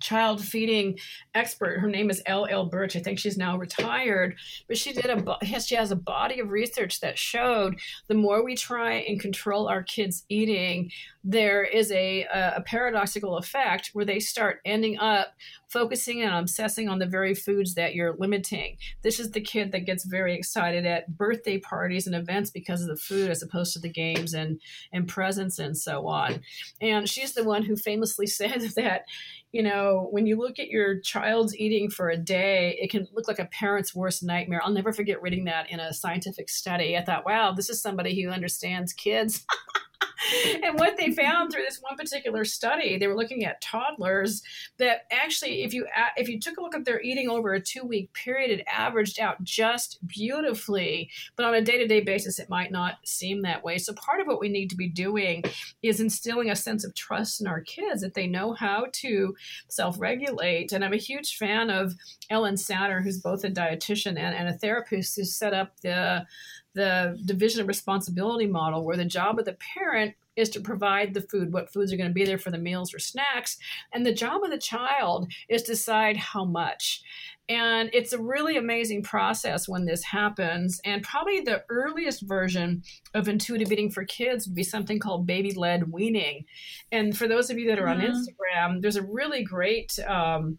child 0.00 0.42
feeding 0.42 0.98
expert. 1.34 1.78
Her 1.78 1.88
name 1.88 2.10
is 2.10 2.22
L. 2.26 2.46
L. 2.50 2.66
Birch. 2.66 2.96
I 2.96 3.00
think 3.00 3.18
she's 3.18 3.38
now 3.38 3.56
retired, 3.56 4.36
but 4.66 4.76
she 4.76 4.92
did 4.92 5.06
a 5.06 5.60
she 5.60 5.74
has 5.74 5.90
a 5.90 5.96
body 5.96 6.40
of 6.40 6.50
research 6.50 7.00
that 7.00 7.18
showed 7.18 7.78
the 8.08 8.14
more 8.14 8.44
we 8.44 8.56
try 8.56 8.94
and 8.94 9.20
control 9.20 9.68
our 9.68 9.82
kids' 9.82 10.24
eating, 10.28 10.90
there 11.22 11.62
is 11.62 11.90
a 11.92 12.24
a, 12.24 12.54
a 12.56 12.62
paradoxical 12.62 13.36
effect 13.36 13.90
where 13.92 14.04
they 14.04 14.20
start 14.20 14.60
ending 14.64 14.98
up 14.98 15.34
focusing 15.68 16.22
and 16.22 16.34
obsessing 16.34 16.88
on 16.88 16.98
the 16.98 17.06
very 17.06 17.34
foods 17.34 17.74
that 17.74 17.94
you're 17.94 18.16
limiting. 18.18 18.76
This 19.02 19.18
is 19.18 19.32
the 19.32 19.40
kid 19.40 19.72
that 19.72 19.86
gets 19.86 20.04
very 20.04 20.34
excited 20.34 20.86
at 20.86 21.16
birthday 21.16 21.58
parties 21.58 22.06
and 22.06 22.14
events 22.14 22.50
because 22.50 22.80
of 22.82 22.88
the 22.88 22.96
food 22.96 23.30
as 23.30 23.42
opposed 23.42 23.72
to 23.72 23.80
the 23.80 23.88
games 23.88 24.34
and 24.34 24.60
and 24.92 25.08
presents 25.08 25.58
and 25.58 25.76
so 25.76 26.06
on. 26.06 26.40
And 26.80 27.08
she's 27.08 27.34
the 27.34 27.44
one 27.44 27.64
who 27.64 27.76
famously 27.76 28.26
said 28.34 28.60
that 28.76 29.06
you 29.54 29.62
know, 29.62 30.08
when 30.10 30.26
you 30.26 30.36
look 30.36 30.58
at 30.58 30.66
your 30.66 30.98
child's 30.98 31.56
eating 31.56 31.88
for 31.88 32.10
a 32.10 32.16
day, 32.16 32.76
it 32.82 32.90
can 32.90 33.06
look 33.12 33.28
like 33.28 33.38
a 33.38 33.44
parent's 33.44 33.94
worst 33.94 34.24
nightmare. 34.24 34.60
I'll 34.64 34.72
never 34.72 34.92
forget 34.92 35.22
reading 35.22 35.44
that 35.44 35.70
in 35.70 35.78
a 35.78 35.94
scientific 35.94 36.48
study. 36.48 36.96
I 36.96 37.04
thought, 37.04 37.24
wow, 37.24 37.52
this 37.52 37.70
is 37.70 37.80
somebody 37.80 38.20
who 38.20 38.30
understands 38.30 38.92
kids. 38.92 39.46
and 40.62 40.78
what 40.78 40.96
they 40.96 41.12
found 41.12 41.52
through 41.52 41.62
this 41.62 41.80
one 41.80 41.96
particular 41.96 42.44
study, 42.44 42.98
they 42.98 43.06
were 43.06 43.16
looking 43.16 43.44
at 43.44 43.60
toddlers 43.60 44.42
that 44.78 45.02
actually, 45.10 45.62
if 45.62 45.74
you 45.74 45.86
if 46.16 46.28
you 46.28 46.40
took 46.40 46.56
a 46.58 46.62
look 46.62 46.74
at 46.74 46.84
their 46.84 47.00
eating 47.00 47.28
over 47.28 47.54
a 47.54 47.60
two 47.60 47.84
week 47.84 48.12
period, 48.12 48.50
it 48.50 48.66
averaged 48.70 49.20
out 49.20 49.42
just 49.42 49.98
beautifully. 50.06 51.10
But 51.36 51.46
on 51.46 51.54
a 51.54 51.62
day 51.62 51.78
to 51.78 51.86
day 51.86 52.00
basis, 52.00 52.38
it 52.38 52.48
might 52.48 52.72
not 52.72 52.94
seem 53.04 53.42
that 53.42 53.64
way. 53.64 53.78
So 53.78 53.92
part 53.94 54.20
of 54.20 54.26
what 54.26 54.40
we 54.40 54.48
need 54.48 54.70
to 54.70 54.76
be 54.76 54.88
doing 54.88 55.44
is 55.82 56.00
instilling 56.00 56.50
a 56.50 56.56
sense 56.56 56.84
of 56.84 56.94
trust 56.94 57.40
in 57.40 57.46
our 57.46 57.60
kids 57.60 58.00
that 58.02 58.14
they 58.14 58.26
know 58.26 58.52
how 58.52 58.86
to 58.92 59.34
self 59.68 59.98
regulate. 60.00 60.72
And 60.72 60.84
I'm 60.84 60.92
a 60.92 60.98
huge 60.98 61.36
fan 61.36 61.70
of 61.70 61.94
Ellen 62.30 62.54
Satter, 62.54 63.02
who's 63.02 63.18
both 63.18 63.44
a 63.44 63.50
dietitian 63.50 64.18
and, 64.18 64.34
and 64.34 64.48
a 64.48 64.58
therapist, 64.58 65.16
who 65.16 65.24
set 65.24 65.54
up 65.54 65.80
the 65.82 66.26
the 66.74 67.18
division 67.24 67.60
of 67.60 67.68
responsibility 67.68 68.46
model 68.46 68.84
where 68.84 68.96
the 68.96 69.04
job 69.04 69.38
of 69.38 69.44
the 69.44 69.56
parent 69.74 70.14
is 70.36 70.50
to 70.50 70.60
provide 70.60 71.14
the 71.14 71.20
food, 71.20 71.52
what 71.52 71.72
foods 71.72 71.92
are 71.92 71.96
going 71.96 72.10
to 72.10 72.14
be 72.14 72.24
there 72.24 72.38
for 72.38 72.50
the 72.50 72.58
meals 72.58 72.92
or 72.92 72.98
snacks. 72.98 73.56
And 73.92 74.04
the 74.04 74.12
job 74.12 74.42
of 74.42 74.50
the 74.50 74.58
child 74.58 75.32
is 75.48 75.62
to 75.62 75.72
decide 75.72 76.16
how 76.16 76.44
much. 76.44 77.02
And 77.48 77.90
it's 77.92 78.12
a 78.12 78.18
really 78.18 78.56
amazing 78.56 79.02
process 79.02 79.68
when 79.68 79.84
this 79.84 80.02
happens. 80.02 80.80
And 80.84 81.02
probably 81.02 81.40
the 81.40 81.62
earliest 81.68 82.22
version 82.22 82.82
of 83.12 83.28
intuitive 83.28 83.70
eating 83.70 83.90
for 83.90 84.04
kids 84.04 84.46
would 84.48 84.56
be 84.56 84.64
something 84.64 84.98
called 84.98 85.26
baby 85.26 85.52
led 85.52 85.92
weaning. 85.92 86.46
And 86.90 87.16
for 87.16 87.28
those 87.28 87.50
of 87.50 87.58
you 87.58 87.68
that 87.68 87.78
are 87.78 87.86
on 87.86 88.00
Mhm. 88.00 88.10
Instagram, 88.10 88.80
there's 88.80 88.96
a 88.96 89.02
really 89.02 89.44
great 89.44 89.96
um, 90.00 90.58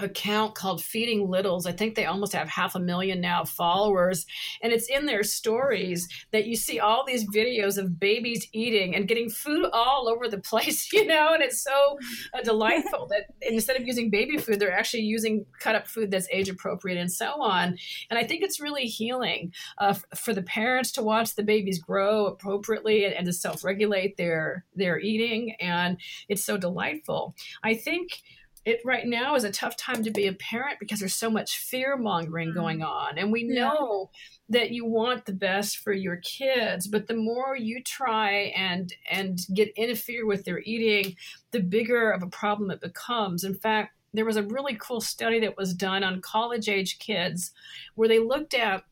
account 0.00 0.54
called 0.54 0.82
Feeding 0.82 1.28
Littles. 1.28 1.66
I 1.66 1.72
think 1.72 1.94
they 1.94 2.06
almost 2.06 2.32
have 2.32 2.48
half 2.48 2.74
a 2.74 2.80
million 2.80 3.20
now 3.20 3.44
followers. 3.44 4.26
And 4.62 4.72
it's 4.72 4.88
in 4.88 5.06
their 5.06 5.22
stories 5.22 6.08
that 6.30 6.46
you 6.46 6.56
see 6.56 6.78
all 6.78 7.04
these 7.06 7.28
videos 7.28 7.78
of 7.78 7.98
babies 7.98 8.46
eating 8.52 8.94
and 8.94 9.08
getting 9.08 9.28
food 9.30 9.66
all 9.72 10.08
over 10.08 10.28
the 10.28 10.38
place, 10.48 10.92
you 10.92 11.06
know? 11.06 11.34
And 11.34 11.42
it's 11.42 11.62
so 11.62 11.98
uh, 12.34 12.42
delightful 12.42 13.08
that 13.08 13.26
instead 13.42 13.76
of 13.76 13.86
using 13.86 14.10
baby 14.10 14.38
food, 14.38 14.60
they're 14.60 14.76
actually 14.76 15.02
using 15.02 15.46
cut 15.60 15.74
up 15.74 15.88
food 15.88 16.10
that's 16.10 16.28
age 16.32 16.48
appropriate 16.48 16.98
and 16.98 17.10
so 17.10 17.42
on. 17.42 17.76
And 18.10 18.18
I 18.18 18.24
think 18.24 18.42
it's 18.42 18.60
really 18.60 18.84
healing 18.84 19.52
uh, 19.78 19.94
for 20.14 20.32
the 20.32 20.42
parents 20.42 20.92
to 20.92 21.02
watch 21.02 21.34
the 21.34 21.42
babies 21.42 21.78
grow 21.78 22.26
appropriately 22.26 23.04
and, 23.04 23.14
and 23.14 23.26
to 23.26 23.32
self 23.32 23.64
regulate 23.64 24.16
their, 24.16 24.64
their 24.74 24.98
eating. 24.98 25.56
And 25.60 25.98
it's 26.28 26.44
so 26.44 26.56
delightful. 26.56 27.34
I 27.62 27.74
think 27.74 28.22
it 28.68 28.80
right 28.84 29.06
now 29.06 29.34
is 29.34 29.44
a 29.44 29.50
tough 29.50 29.76
time 29.76 30.04
to 30.04 30.10
be 30.10 30.26
a 30.26 30.32
parent 30.34 30.78
because 30.78 31.00
there's 31.00 31.14
so 31.14 31.30
much 31.30 31.58
fear 31.58 31.96
mongering 31.96 32.48
mm-hmm. 32.48 32.58
going 32.58 32.82
on. 32.82 33.16
And 33.16 33.32
we 33.32 33.42
know 33.42 34.10
yeah. 34.48 34.60
that 34.60 34.70
you 34.72 34.84
want 34.84 35.24
the 35.24 35.32
best 35.32 35.78
for 35.78 35.92
your 35.92 36.16
kids, 36.16 36.86
but 36.86 37.06
the 37.06 37.16
more 37.16 37.56
you 37.56 37.82
try 37.82 38.52
and 38.54 38.92
and 39.10 39.40
get 39.54 39.72
interfere 39.76 40.26
with 40.26 40.44
their 40.44 40.60
eating, 40.60 41.16
the 41.50 41.60
bigger 41.60 42.10
of 42.10 42.22
a 42.22 42.28
problem 42.28 42.70
it 42.70 42.80
becomes. 42.80 43.42
In 43.42 43.54
fact, 43.54 43.94
there 44.12 44.26
was 44.26 44.36
a 44.36 44.42
really 44.42 44.76
cool 44.76 45.00
study 45.00 45.40
that 45.40 45.56
was 45.56 45.72
done 45.72 46.04
on 46.04 46.20
college 46.20 46.68
age 46.68 46.98
kids 46.98 47.52
where 47.94 48.08
they 48.08 48.18
looked 48.18 48.54
at 48.54 48.84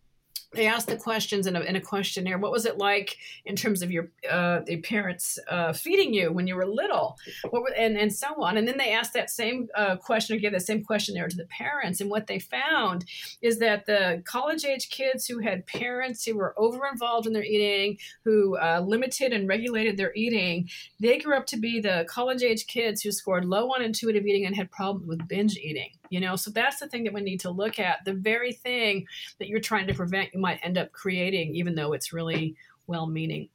they 0.57 0.67
asked 0.67 0.89
the 0.89 0.97
questions 0.97 1.47
in 1.47 1.55
a, 1.55 1.61
in 1.61 1.77
a 1.77 1.81
questionnaire. 1.81 2.39
What 2.39 2.51
was 2.51 2.67
it 2.67 2.79
like 2.79 3.17
in 3.45 3.55
terms 3.55 3.83
of 3.83 3.91
your 3.91 4.11
uh, 4.31 4.61
parents 4.83 5.39
uh, 5.49 5.73
feeding 5.73 6.13
you 6.13 6.33
when 6.33 6.47
you 6.47 6.57
were 6.57 6.67
little? 6.67 7.17
What 7.51 7.63
were, 7.63 7.73
and 7.77 7.97
and 7.97 8.13
so 8.13 8.43
on. 8.43 8.57
And 8.57 8.67
then 8.67 8.79
they 8.79 8.93
asked 8.93 9.13
that 9.15 9.31
same 9.31 9.69
uh, 9.75 9.97
question 9.97 10.37
or 10.37 10.41
gave 10.41 10.53
that 10.53 10.63
same 10.63 10.85
questionnaire 10.85 11.29
to 11.29 11.37
the 11.37 11.47
parents. 11.47 12.01
And 12.01 12.11
what 12.11 12.27
they 12.27 12.39
found 12.39 13.05
is 13.43 13.59
that 13.59 13.87
the 13.87 14.23
college 14.25 14.65
age 14.65 14.89
kids 14.89 15.27
who 15.27 15.39
had 15.41 15.67
parents 15.67 16.25
who 16.25 16.37
were 16.37 16.55
over 16.59 16.87
involved 16.87 17.27
in 17.27 17.33
their 17.33 17.45
eating, 17.45 17.99
who 18.25 18.57
uh, 18.57 18.83
limited 18.87 19.33
and 19.33 19.49
regulated 19.49 19.97
their 19.97 20.13
eating, 20.15 20.69
they 20.99 21.19
grew 21.19 21.37
up 21.37 21.47
to 21.47 21.57
be 21.57 21.81
the 21.81 22.07
college 22.09 22.43
age 22.43 22.67
kids 22.67 23.03
who 23.03 23.13
scored 23.13 23.45
low 23.45 23.69
on 23.69 23.83
intuitive 23.83 24.27
eating 24.27 24.47
and 24.47 24.57
had 24.57 24.71
problems 24.71 25.07
with 25.07 25.29
binge 25.29 25.57
eating 25.57 25.91
you 26.11 26.21
know 26.21 26.37
so 26.37 26.51
that's 26.51 26.81
the 26.81 26.89
thing 26.89 27.05
that 27.05 27.13
we 27.13 27.21
need 27.21 27.41
to 27.41 27.51
look 27.51 27.79
at 27.79 28.05
the 28.05 28.15
very 28.15 28.53
thing 28.53 29.07
that 29.39 29.49
you're 29.49 29.61
trying 29.61 29.87
to 29.87 29.95
prevent 29.95 30.33
you 30.33 30.41
might 30.41 30.61
end 30.63 30.79
up 30.79 30.93
creating 30.93 31.55
even 31.55 31.75
though 31.75 31.93
it's 31.93 32.13
really 32.13 32.57
well 32.87 33.07
meaning 33.07 33.49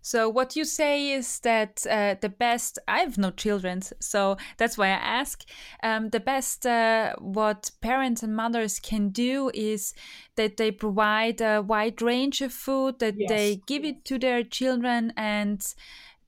so 0.00 0.28
what 0.28 0.56
you 0.56 0.64
say 0.64 1.10
is 1.10 1.40
that 1.40 1.86
uh, 1.88 2.14
the 2.20 2.28
best 2.28 2.78
I 2.88 3.00
have 3.00 3.18
no 3.18 3.30
children, 3.30 3.82
so 4.00 4.36
that's 4.56 4.78
why 4.78 4.86
I 4.86 5.00
ask. 5.20 5.44
Um, 5.82 6.10
the 6.10 6.20
best 6.20 6.66
uh, 6.66 7.14
what 7.18 7.70
parents 7.80 8.22
and 8.22 8.34
mothers 8.34 8.78
can 8.78 9.10
do 9.10 9.50
is 9.54 9.94
that 10.36 10.56
they 10.56 10.70
provide 10.70 11.40
a 11.40 11.60
wide 11.60 12.00
range 12.00 12.40
of 12.40 12.52
food, 12.52 13.00
that 13.00 13.14
yes. 13.18 13.28
they 13.28 13.60
give 13.66 13.84
it 13.84 14.04
to 14.06 14.18
their 14.18 14.42
children, 14.44 15.12
and 15.16 15.62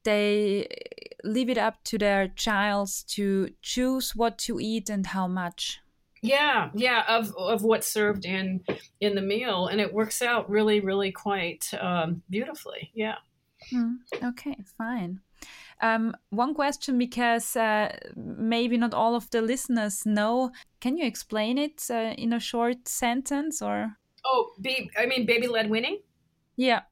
they 0.05 0.67
leave 1.25 1.49
it 1.49 1.59
up 1.59 1.83
to 1.85 1.99
their 1.99 2.29
childs 2.29 3.03
to 3.05 3.51
choose 3.63 4.15
what 4.15 4.39
to 4.39 4.61
eat 4.61 4.91
and 4.91 5.07
how 5.07 5.27
much. 5.27 5.81
Yeah 6.23 6.71
yeah 6.75 7.05
of 7.09 7.35
of 7.37 7.63
what's 7.63 7.87
served 7.87 8.27
in 8.27 8.63
in 9.01 9.15
the 9.15 9.23
meal 9.23 9.69
and 9.69 9.81
it 9.81 9.95
works 9.95 10.21
out 10.21 10.51
really 10.51 10.81
really 10.81 11.11
quite 11.13 11.71
um, 11.81 12.23
beautifully 12.29 12.91
yeah. 12.95 13.17
Mm, 13.73 13.97
okay 14.23 14.57
fine. 14.77 15.21
Um, 15.83 16.15
one 16.29 16.55
question 16.55 16.99
because 16.99 17.57
uh, 17.57 17.97
maybe 18.15 18.77
not 18.77 18.93
all 18.93 19.15
of 19.15 19.31
the 19.31 19.41
listeners 19.41 20.05
know. 20.05 20.51
Can 20.81 20.99
you 20.99 21.07
explain 21.07 21.57
it 21.57 21.87
uh, 21.91 22.15
in 22.19 22.35
a 22.35 22.41
short 22.41 22.87
sentence 22.87 23.63
or? 23.63 23.97
Oh 24.25 24.53
be 24.61 24.91
i 24.99 25.07
mean 25.07 25.25
baby 25.25 25.47
led 25.47 25.71
weaning 25.71 25.99
yeah 26.57 26.83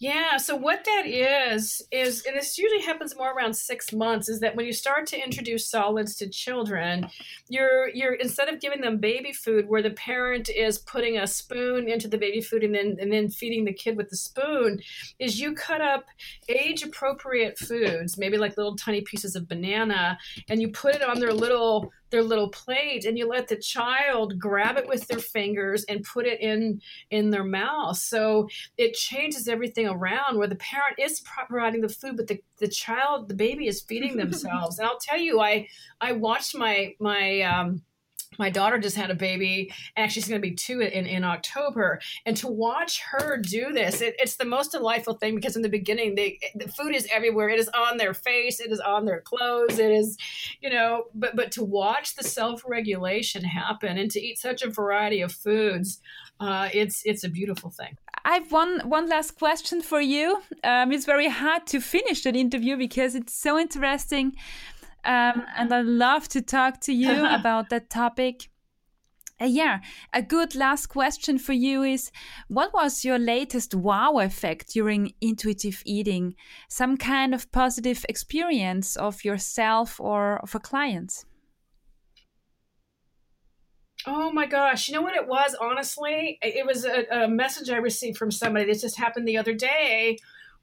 yeah. 0.00 0.38
So 0.38 0.56
what 0.56 0.82
that 0.86 1.06
is 1.06 1.82
is, 1.92 2.24
and 2.26 2.34
this 2.34 2.56
usually 2.56 2.80
happens 2.80 3.14
more 3.14 3.32
around 3.32 3.52
six 3.52 3.92
months, 3.92 4.30
is 4.30 4.40
that 4.40 4.56
when 4.56 4.64
you 4.64 4.72
start 4.72 5.06
to 5.08 5.22
introduce 5.22 5.68
solids 5.68 6.16
to 6.16 6.28
children, 6.28 7.06
you're 7.50 7.90
you're 7.90 8.14
instead 8.14 8.48
of 8.48 8.60
giving 8.60 8.80
them 8.80 8.96
baby 8.96 9.32
food, 9.32 9.68
where 9.68 9.82
the 9.82 9.90
parent 9.90 10.48
is 10.48 10.78
putting 10.78 11.18
a 11.18 11.26
spoon 11.26 11.86
into 11.86 12.08
the 12.08 12.16
baby 12.16 12.40
food 12.40 12.64
and 12.64 12.74
then 12.74 12.96
and 12.98 13.12
then 13.12 13.28
feeding 13.28 13.66
the 13.66 13.74
kid 13.74 13.98
with 13.98 14.08
the 14.08 14.16
spoon, 14.16 14.80
is 15.18 15.38
you 15.38 15.54
cut 15.54 15.82
up 15.82 16.06
age 16.48 16.82
appropriate 16.82 17.58
foods, 17.58 18.16
maybe 18.16 18.38
like 18.38 18.56
little 18.56 18.76
tiny 18.76 19.02
pieces 19.02 19.36
of 19.36 19.46
banana, 19.46 20.18
and 20.48 20.62
you 20.62 20.68
put 20.68 20.94
it 20.94 21.02
on 21.02 21.20
their 21.20 21.34
little 21.34 21.92
their 22.10 22.22
little 22.22 22.48
plate 22.48 23.04
and 23.04 23.16
you 23.16 23.28
let 23.28 23.48
the 23.48 23.56
child 23.56 24.38
grab 24.38 24.76
it 24.76 24.88
with 24.88 25.06
their 25.06 25.18
fingers 25.18 25.84
and 25.84 26.04
put 26.04 26.26
it 26.26 26.40
in 26.40 26.80
in 27.10 27.30
their 27.30 27.44
mouth. 27.44 27.96
So 27.96 28.48
it 28.76 28.94
changes 28.94 29.48
everything 29.48 29.88
around 29.88 30.38
where 30.38 30.48
the 30.48 30.56
parent 30.56 30.98
is 30.98 31.20
providing 31.20 31.80
the 31.80 31.88
food 31.88 32.16
but 32.16 32.26
the, 32.26 32.42
the 32.58 32.68
child 32.68 33.28
the 33.28 33.34
baby 33.34 33.66
is 33.66 33.80
feeding 33.80 34.16
themselves. 34.16 34.78
And 34.78 34.88
i'll 34.88 34.98
tell 34.98 35.18
you 35.18 35.40
i 35.40 35.68
i 36.00 36.12
watched 36.12 36.56
my 36.56 36.94
my 36.98 37.42
um 37.42 37.82
my 38.38 38.50
daughter 38.50 38.78
just 38.78 38.96
had 38.96 39.10
a 39.10 39.14
baby 39.14 39.72
and 39.96 40.10
she's 40.10 40.28
going 40.28 40.40
to 40.40 40.48
be 40.48 40.54
two 40.54 40.80
in, 40.80 41.06
in 41.06 41.24
october. 41.24 42.00
And 42.26 42.36
to 42.38 42.48
watch 42.48 43.00
her 43.10 43.36
do 43.36 43.72
this 43.72 44.00
it, 44.00 44.14
it's 44.18 44.36
the 44.36 44.44
most 44.44 44.72
delightful 44.72 45.14
thing 45.14 45.34
because 45.34 45.56
in 45.56 45.62
the 45.62 45.68
beginning 45.68 46.14
they, 46.14 46.38
the 46.54 46.68
food 46.68 46.94
is 46.94 47.08
everywhere. 47.12 47.48
It 47.48 47.60
is 47.60 47.68
on 47.70 47.96
their 47.96 48.14
face. 48.14 48.60
It 48.60 48.70
is 48.70 48.80
on 48.80 49.04
their 49.04 49.20
clothes. 49.20 49.78
It 49.78 49.90
is 49.90 50.16
you 50.60 50.70
know 50.70 51.04
but 51.14 51.36
but 51.36 51.52
to 51.52 51.64
watch 51.64 52.14
the 52.14 52.24
self-regulation 52.24 53.44
happen 53.44 53.98
and 53.98 54.10
to 54.10 54.20
eat 54.20 54.38
such 54.38 54.62
a 54.62 54.70
variety 54.70 55.20
of 55.20 55.32
foods 55.32 56.00
uh, 56.40 56.68
it's 56.72 57.02
it's 57.04 57.22
a 57.22 57.28
beautiful 57.28 57.70
thing. 57.70 57.96
I 58.24 58.34
have 58.34 58.50
one 58.50 58.80
one 58.88 59.08
last 59.08 59.38
question 59.38 59.82
for 59.82 60.00
you. 60.00 60.42
Um, 60.64 60.90
it's 60.92 61.04
very 61.04 61.28
hard 61.28 61.66
to 61.68 61.80
finish 61.80 62.22
that 62.22 62.34
interview 62.34 62.76
because 62.76 63.14
it's 63.14 63.34
so 63.34 63.58
interesting 63.58 64.36
um, 65.04 65.44
and 65.56 65.72
I'd 65.72 65.86
love 65.86 66.28
to 66.28 66.42
talk 66.42 66.80
to 66.82 66.92
you 66.92 67.24
about 67.38 67.70
that 67.70 67.90
topic. 67.90 68.50
Uh, 69.40 69.46
yeah, 69.46 69.80
a 70.12 70.20
good 70.20 70.54
last 70.54 70.86
question 70.86 71.38
for 71.38 71.54
you 71.54 71.82
is 71.82 72.10
what 72.48 72.74
was 72.74 73.04
your 73.04 73.18
latest 73.18 73.74
wow 73.74 74.18
effect 74.18 74.68
during 74.70 75.12
intuitive 75.20 75.82
eating? 75.86 76.34
Some 76.68 76.98
kind 76.98 77.34
of 77.34 77.50
positive 77.50 78.04
experience 78.08 78.96
of 78.96 79.24
yourself 79.24 79.98
or 79.98 80.40
of 80.40 80.54
a 80.54 80.60
client? 80.60 81.24
Oh 84.06 84.30
my 84.32 84.46
gosh. 84.46 84.88
You 84.88 84.94
know 84.94 85.02
what 85.02 85.16
it 85.16 85.26
was, 85.26 85.54
honestly? 85.60 86.38
It 86.42 86.66
was 86.66 86.84
a, 86.84 87.04
a 87.10 87.28
message 87.28 87.70
I 87.70 87.76
received 87.76 88.18
from 88.18 88.30
somebody. 88.30 88.64
This 88.66 88.80
just 88.80 88.98
happened 88.98 89.28
the 89.28 89.38
other 89.38 89.54
day 89.54 90.18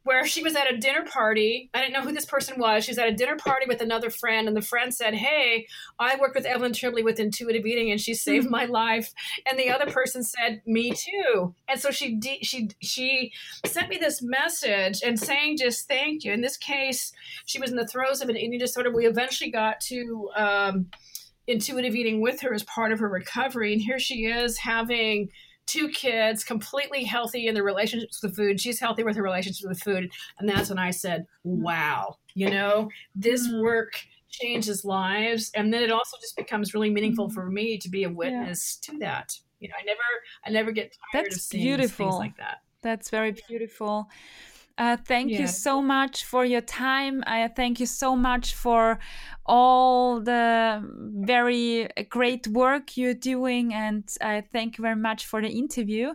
where 0.07 0.25
she 0.25 0.41
was 0.41 0.55
at 0.55 0.71
a 0.71 0.77
dinner 0.77 1.03
party. 1.03 1.69
I 1.73 1.81
didn't 1.81 1.91
know 1.91 2.01
who 2.01 2.13
this 2.13 2.25
person 2.25 2.57
was. 2.57 2.85
She 2.85 2.91
was 2.91 2.97
at 2.97 3.09
a 3.09 3.13
dinner 3.13 3.35
party 3.35 3.65
with 3.67 3.81
another 3.81 4.09
friend, 4.09 4.47
and 4.47 4.55
the 4.55 4.61
friend 4.61 4.93
said, 4.93 5.13
Hey, 5.13 5.67
I 5.99 6.15
worked 6.15 6.33
with 6.33 6.45
Evelyn 6.45 6.71
Tribole 6.71 7.03
with 7.03 7.19
intuitive 7.19 7.65
eating, 7.65 7.91
and 7.91 7.99
she 7.99 8.13
saved 8.13 8.49
my 8.49 8.63
life. 8.65 9.13
And 9.45 9.59
the 9.59 9.69
other 9.69 9.91
person 9.91 10.23
said, 10.23 10.61
Me 10.65 10.91
too. 10.91 11.53
And 11.67 11.77
so 11.77 11.91
she 11.91 12.15
de- 12.15 12.41
she 12.41 12.69
she 12.81 13.33
sent 13.65 13.89
me 13.89 13.97
this 13.97 14.21
message 14.21 15.01
and 15.03 15.19
saying 15.19 15.57
just 15.57 15.89
thank 15.89 16.23
you. 16.23 16.31
In 16.31 16.39
this 16.39 16.55
case, 16.55 17.11
she 17.45 17.59
was 17.59 17.69
in 17.69 17.75
the 17.75 17.85
throes 17.85 18.21
of 18.21 18.29
an 18.29 18.37
eating 18.37 18.59
disorder. 18.59 18.89
We 18.89 19.07
eventually 19.07 19.51
got 19.51 19.81
to 19.81 20.29
um, 20.37 20.85
intuitive 21.47 21.95
eating 21.95 22.21
with 22.21 22.39
her 22.41 22.53
as 22.53 22.63
part 22.63 22.93
of 22.93 22.99
her 22.99 23.09
recovery, 23.09 23.73
and 23.73 23.81
here 23.81 23.99
she 23.99 24.25
is 24.25 24.57
having 24.57 25.27
two 25.67 25.89
kids, 25.89 26.43
completely 26.43 27.03
healthy 27.03 27.47
in 27.47 27.53
their 27.53 27.63
relationships 27.63 28.23
with 28.23 28.35
food. 28.35 28.59
She's 28.59 28.79
healthy 28.79 29.03
with 29.03 29.15
her 29.15 29.21
relationships 29.21 29.67
with 29.67 29.81
food. 29.81 30.09
And 30.39 30.49
that's 30.49 30.69
when 30.69 30.79
I 30.79 30.91
said, 30.91 31.25
wow, 31.43 32.15
you 32.33 32.49
know, 32.49 32.89
this 33.13 33.47
mm-hmm. 33.47 33.61
work 33.61 33.93
changes 34.29 34.83
lives. 34.83 35.51
And 35.53 35.73
then 35.73 35.83
it 35.83 35.91
also 35.91 36.17
just 36.21 36.35
becomes 36.35 36.73
really 36.73 36.89
meaningful 36.89 37.27
mm-hmm. 37.27 37.35
for 37.35 37.49
me 37.49 37.77
to 37.77 37.89
be 37.89 38.03
a 38.05 38.09
witness 38.09 38.79
yeah. 38.87 38.93
to 38.93 38.99
that. 38.99 39.33
You 39.59 39.69
know, 39.69 39.75
I 39.79 39.85
never, 39.85 39.99
I 40.45 40.49
never 40.49 40.71
get 40.71 40.95
tired 41.11 41.25
that's 41.25 41.35
of 41.35 41.41
seeing 41.41 41.63
beautiful. 41.63 42.11
things 42.11 42.19
like 42.19 42.37
that. 42.37 42.59
That's 42.81 43.09
very 43.09 43.35
beautiful. 43.47 44.09
Uh, 44.77 44.95
thank 44.95 45.31
yeah. 45.31 45.41
you 45.41 45.47
so 45.47 45.81
much 45.81 46.23
for 46.25 46.45
your 46.45 46.61
time. 46.61 47.23
I 47.25 47.47
thank 47.47 47.79
you 47.79 47.87
so 47.87 48.15
much 48.15 48.53
for 48.53 48.99
all 49.45 50.19
the 50.21 50.87
very 51.15 51.89
great 52.09 52.47
work 52.47 52.95
you're 52.95 53.15
doing, 53.15 53.73
and 53.73 54.07
I 54.21 54.41
thank 54.41 54.77
you 54.77 54.83
very 54.83 54.95
much 54.95 55.25
for 55.25 55.41
the 55.41 55.49
interview. 55.49 56.13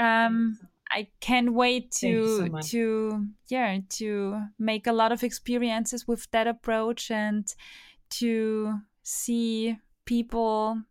Um, 0.00 0.58
I 0.90 1.08
can't 1.20 1.52
wait 1.52 1.90
to 2.00 2.48
so 2.48 2.60
to 2.70 3.26
yeah 3.48 3.78
to 3.88 4.42
make 4.58 4.86
a 4.86 4.92
lot 4.92 5.12
of 5.12 5.22
experiences 5.22 6.06
with 6.06 6.30
that 6.32 6.46
approach 6.46 7.10
and 7.10 7.46
to 8.10 8.74
see 9.02 9.76
people 10.04 10.82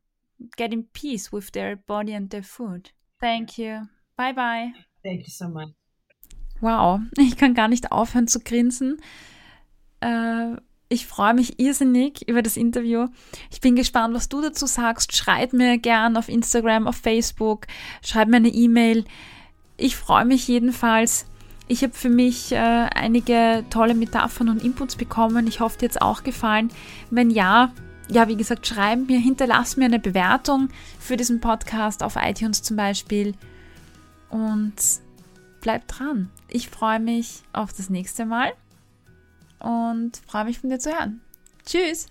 get 0.57 0.73
in 0.73 0.83
peace 0.93 1.31
with 1.31 1.51
their 1.51 1.75
body 1.75 2.13
and 2.13 2.29
their 2.29 2.43
food. 2.43 2.91
Thank 3.19 3.57
you. 3.57 3.87
Bye 4.17 4.33
bye. 4.33 4.71
Thank 5.03 5.21
you 5.21 5.31
so 5.31 5.47
much. 5.47 5.69
Wow, 6.61 7.01
ich 7.17 7.35
kann 7.37 7.53
gar 7.53 7.67
nicht 7.67 7.91
aufhören 7.91 8.27
zu 8.27 8.39
grinsen. 8.39 8.97
Äh, 9.99 10.55
Ich 10.89 11.07
freue 11.07 11.33
mich 11.33 11.57
irrsinnig 11.57 12.27
über 12.27 12.41
das 12.41 12.57
Interview. 12.57 13.07
Ich 13.49 13.61
bin 13.61 13.77
gespannt, 13.77 14.13
was 14.13 14.27
du 14.27 14.41
dazu 14.41 14.65
sagst. 14.65 15.15
Schreib 15.15 15.53
mir 15.53 15.77
gern 15.77 16.17
auf 16.17 16.27
Instagram, 16.27 16.85
auf 16.85 16.97
Facebook, 16.97 17.65
schreib 18.03 18.27
mir 18.27 18.37
eine 18.37 18.49
E-Mail. 18.49 19.05
Ich 19.77 19.95
freue 19.95 20.25
mich 20.25 20.49
jedenfalls. 20.49 21.27
Ich 21.69 21.81
habe 21.81 21.93
für 21.93 22.09
mich 22.09 22.51
äh, 22.51 22.57
einige 22.57 23.63
tolle 23.69 23.93
Metaphern 23.93 24.49
und 24.49 24.63
Inputs 24.65 24.97
bekommen. 24.97 25.47
Ich 25.47 25.61
hoffe, 25.61 25.77
dir 25.77 25.85
hat 25.85 25.95
es 25.95 26.01
auch 26.01 26.23
gefallen. 26.23 26.69
Wenn 27.09 27.29
ja, 27.29 27.71
ja, 28.09 28.27
wie 28.27 28.35
gesagt, 28.35 28.67
schreib 28.67 29.07
mir, 29.07 29.17
hinterlass 29.17 29.77
mir 29.77 29.85
eine 29.85 29.99
Bewertung 29.99 30.67
für 30.99 31.15
diesen 31.15 31.39
Podcast 31.39 32.03
auf 32.03 32.17
iTunes 32.17 32.61
zum 32.63 32.75
Beispiel. 32.75 33.33
Und 34.29 34.73
bleib 35.61 35.87
dran. 35.87 36.29
Ich 36.49 36.69
freue 36.69 36.99
mich 36.99 37.43
auf 37.53 37.71
das 37.71 37.89
nächste 37.89 38.25
Mal 38.25 38.51
und 39.59 40.17
freue 40.27 40.45
mich 40.45 40.59
von 40.59 40.69
dir 40.69 40.79
zu 40.79 40.91
hören. 40.91 41.21
Tschüss! 41.65 42.07